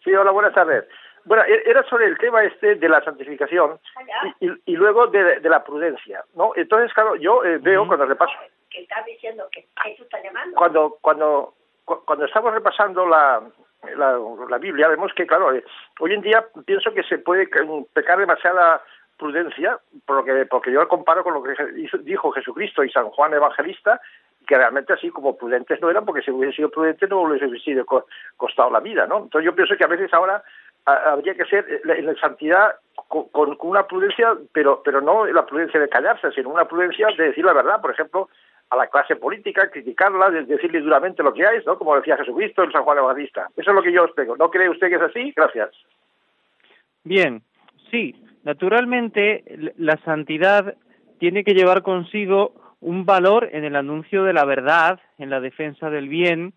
Sí, 0.03 0.13
hola, 0.13 0.29
buenas 0.29 0.53
tardes. 0.53 0.85
Bueno, 1.25 1.43
e-, 1.45 1.63
era 1.67 1.81
sobre 1.89 2.05
el 2.05 2.15
tema 2.19 2.43
este 2.43 2.75
de 2.75 2.89
la 2.89 3.03
santificación 3.03 3.79
y, 4.39 4.75
luego 4.75 5.07
de, 5.07 5.39
la 5.41 5.63
prudencia, 5.63 6.23
¿no? 6.35 6.51
Entonces, 6.55 6.93
claro, 6.93 7.15
yo 7.15 7.43
eh, 7.43 7.57
veo 7.57 7.87
cuando 7.87 8.05
repaso... 8.05 8.33
¿Qué 8.69 8.81
estás 8.81 9.03
diciendo? 9.03 9.47
¿Que 9.51 9.65
tú 9.97 10.03
estás 10.03 10.23
llamando? 10.23 10.55
Cuando, 10.55 10.97
cuando, 11.01 11.55
cuando 11.83 12.25
estamos 12.25 12.53
repasando 12.53 13.07
la, 13.07 13.41
la, 13.97 14.57
Biblia, 14.59 14.89
vemos 14.89 15.11
que, 15.15 15.25
claro, 15.25 15.55
eh, 15.55 15.63
hoy 15.99 16.13
en 16.13 16.21
día 16.21 16.45
pienso 16.67 16.93
que 16.93 17.01
se 17.01 17.17
puede 17.17 17.49
pecar 17.93 18.19
demasiada 18.19 18.79
prudencia, 19.17 19.79
porque, 20.05 20.45
porque 20.45 20.71
yo 20.71 20.81
lo 20.81 20.87
comparo 20.87 21.23
con 21.23 21.33
lo 21.33 21.43
que 21.43 21.53
dijo 22.03 22.31
Jesucristo 22.31 22.83
y 22.83 22.91
San 22.91 23.09
Juan 23.09 23.33
Evangelista, 23.33 23.99
que 24.45 24.55
realmente 24.55 24.93
así 24.93 25.09
como 25.09 25.37
prudentes 25.37 25.81
no 25.81 25.89
eran, 25.89 26.05
porque 26.05 26.21
si 26.21 26.31
hubiesen 26.31 26.55
sido 26.55 26.69
prudentes 26.69 27.09
no 27.09 27.29
les 27.29 27.41
hubiese 27.41 27.83
costado 28.37 28.71
la 28.71 28.79
vida, 28.79 29.05
¿no? 29.05 29.23
Entonces 29.23 29.45
yo 29.45 29.55
pienso 29.55 29.75
que 29.75 29.83
a 29.83 29.87
veces 29.87 30.13
ahora 30.13 30.43
habría 30.85 31.35
que 31.35 31.45
ser 31.45 31.81
en 31.83 32.05
la 32.05 32.15
santidad 32.15 32.75
con, 33.07 33.57
una 33.61 33.85
prudencia, 33.85 34.37
pero, 34.53 34.81
pero 34.83 35.01
no 35.01 35.25
la 35.25 35.45
prudencia 35.45 35.79
de 35.79 35.89
callarse, 35.89 36.31
sino 36.31 36.49
una 36.49 36.65
prudencia 36.65 37.07
de 37.17 37.27
decir 37.27 37.43
la 37.43 37.53
verdad, 37.53 37.81
por 37.81 37.91
ejemplo, 37.91 38.29
a 38.69 38.75
la 38.75 38.87
clase 38.87 39.15
política, 39.15 39.69
criticarla, 39.69 40.29
decirle 40.29 40.81
duramente 40.81 41.23
lo 41.23 41.33
que 41.33 41.45
hay, 41.45 41.59
¿no? 41.65 41.77
Como 41.77 41.95
decía 41.95 42.17
Jesucristo 42.17 42.63
en 42.63 42.71
San 42.71 42.83
Juan 42.83 42.97
Evangelista. 42.97 43.49
Eso 43.55 43.71
es 43.71 43.75
lo 43.75 43.81
que 43.81 43.91
yo 43.91 44.03
os 44.03 44.15
tengo. 44.15 44.35
¿No 44.35 44.49
cree 44.49 44.69
usted 44.69 44.89
que 44.89 44.95
es 44.95 45.01
así? 45.01 45.33
Gracias. 45.35 45.71
Bien, 47.03 47.41
sí, 47.89 48.15
Naturalmente, 48.47 49.43
la 49.75 49.97
santidad 50.05 50.77
tiene 51.19 51.43
que 51.43 51.53
llevar 51.53 51.81
consigo 51.81 52.53
un 52.79 53.05
valor 53.05 53.49
en 53.51 53.65
el 53.65 53.75
anuncio 53.75 54.23
de 54.23 54.31
la 54.31 54.45
verdad, 54.45 55.01
en 55.17 55.29
la 55.29 55.41
defensa 55.41 55.89
del 55.89 56.07
bien, 56.07 56.53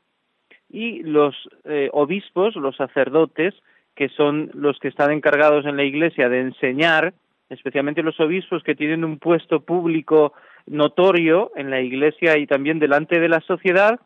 y 0.69 1.03
los 1.03 1.35
eh, 1.65 1.91
obispos, 1.93 2.55
los 2.55 2.77
sacerdotes, 2.77 3.55
que 3.97 4.09
son 4.11 4.53
los 4.55 4.79
que 4.79 4.87
están 4.87 5.11
encargados 5.11 5.67
en 5.67 5.77
la 5.77 5.83
Iglesia 5.83 6.29
de 6.29 6.39
enseñar, 6.43 7.13
especialmente 7.49 8.05
los 8.05 8.21
obispos 8.21 8.63
que 8.63 8.77
tienen 8.77 9.03
un 9.03 9.19
puesto 9.19 9.59
público 9.59 10.33
notorio 10.67 11.51
en 11.57 11.71
la 11.71 11.81
Iglesia 11.81 12.39
y 12.39 12.47
también 12.47 12.79
delante 12.79 13.19
de 13.19 13.29
la 13.29 13.41
sociedad, 13.41 13.99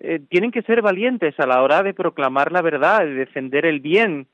eh, 0.00 0.20
tienen 0.30 0.50
que 0.50 0.62
ser 0.62 0.80
valientes 0.80 1.38
a 1.38 1.46
la 1.46 1.62
hora 1.62 1.82
de 1.82 1.92
proclamar 1.92 2.52
la 2.52 2.62
verdad, 2.62 3.00
de 3.00 3.12
defender 3.12 3.66
el 3.66 3.80
bien, 3.80 4.28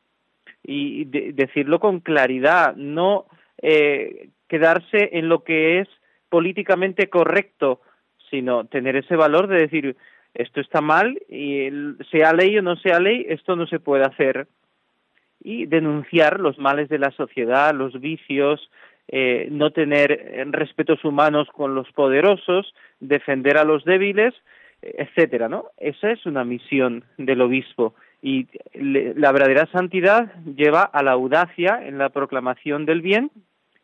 y 0.63 1.05
decirlo 1.33 1.81
con 1.81 2.01
claridad, 2.01 2.77
no 2.77 3.27
eh, 3.63 4.29
quedarse 4.49 5.11
en 5.13 5.29
lo 5.29 5.45
que 5.45 5.81
es 5.81 5.89
políticamente 6.29 7.09
correcto, 7.09 7.81
sino 8.31 8.67
tener 8.67 8.97
ese 8.97 9.17
valor 9.17 9.47
de 9.47 9.57
decir 9.57 9.97
esto 10.35 10.61
está 10.61 10.81
mal 10.81 11.19
y 11.29 11.69
sea 12.11 12.33
ley 12.33 12.59
o 12.59 12.63
no 12.63 12.77
sea 12.77 13.01
ley, 13.01 13.25
esto 13.29 13.57
no 13.57 13.67
se 13.67 13.81
puede 13.81 14.05
hacer 14.05 14.47
y 15.41 15.67
denunciar 15.67 16.41
los 16.41 16.59
males 16.59 16.89
de 16.89 16.99
la 16.99 17.11
sociedad, 17.13 17.75
los 17.75 18.01
vicios, 18.01 18.71
eh, 19.09 19.49
no 19.51 19.71
tener 19.71 20.47
respetos 20.51 21.05
humanos 21.05 21.49
con 21.53 21.75
los 21.75 21.91
poderosos, 21.93 22.75
defender 23.01 23.57
a 23.57 23.65
los 23.65 23.85
débiles, 23.85 24.35
etcétera, 24.83 25.49
¿no? 25.49 25.67
Esa 25.79 26.11
es 26.11 26.27
una 26.27 26.45
misión 26.45 27.05
del 27.17 27.41
obispo 27.41 27.95
y 28.21 28.49
la 28.75 29.33
verdadera 29.33 29.67
santidad 29.67 30.33
lleva 30.45 30.83
a 30.83 31.03
la 31.03 31.13
audacia 31.13 31.81
en 31.85 31.99
la 31.99 32.09
proclamación 32.09 32.85
del 32.85 33.01
bien 33.01 33.31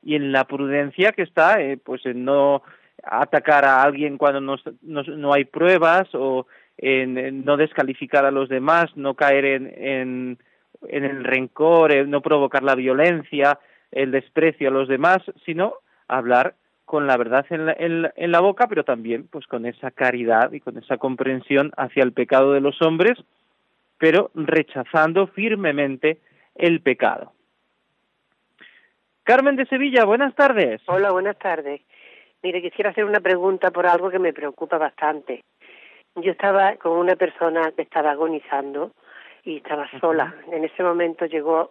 y 0.03 0.17
en 0.17 0.33
la 0.33 0.45
prudencia 0.45 1.13
que 1.13 1.23
está 1.23 1.63
eh, 1.63 1.77
pues 1.77 2.05
en 2.05 2.25
no 2.25 2.63
atacar 3.05 3.65
a 3.65 3.83
alguien 3.83 4.19
cuando 4.19 4.41
no, 4.41 4.57
no, 4.83 5.33
hay 5.33 5.45
pruebas 5.45 6.09
o 6.15 6.47
en, 6.79 7.45
no 7.45 7.57
descalificar 7.57 8.25
a 8.25 8.31
los 8.31 8.49
demás, 8.49 8.87
no 8.97 9.15
caer 9.15 9.45
en, 9.45 9.73
en, 9.77 10.39
en 10.89 11.05
el 11.05 11.23
rencor, 11.23 11.95
no 12.09 12.21
provocar 12.21 12.63
la 12.63 12.75
violencia, 12.75 13.59
el 13.93 14.11
desprecio 14.11 14.69
a 14.69 14.73
los 14.73 14.89
demás, 14.89 15.19
sino 15.45 15.75
hablar 16.09 16.55
con 16.85 17.07
la 17.07 17.17
verdad 17.17 17.47
en 17.51 17.67
la, 17.67 18.13
en 18.17 18.33
la 18.33 18.41
boca, 18.41 18.67
pero 18.69 18.85
también 18.85 19.29
pues 19.31 19.47
con 19.47 19.65
esa 19.65 19.91
caridad 19.91 20.53
y 20.53 20.61
con 20.61 20.77
esa 20.77 20.97
comprensión 20.97 21.73
hacia 21.77 22.03
el 22.03 22.13
pecado 22.13 22.53
de 22.53 22.61
los 22.61 22.81
hombres 22.83 23.19
pero 23.99 24.31
rechazando 24.35 25.27
firmemente 25.29 26.19
el 26.55 26.81
pecado. 26.81 27.33
Carmen 29.23 29.57
de 29.57 29.67
Sevilla, 29.67 30.05
buenas 30.05 30.35
tardes. 30.35 30.83
Hola, 30.87 31.11
buenas 31.11 31.39
tardes. 31.39 31.81
Mire, 32.43 32.61
quisiera 32.61 32.91
hacer 32.91 33.05
una 33.07 33.21
pregunta 33.21 33.71
por 33.71 33.87
algo 33.87 34.11
que 34.11 34.19
me 34.19 34.35
preocupa 34.35 34.77
bastante. 34.77 35.43
Yo 36.17 36.33
estaba 36.33 36.77
con 36.77 36.93
una 36.93 37.17
persona 37.17 37.73
que 37.73 37.83
estaba 37.83 38.11
agonizando 38.11 38.93
y 39.43 39.57
estaba 39.57 39.89
sola. 39.99 40.35
En 40.53 40.65
ese 40.65 40.83
momento 40.83 41.25
llegó 41.25 41.71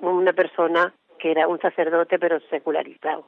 una 0.00 0.32
persona 0.32 0.94
que 1.18 1.32
era 1.32 1.48
un 1.48 1.60
sacerdote 1.60 2.18
pero 2.18 2.38
secularizado. 2.50 3.26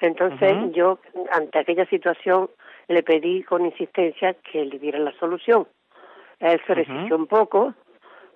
Entonces 0.00 0.54
yo, 0.72 0.98
ante 1.32 1.58
aquella 1.58 1.86
situación, 1.86 2.50
le 2.88 3.02
pedí 3.02 3.42
con 3.42 3.64
insistencia 3.64 4.34
que 4.34 4.64
le 4.66 4.78
dieran 4.78 5.06
la 5.06 5.12
solución. 5.18 5.66
Él 6.40 6.60
se 6.66 6.74
resistió 6.74 7.16
un 7.16 7.26
poco, 7.26 7.74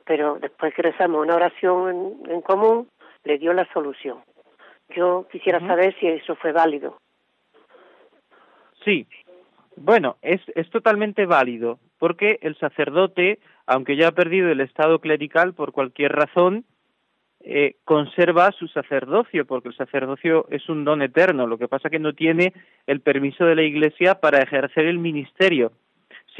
pero 0.04 0.38
después 0.40 0.74
que 0.74 0.82
rezamos 0.82 1.22
una 1.22 1.36
oración 1.36 2.16
en, 2.28 2.40
común, 2.40 2.88
le 3.24 3.38
dio 3.38 3.52
la 3.52 3.70
solución. 3.72 4.18
Yo 4.96 5.26
quisiera 5.30 5.60
saber 5.60 5.94
si 6.00 6.06
eso 6.06 6.34
fue 6.36 6.52
válido. 6.52 6.98
Sí, 8.84 9.06
bueno, 9.76 10.16
es, 10.22 10.40
es 10.54 10.68
totalmente 10.70 11.26
válido, 11.26 11.78
porque 11.98 12.38
el 12.42 12.56
sacerdote, 12.58 13.38
aunque 13.66 13.96
ya 13.96 14.08
ha 14.08 14.12
perdido 14.12 14.50
el 14.50 14.60
estado 14.60 14.98
clerical 14.98 15.54
por 15.54 15.72
cualquier 15.72 16.12
razón, 16.12 16.64
eh, 17.42 17.76
conserva 17.84 18.52
su 18.52 18.68
sacerdocio, 18.68 19.46
porque 19.46 19.68
el 19.68 19.76
sacerdocio 19.76 20.46
es 20.50 20.68
un 20.68 20.84
don 20.84 21.00
eterno. 21.00 21.46
Lo 21.46 21.56
que 21.56 21.68
pasa 21.68 21.88
es 21.88 21.92
que 21.92 21.98
no 21.98 22.12
tiene 22.12 22.52
el 22.86 23.00
permiso 23.00 23.46
de 23.46 23.54
la 23.54 23.62
Iglesia 23.62 24.16
para 24.16 24.42
ejercer 24.42 24.84
el 24.84 24.98
ministerio. 24.98 25.72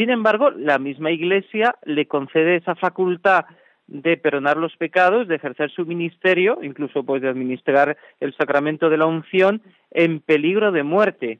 Sin 0.01 0.09
embargo, 0.09 0.51
la 0.51 0.79
misma 0.79 1.11
Iglesia 1.11 1.77
le 1.85 2.07
concede 2.07 2.57
esa 2.57 2.75
facultad 2.75 3.45
de 3.87 4.17
perdonar 4.17 4.57
los 4.57 4.75
pecados, 4.79 5.29
de 5.29 5.35
ejercer 5.35 5.71
su 5.71 5.85
ministerio, 5.85 6.59
incluso 6.63 7.05
pues 7.05 7.21
de 7.21 7.29
administrar 7.29 7.99
el 8.19 8.35
sacramento 8.35 8.89
de 8.89 8.97
la 8.97 9.05
unción 9.05 9.61
en 9.91 10.21
peligro 10.21 10.73
de 10.73 10.85
muerte. 10.85 11.39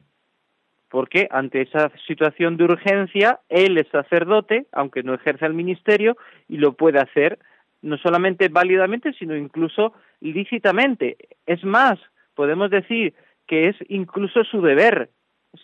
Porque 0.91 1.27
ante 1.31 1.63
esa 1.63 1.91
situación 2.07 2.59
de 2.59 2.65
urgencia, 2.65 3.41
él 3.49 3.79
es 3.79 3.89
sacerdote, 3.89 4.67
aunque 4.73 5.03
no 5.03 5.15
ejerza 5.15 5.47
el 5.47 5.55
ministerio, 5.55 6.19
y 6.47 6.59
lo 6.59 6.75
puede 6.75 6.99
hacer 6.99 7.39
no 7.81 7.97
solamente 7.97 8.49
válidamente, 8.49 9.15
sino 9.15 9.35
incluso 9.35 9.95
lícitamente. 10.21 11.17
Es 11.47 11.65
más, 11.65 11.99
podemos 12.35 12.71
decir 12.71 13.15
que 13.47 13.69
es 13.69 13.77
incluso 13.89 14.45
su 14.45 14.61
deber, 14.61 15.09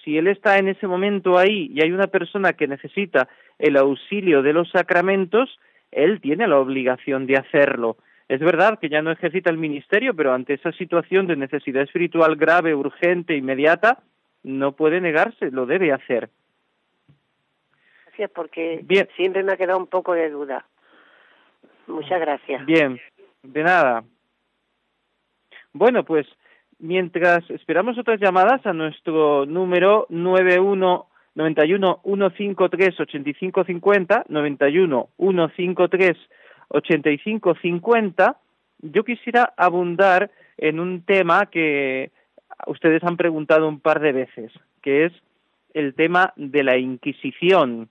si 0.03 0.19
él 0.19 0.27
está 0.27 0.59
en 0.59 0.69
ese 0.69 0.87
momento 0.87 1.39
ahí 1.39 1.71
y 1.73 1.83
hay 1.83 1.93
una 1.93 2.09
persona 2.09 2.55
que 2.55 2.67
necesita 2.67 3.29
el 3.59 3.77
auxilio 3.77 4.43
de 4.43 4.53
los 4.53 4.71
sacramentos, 4.71 5.59
él 5.93 6.21
tiene 6.21 6.47
la 6.47 6.59
obligación 6.59 7.27
de 7.27 7.37
hacerlo. 7.37 7.97
Es 8.29 8.41
verdad 8.41 8.79
que 8.81 8.89
ya 8.89 9.03
no 9.03 9.13
ejercita 9.13 9.51
el 9.51 9.59
ministerio, 9.59 10.15
pero 10.15 10.33
ante 10.33 10.55
esa 10.55 10.73
situación 10.73 11.27
de 11.27 11.37
necesidad 11.37 11.83
espiritual 11.83 12.37
grave, 12.37 12.75
urgente, 12.75 13.37
inmediata, 13.37 14.03
no 14.43 14.73
puede 14.73 15.01
negarse, 15.01 15.51
lo 15.51 15.67
debe 15.67 15.93
hacer. 15.93 16.29
Gracias, 18.07 18.31
porque 18.31 18.85
siempre 19.17 19.45
me 19.45 19.53
ha 19.53 19.57
quedado 19.57 19.79
un 19.79 19.87
poco 19.87 20.15
de 20.15 20.31
duda. 20.31 20.67
Muchas 21.87 22.21
gracias. 22.21 22.67
Bien, 22.67 23.01
de 23.43 23.63
nada. 23.63 24.03
Bueno, 25.73 26.05
pues 26.05 26.27
Mientras 26.79 27.49
esperamos 27.51 27.99
otras 27.99 28.21
llamadas 28.21 28.65
a 28.67 28.73
nuestro 28.73 29.47
número 29.47 30.07
91 30.11 31.07
91 31.35 32.01
153 32.05 33.01
8550 33.01 34.25
91 34.29 35.09
153 35.17 36.17
8550 36.69 38.37
yo 38.83 39.05
quisiera 39.05 39.53
abundar 39.57 40.31
en 40.59 40.81
un 40.81 41.03
tema 41.03 41.47
que 41.47 42.11
ustedes 42.67 43.03
han 43.05 43.17
preguntado 43.17 43.69
un 43.69 43.81
par 43.81 44.01
de 44.01 44.13
veces, 44.13 44.53
que 44.83 45.07
es 45.07 45.13
el 45.75 45.95
tema 45.95 46.33
de 46.37 46.63
la 46.63 46.79
Inquisición 46.79 47.89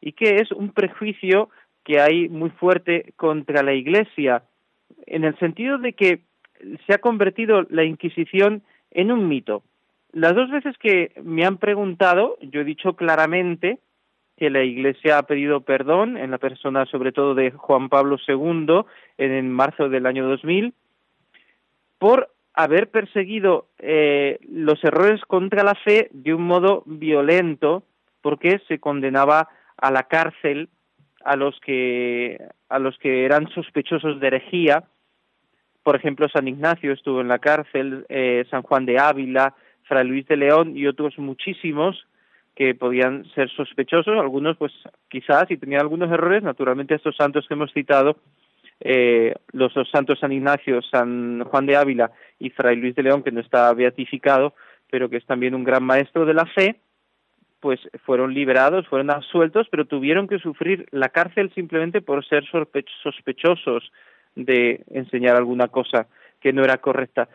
y 0.00 0.12
que 0.12 0.36
es 0.36 0.52
un 0.52 0.72
prejuicio 0.72 1.50
que 1.84 2.00
hay 2.00 2.28
muy 2.28 2.50
fuerte 2.50 3.12
contra 3.16 3.62
la 3.62 3.72
Iglesia, 3.72 4.42
en 5.06 5.24
el 5.24 5.38
sentido 5.38 5.78
de 5.78 5.94
que 5.94 6.20
se 6.86 6.94
ha 6.94 6.98
convertido 6.98 7.66
la 7.70 7.84
Inquisición 7.84 8.62
en 8.90 9.12
un 9.12 9.28
mito. 9.28 9.62
Las 10.12 10.34
dos 10.34 10.50
veces 10.50 10.76
que 10.78 11.12
me 11.22 11.44
han 11.44 11.58
preguntado, 11.58 12.36
yo 12.40 12.60
he 12.60 12.64
dicho 12.64 12.94
claramente 12.94 13.78
que 14.36 14.50
la 14.50 14.62
Iglesia 14.62 15.18
ha 15.18 15.24
pedido 15.24 15.60
perdón 15.62 16.16
en 16.16 16.30
la 16.30 16.38
persona 16.38 16.86
sobre 16.86 17.12
todo 17.12 17.34
de 17.34 17.50
Juan 17.50 17.88
Pablo 17.88 18.16
II 18.26 18.84
en, 19.18 19.50
marzo 19.50 19.88
del 19.88 20.06
año 20.06 20.26
2000 20.28 20.72
por 21.98 22.30
haber 22.54 22.88
perseguido 22.90 23.66
eh, 23.78 24.38
los 24.48 24.82
errores 24.84 25.20
contra 25.22 25.64
la 25.64 25.74
fe 25.74 26.08
de 26.12 26.34
un 26.34 26.42
modo 26.42 26.82
violento, 26.86 27.82
porque 28.20 28.60
se 28.68 28.78
condenaba 28.78 29.48
a 29.76 29.90
la 29.90 30.04
cárcel 30.04 30.68
a 31.24 31.36
los 31.36 31.58
que 31.60 32.38
a 32.68 32.78
los 32.78 32.96
que 32.98 33.24
eran 33.24 33.48
sospechosos 33.50 34.20
de 34.20 34.26
herejía. 34.26 34.84
Por 35.88 35.96
ejemplo, 35.96 36.28
San 36.28 36.46
Ignacio 36.46 36.92
estuvo 36.92 37.22
en 37.22 37.28
la 37.28 37.38
cárcel, 37.38 38.04
eh, 38.10 38.44
San 38.50 38.60
Juan 38.60 38.84
de 38.84 38.98
Ávila, 38.98 39.54
Fray 39.84 40.06
Luis 40.06 40.28
de 40.28 40.36
León 40.36 40.76
y 40.76 40.86
otros 40.86 41.18
muchísimos 41.18 42.06
que 42.54 42.74
podían 42.74 43.24
ser 43.34 43.48
sospechosos, 43.48 44.18
algunos 44.18 44.58
pues 44.58 44.70
quizás 45.08 45.50
y 45.50 45.56
tenían 45.56 45.80
algunos 45.80 46.12
errores, 46.12 46.42
naturalmente 46.42 46.94
estos 46.94 47.16
santos 47.16 47.46
que 47.48 47.54
hemos 47.54 47.72
citado, 47.72 48.18
eh, 48.80 49.34
los 49.52 49.72
dos 49.72 49.88
santos 49.90 50.18
San 50.18 50.30
Ignacio, 50.30 50.82
San 50.82 51.44
Juan 51.44 51.64
de 51.64 51.76
Ávila 51.76 52.10
y 52.38 52.50
Fray 52.50 52.76
Luis 52.76 52.94
de 52.94 53.04
León, 53.04 53.22
que 53.22 53.32
no 53.32 53.40
está 53.40 53.72
beatificado, 53.72 54.52
pero 54.90 55.08
que 55.08 55.16
es 55.16 55.24
también 55.24 55.54
un 55.54 55.64
gran 55.64 55.84
maestro 55.84 56.26
de 56.26 56.34
la 56.34 56.44
fe, 56.44 56.76
pues 57.60 57.80
fueron 58.04 58.34
liberados, 58.34 58.86
fueron 58.88 59.10
absueltos, 59.10 59.68
pero 59.70 59.86
tuvieron 59.86 60.28
que 60.28 60.38
sufrir 60.38 60.86
la 60.90 61.08
cárcel 61.08 61.50
simplemente 61.54 62.02
por 62.02 62.26
ser 62.26 62.44
sospechosos 63.02 63.90
de 64.44 64.84
enseñar 64.90 65.36
alguna 65.36 65.68
cosa 65.68 66.06
que 66.40 66.52
no 66.52 66.64
era 66.64 66.78
correcta. 66.78 67.28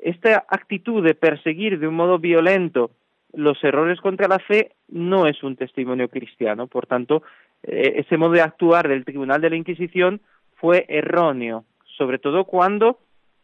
Esta 0.00 0.44
actitud 0.48 1.02
de 1.04 1.14
perseguir 1.14 1.78
de 1.78 1.88
un 1.88 1.94
modo 1.94 2.18
violento 2.18 2.90
los 3.32 3.62
errores 3.62 4.00
contra 4.00 4.28
la 4.28 4.38
fe 4.38 4.72
no 4.88 5.26
es 5.26 5.42
un 5.42 5.56
testimonio 5.56 6.08
cristiano. 6.08 6.66
Por 6.68 6.86
tanto, 6.86 7.22
eh, 7.62 7.94
ese 7.96 8.16
modo 8.16 8.32
de 8.32 8.42
actuar 8.42 8.88
del 8.88 9.04
Tribunal 9.04 9.40
de 9.40 9.50
la 9.50 9.56
Inquisición 9.56 10.20
fue 10.54 10.86
erróneo, 10.88 11.64
sobre 11.96 12.18
todo 12.18 12.44
cuando 12.44 12.98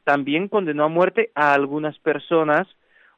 también 0.05 0.48
condenó 0.48 0.84
a 0.84 0.88
muerte 0.88 1.30
a 1.34 1.53
algunas 1.53 1.98
personas 1.98 2.66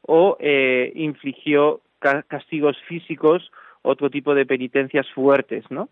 o 0.03 0.37
eh, 0.41 0.93
infligió 0.95 1.81
castigos 2.29 2.77
físicos, 2.87 3.51
otro 3.83 4.11
tipo 4.11 4.35
de 4.35 4.45
penitencias 4.45 5.07
fuertes, 5.15 5.65
¿no? 5.71 5.89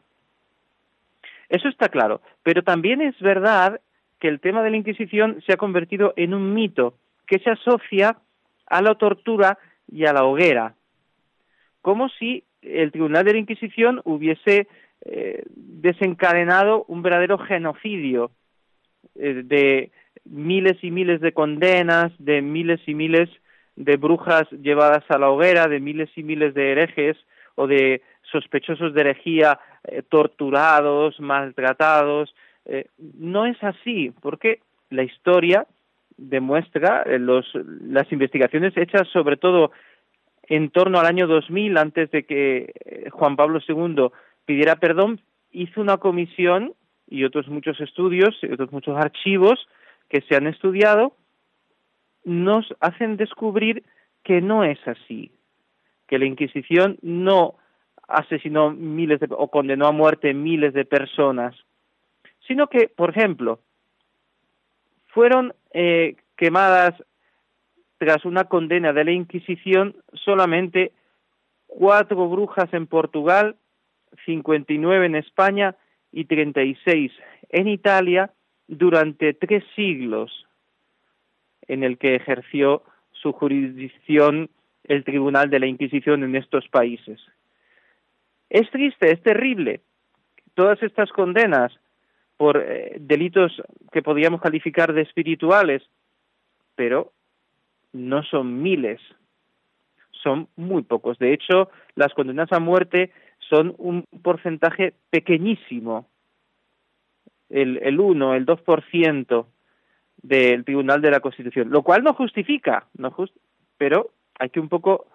Eso 1.53 1.68
está 1.68 1.90
claro. 1.90 2.22
Pero 2.42 2.62
también 2.62 3.03
es 3.03 3.18
verdad 3.20 3.78
que 4.18 4.28
el 4.28 4.40
tema 4.40 4.62
de 4.62 4.70
la 4.70 4.78
Inquisición 4.78 5.42
se 5.46 5.53
ha 5.53 5.59
convertido 5.59 6.14
en 6.16 6.32
un 6.32 6.55
mito 6.55 6.94
que 7.26 7.38
se 7.40 7.50
asocia 7.50 8.16
a 8.66 8.80
la 8.80 8.94
tortura 8.94 9.59
y 9.86 10.07
a 10.07 10.14
la 10.14 10.24
hoguera, 10.24 10.74
como 11.82 12.09
si 12.09 12.44
el 12.62 12.90
Tribunal 12.90 13.26
de 13.26 13.32
la 13.34 13.38
Inquisición 13.38 14.00
hubiese 14.05 14.66
eh, 15.05 15.42
desencadenado 15.46 16.84
un 16.88 17.03
verdadero 17.03 17.36
genocidio 17.36 18.30
eh, 19.14 19.42
de 19.44 19.90
miles 20.24 20.82
y 20.82 20.90
miles 20.90 21.20
de 21.20 21.32
condenas, 21.32 22.12
de 22.18 22.40
miles 22.40 22.80
y 22.86 22.94
miles 22.94 23.28
de 23.76 23.96
brujas 23.98 24.48
llevadas 24.53 25.05
a 25.11 25.18
la 25.18 25.28
hoguera, 25.28 25.68
de 25.68 25.80
miles 25.80 26.09
y 26.16 26.22
miles 26.22 26.55
de 26.55 26.72
herejes 26.72 27.18
o 27.57 27.66
de 27.66 28.00
sospechosos 28.33 28.95
de 28.95 29.01
herejía 29.03 29.61
eh, 29.85 30.03
torturados, 30.09 31.20
maltratados. 31.20 32.35
no 33.18 33.47
es 33.47 33.62
así, 33.62 34.12
porque 34.20 34.61
la 34.91 35.03
historia 35.03 35.66
demuestra, 36.16 37.05
los, 37.18 37.47
las 37.55 38.11
investigaciones 38.12 38.76
hechas 38.76 39.09
sobre 39.09 39.37
todo 39.37 39.72
en 40.45 40.70
torno 40.70 40.99
al 40.99 41.07
año 41.07 41.26
2000, 41.26 41.78
antes 41.78 42.11
de 42.11 42.24
que 42.24 42.72
eh, 42.85 43.11
Juan 43.11 43.37
Pablo 43.37 43.61
II 43.66 44.09
pidiera 44.45 44.76
perdón, 44.76 45.20
hizo 45.51 45.80
una 45.80 45.99
comisión 45.99 46.74
y 47.09 47.24
otros 47.24 47.49
muchos 47.49 47.80
estudios, 47.80 48.37
y 48.43 48.53
otros 48.53 48.72
muchos 48.72 48.97
archivos 48.97 49.66
que 50.09 50.22
se 50.22 50.37
han 50.37 50.47
estudiado, 50.47 51.14
nos 52.24 52.66
hacen 52.80 53.16
descubrir 53.16 53.85
que 54.24 54.41
no 54.41 54.64
es 54.64 54.78
así, 54.87 55.33
que 56.07 56.18
la 56.18 56.26
Inquisición 56.26 56.99
no 57.03 57.55
asesinó 58.09 58.70
miles 58.70 59.20
de, 59.20 59.28
o 59.30 59.48
condenó 59.48 59.86
a 59.86 59.92
muerte 59.92 60.34
miles 60.34 60.74
de 60.74 60.84
personas, 60.84 61.55
sino 62.46 62.66
que, 62.66 62.88
por 62.88 63.11
ejemplo, 63.11 63.61
fueron 65.09 65.55
eh, 65.72 66.16
quemadas 66.36 66.94
tras 67.98 68.24
una 68.24 68.44
condena 68.44 68.92
de 68.92 69.05
la 69.05 69.12
Inquisición, 69.12 69.94
solamente 70.12 70.92
cuatro 71.66 72.28
brujas 72.28 72.72
en 72.74 72.86
Portugal, 72.86 73.57
59 74.24 75.07
en 75.07 75.16
España 75.16 75.76
y 76.11 76.24
36 76.24 77.12
en 77.50 77.68
Italia 77.68 78.30
durante 78.66 79.34
tres 79.34 79.64
siglos 79.76 80.46
en 81.68 81.84
el 81.84 81.98
que 81.98 82.16
ejerció 82.16 82.82
su 83.12 83.32
jurisdicción 83.32 84.50
el 84.84 85.05
Tribunal 85.05 85.48
de 85.48 85.61
la 85.61 85.66
Inquisición 85.66 86.24
en 86.24 86.34
estos 86.34 86.68
países. 86.68 87.20
Es 88.53 88.70
triste, 88.70 89.11
es 89.11 89.22
terrible. 89.22 89.80
Todas 90.53 90.82
estas 90.82 91.11
condenas 91.11 91.72
por 92.36 92.59
eh, 92.59 92.98
delitos 93.00 93.50
que 93.90 94.03
podríamos 94.03 94.42
calificar 94.42 94.92
de 94.92 95.00
espirituales, 95.00 95.82
pero 96.74 97.12
no 97.94 98.22
son 98.24 98.62
miles, 98.62 99.00
son 100.11 100.48
muy 100.57 100.82
pocos. 100.82 101.18
De 101.18 101.32
hecho, 101.32 101.70
las 101.94 102.12
condenas 102.12 102.53
a 102.53 102.61
muerte 102.61 103.11
son 103.38 103.74
un 103.78 104.05
porcentaje 104.22 104.92
pequeñísimo, 105.09 106.07
el, 107.48 107.78
el 107.82 107.98
1, 107.98 108.34
el 108.34 108.44
2% 108.44 109.46
del 110.18 110.64
Tribunal 110.66 111.00
de 111.00 111.11
la 111.11 111.20
Constitución, 111.20 111.70
lo 111.70 111.82
cual 111.82 112.05
no 112.05 112.12
justifica, 112.12 112.86
no 112.98 113.16
pero 113.78 114.11
hay 114.38 114.50
que 114.50 114.61
un 114.61 114.68
poco 114.68 115.07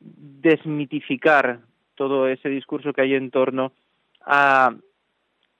desmitificar 0.00 1.60
todo 1.96 2.28
ese 2.28 2.48
discurso 2.48 2.92
que 2.92 3.02
hay 3.02 3.14
en 3.14 3.30
torno 3.30 3.72
a 4.24 4.74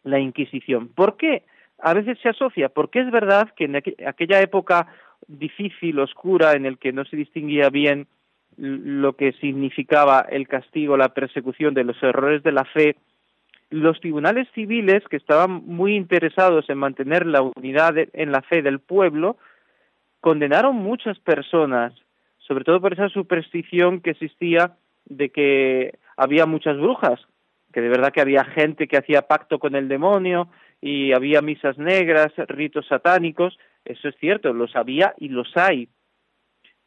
la 0.04 0.20
Inquisición. 0.20 0.88
¿Por 0.88 1.16
qué? 1.16 1.42
A 1.78 1.92
veces 1.94 2.18
se 2.22 2.28
asocia, 2.28 2.68
porque 2.68 3.00
es 3.00 3.10
verdad 3.10 3.52
que 3.56 3.64
en 3.64 3.76
aquella 3.76 4.40
época 4.40 4.86
difícil, 5.26 5.98
oscura, 5.98 6.52
en 6.52 6.66
el 6.66 6.78
que 6.78 6.92
no 6.92 7.04
se 7.04 7.16
distinguía 7.16 7.68
bien 7.68 8.06
lo 8.56 9.14
que 9.14 9.32
significaba 9.32 10.20
el 10.20 10.48
castigo, 10.48 10.96
la 10.96 11.10
persecución 11.10 11.74
de 11.74 11.84
los 11.84 12.02
errores 12.02 12.42
de 12.42 12.52
la 12.52 12.64
fe, 12.64 12.96
los 13.68 14.00
tribunales 14.00 14.48
civiles, 14.54 15.02
que 15.08 15.16
estaban 15.16 15.62
muy 15.66 15.96
interesados 15.96 16.70
en 16.70 16.78
mantener 16.78 17.26
la 17.26 17.42
unidad 17.42 17.94
en 17.96 18.32
la 18.32 18.42
fe 18.42 18.62
del 18.62 18.78
pueblo, 18.78 19.36
condenaron 20.20 20.76
muchas 20.76 21.18
personas, 21.18 21.92
sobre 22.38 22.64
todo 22.64 22.80
por 22.80 22.92
esa 22.92 23.08
superstición 23.08 24.00
que 24.00 24.10
existía 24.10 24.76
de 25.04 25.28
que 25.30 25.98
había 26.16 26.46
muchas 26.46 26.76
brujas, 26.78 27.20
que 27.72 27.80
de 27.80 27.88
verdad 27.88 28.12
que 28.12 28.20
había 28.20 28.44
gente 28.44 28.88
que 28.88 28.96
hacía 28.96 29.22
pacto 29.22 29.58
con 29.58 29.74
el 29.74 29.88
demonio 29.88 30.48
y 30.80 31.12
había 31.12 31.42
misas 31.42 31.78
negras, 31.78 32.32
ritos 32.48 32.86
satánicos, 32.86 33.58
eso 33.84 34.08
es 34.08 34.16
cierto, 34.16 34.52
los 34.52 34.74
había 34.76 35.14
y 35.18 35.28
los 35.28 35.56
hay. 35.56 35.88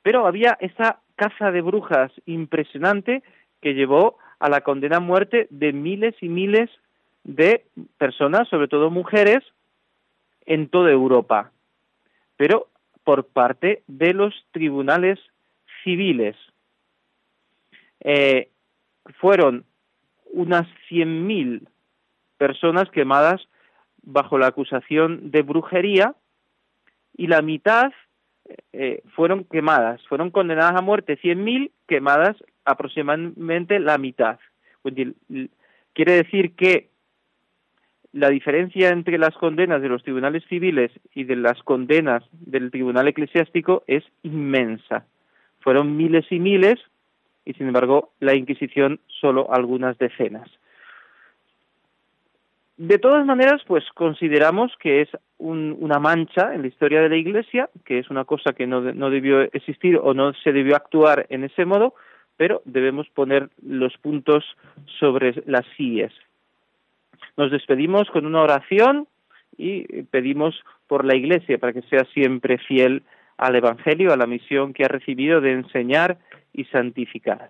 Pero 0.02 0.26
había 0.26 0.58
esa 0.60 1.00
caza 1.16 1.52
de 1.52 1.62
brujas 1.62 2.12
impresionante 2.26 3.24
que 3.62 3.74
llevó 3.74 4.18
a 4.40 4.50
la 4.50 4.62
condena 4.62 4.98
a 4.98 5.02
muerte 5.02 5.48
de 5.50 5.74
miles 5.74 6.16
y 6.22 6.30
miles 6.30 6.70
de 7.24 7.66
personas, 7.98 8.48
sobre 8.48 8.68
todo 8.68 8.90
mujeres, 8.90 9.44
en 10.46 10.70
toda 10.70 10.92
Europa, 10.92 11.52
pero 12.38 12.68
por 13.04 13.28
parte 13.28 13.84
de 13.88 14.14
los 14.14 14.34
tribunales 14.52 15.20
civiles. 15.84 16.36
Eh, 18.00 18.50
fueron 19.18 19.66
unas 20.32 20.68
100.000 20.90 21.68
personas 22.38 22.90
quemadas 22.92 23.42
bajo 24.02 24.38
la 24.38 24.48
acusación 24.48 25.32
de 25.32 25.42
brujería 25.42 26.16
y 27.16 27.28
la 27.28 27.42
mitad 27.42 27.92
eh, 28.74 29.04
fueron 29.16 29.44
quemadas, 29.44 30.02
fueron 30.08 30.32
condenadas 30.32 30.76
a 30.76 30.82
muerte 30.82 31.20
100.000, 31.20 31.72
quemadas 31.88 32.38
aproximadamente 32.66 33.80
la 33.80 33.98
mitad. 33.98 34.40
Quiere 35.94 36.14
decir 36.14 36.56
que 36.56 36.90
la 38.12 38.30
diferencia 38.30 38.90
entre 38.90 39.18
las 39.18 39.36
condenas 39.36 39.82
de 39.82 39.90
los 39.90 40.04
tribunales 40.04 40.44
civiles 40.50 40.92
y 41.14 41.26
de 41.26 41.36
las 41.36 41.62
condenas 41.64 42.24
del 42.32 42.72
tribunal 42.72 43.08
eclesiástico 43.08 43.84
es 43.86 44.04
inmensa. 44.24 45.06
Fueron 45.60 45.96
miles 45.98 46.26
y 46.32 46.40
miles 46.40 46.80
y 47.50 47.54
sin 47.56 47.66
embargo 47.66 48.12
la 48.20 48.36
Inquisición 48.36 49.00
solo 49.08 49.52
algunas 49.52 49.98
decenas. 49.98 50.48
De 52.78 53.00
todas 53.00 53.26
maneras, 53.26 53.64
pues 53.66 53.84
consideramos 53.96 54.72
que 54.80 55.02
es 55.02 55.10
una 55.40 55.98
mancha 55.98 56.54
en 56.54 56.62
la 56.62 56.68
historia 56.68 57.02
de 57.02 57.10
la 57.10 57.18
Iglesia, 57.18 57.70
que 57.86 57.98
es 57.98 58.10
una 58.12 58.24
cosa 58.24 58.54
que 58.54 58.68
no, 58.68 58.82
no 58.82 59.10
debió 59.10 59.42
existir 59.42 59.98
o 59.98 60.14
no 60.14 60.32
se 60.34 60.54
debió 60.54 60.76
actuar 60.76 61.26
en 61.30 61.44
ese 61.44 61.66
modo, 61.66 61.96
pero 62.38 62.62
debemos 62.66 63.10
poner 63.10 63.50
los 63.66 63.98
puntos 63.98 64.46
sobre 65.00 65.44
las 65.48 65.66
sillas. 65.76 66.14
Nos 67.36 67.52
despedimos 67.52 68.10
con 68.12 68.28
una 68.28 68.44
oración 68.44 69.08
y 69.58 70.04
pedimos 70.04 70.56
por 70.88 71.04
la 71.04 71.16
Iglesia 71.16 71.58
para 71.58 71.74
que 71.74 71.82
sea 71.82 72.06
siempre 72.14 72.60
fiel 72.60 73.02
al 73.40 73.56
Evangelio, 73.56 74.12
a 74.12 74.18
la 74.18 74.28
misión 74.28 74.74
que 74.74 74.84
ha 74.84 74.90
recibido 74.90 75.40
de 75.40 75.54
enseñar 75.54 76.18
y 76.54 76.66
santificar. 76.66 77.50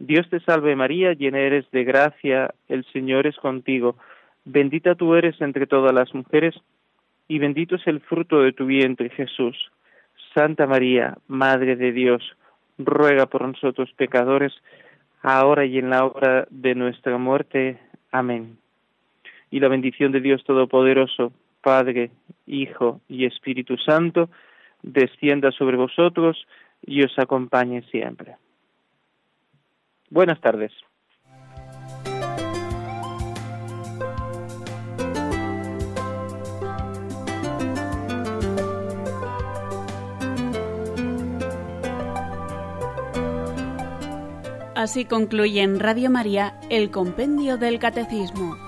Dios 0.00 0.28
te 0.28 0.40
salve 0.40 0.74
María, 0.74 1.12
llena 1.12 1.38
eres 1.38 1.70
de 1.70 1.84
gracia, 1.84 2.52
el 2.68 2.84
Señor 2.92 3.26
es 3.26 3.36
contigo, 3.36 3.96
bendita 4.44 4.96
tú 4.96 5.14
eres 5.14 5.40
entre 5.40 5.66
todas 5.66 5.92
las 5.94 6.12
mujeres, 6.14 6.54
y 7.28 7.38
bendito 7.38 7.76
es 7.76 7.86
el 7.86 8.00
fruto 8.00 8.42
de 8.42 8.52
tu 8.52 8.66
vientre 8.66 9.10
Jesús. 9.10 9.70
Santa 10.34 10.66
María, 10.66 11.16
Madre 11.28 11.76
de 11.76 11.92
Dios, 11.92 12.36
ruega 12.76 13.26
por 13.26 13.42
nosotros 13.42 13.92
pecadores, 13.96 14.52
ahora 15.22 15.64
y 15.64 15.78
en 15.78 15.90
la 15.90 16.06
hora 16.06 16.46
de 16.50 16.74
nuestra 16.74 17.18
muerte. 17.18 17.78
Amén. 18.10 18.58
Y 19.50 19.60
la 19.60 19.68
bendición 19.68 20.10
de 20.10 20.20
Dios 20.20 20.42
Todopoderoso, 20.44 21.32
Padre, 21.60 22.10
Hijo 22.46 23.00
y 23.08 23.26
Espíritu 23.26 23.76
Santo, 23.78 24.28
descienda 24.82 25.50
sobre 25.52 25.76
vosotros 25.76 26.46
y 26.82 27.02
os 27.02 27.18
acompañe 27.18 27.82
siempre. 27.90 28.36
Buenas 30.10 30.40
tardes. 30.40 30.72
Así 44.78 45.04
concluye 45.06 45.60
en 45.60 45.80
Radio 45.80 46.08
María 46.08 46.54
el 46.70 46.92
Compendio 46.92 47.56
del 47.58 47.80
Catecismo. 47.80 48.67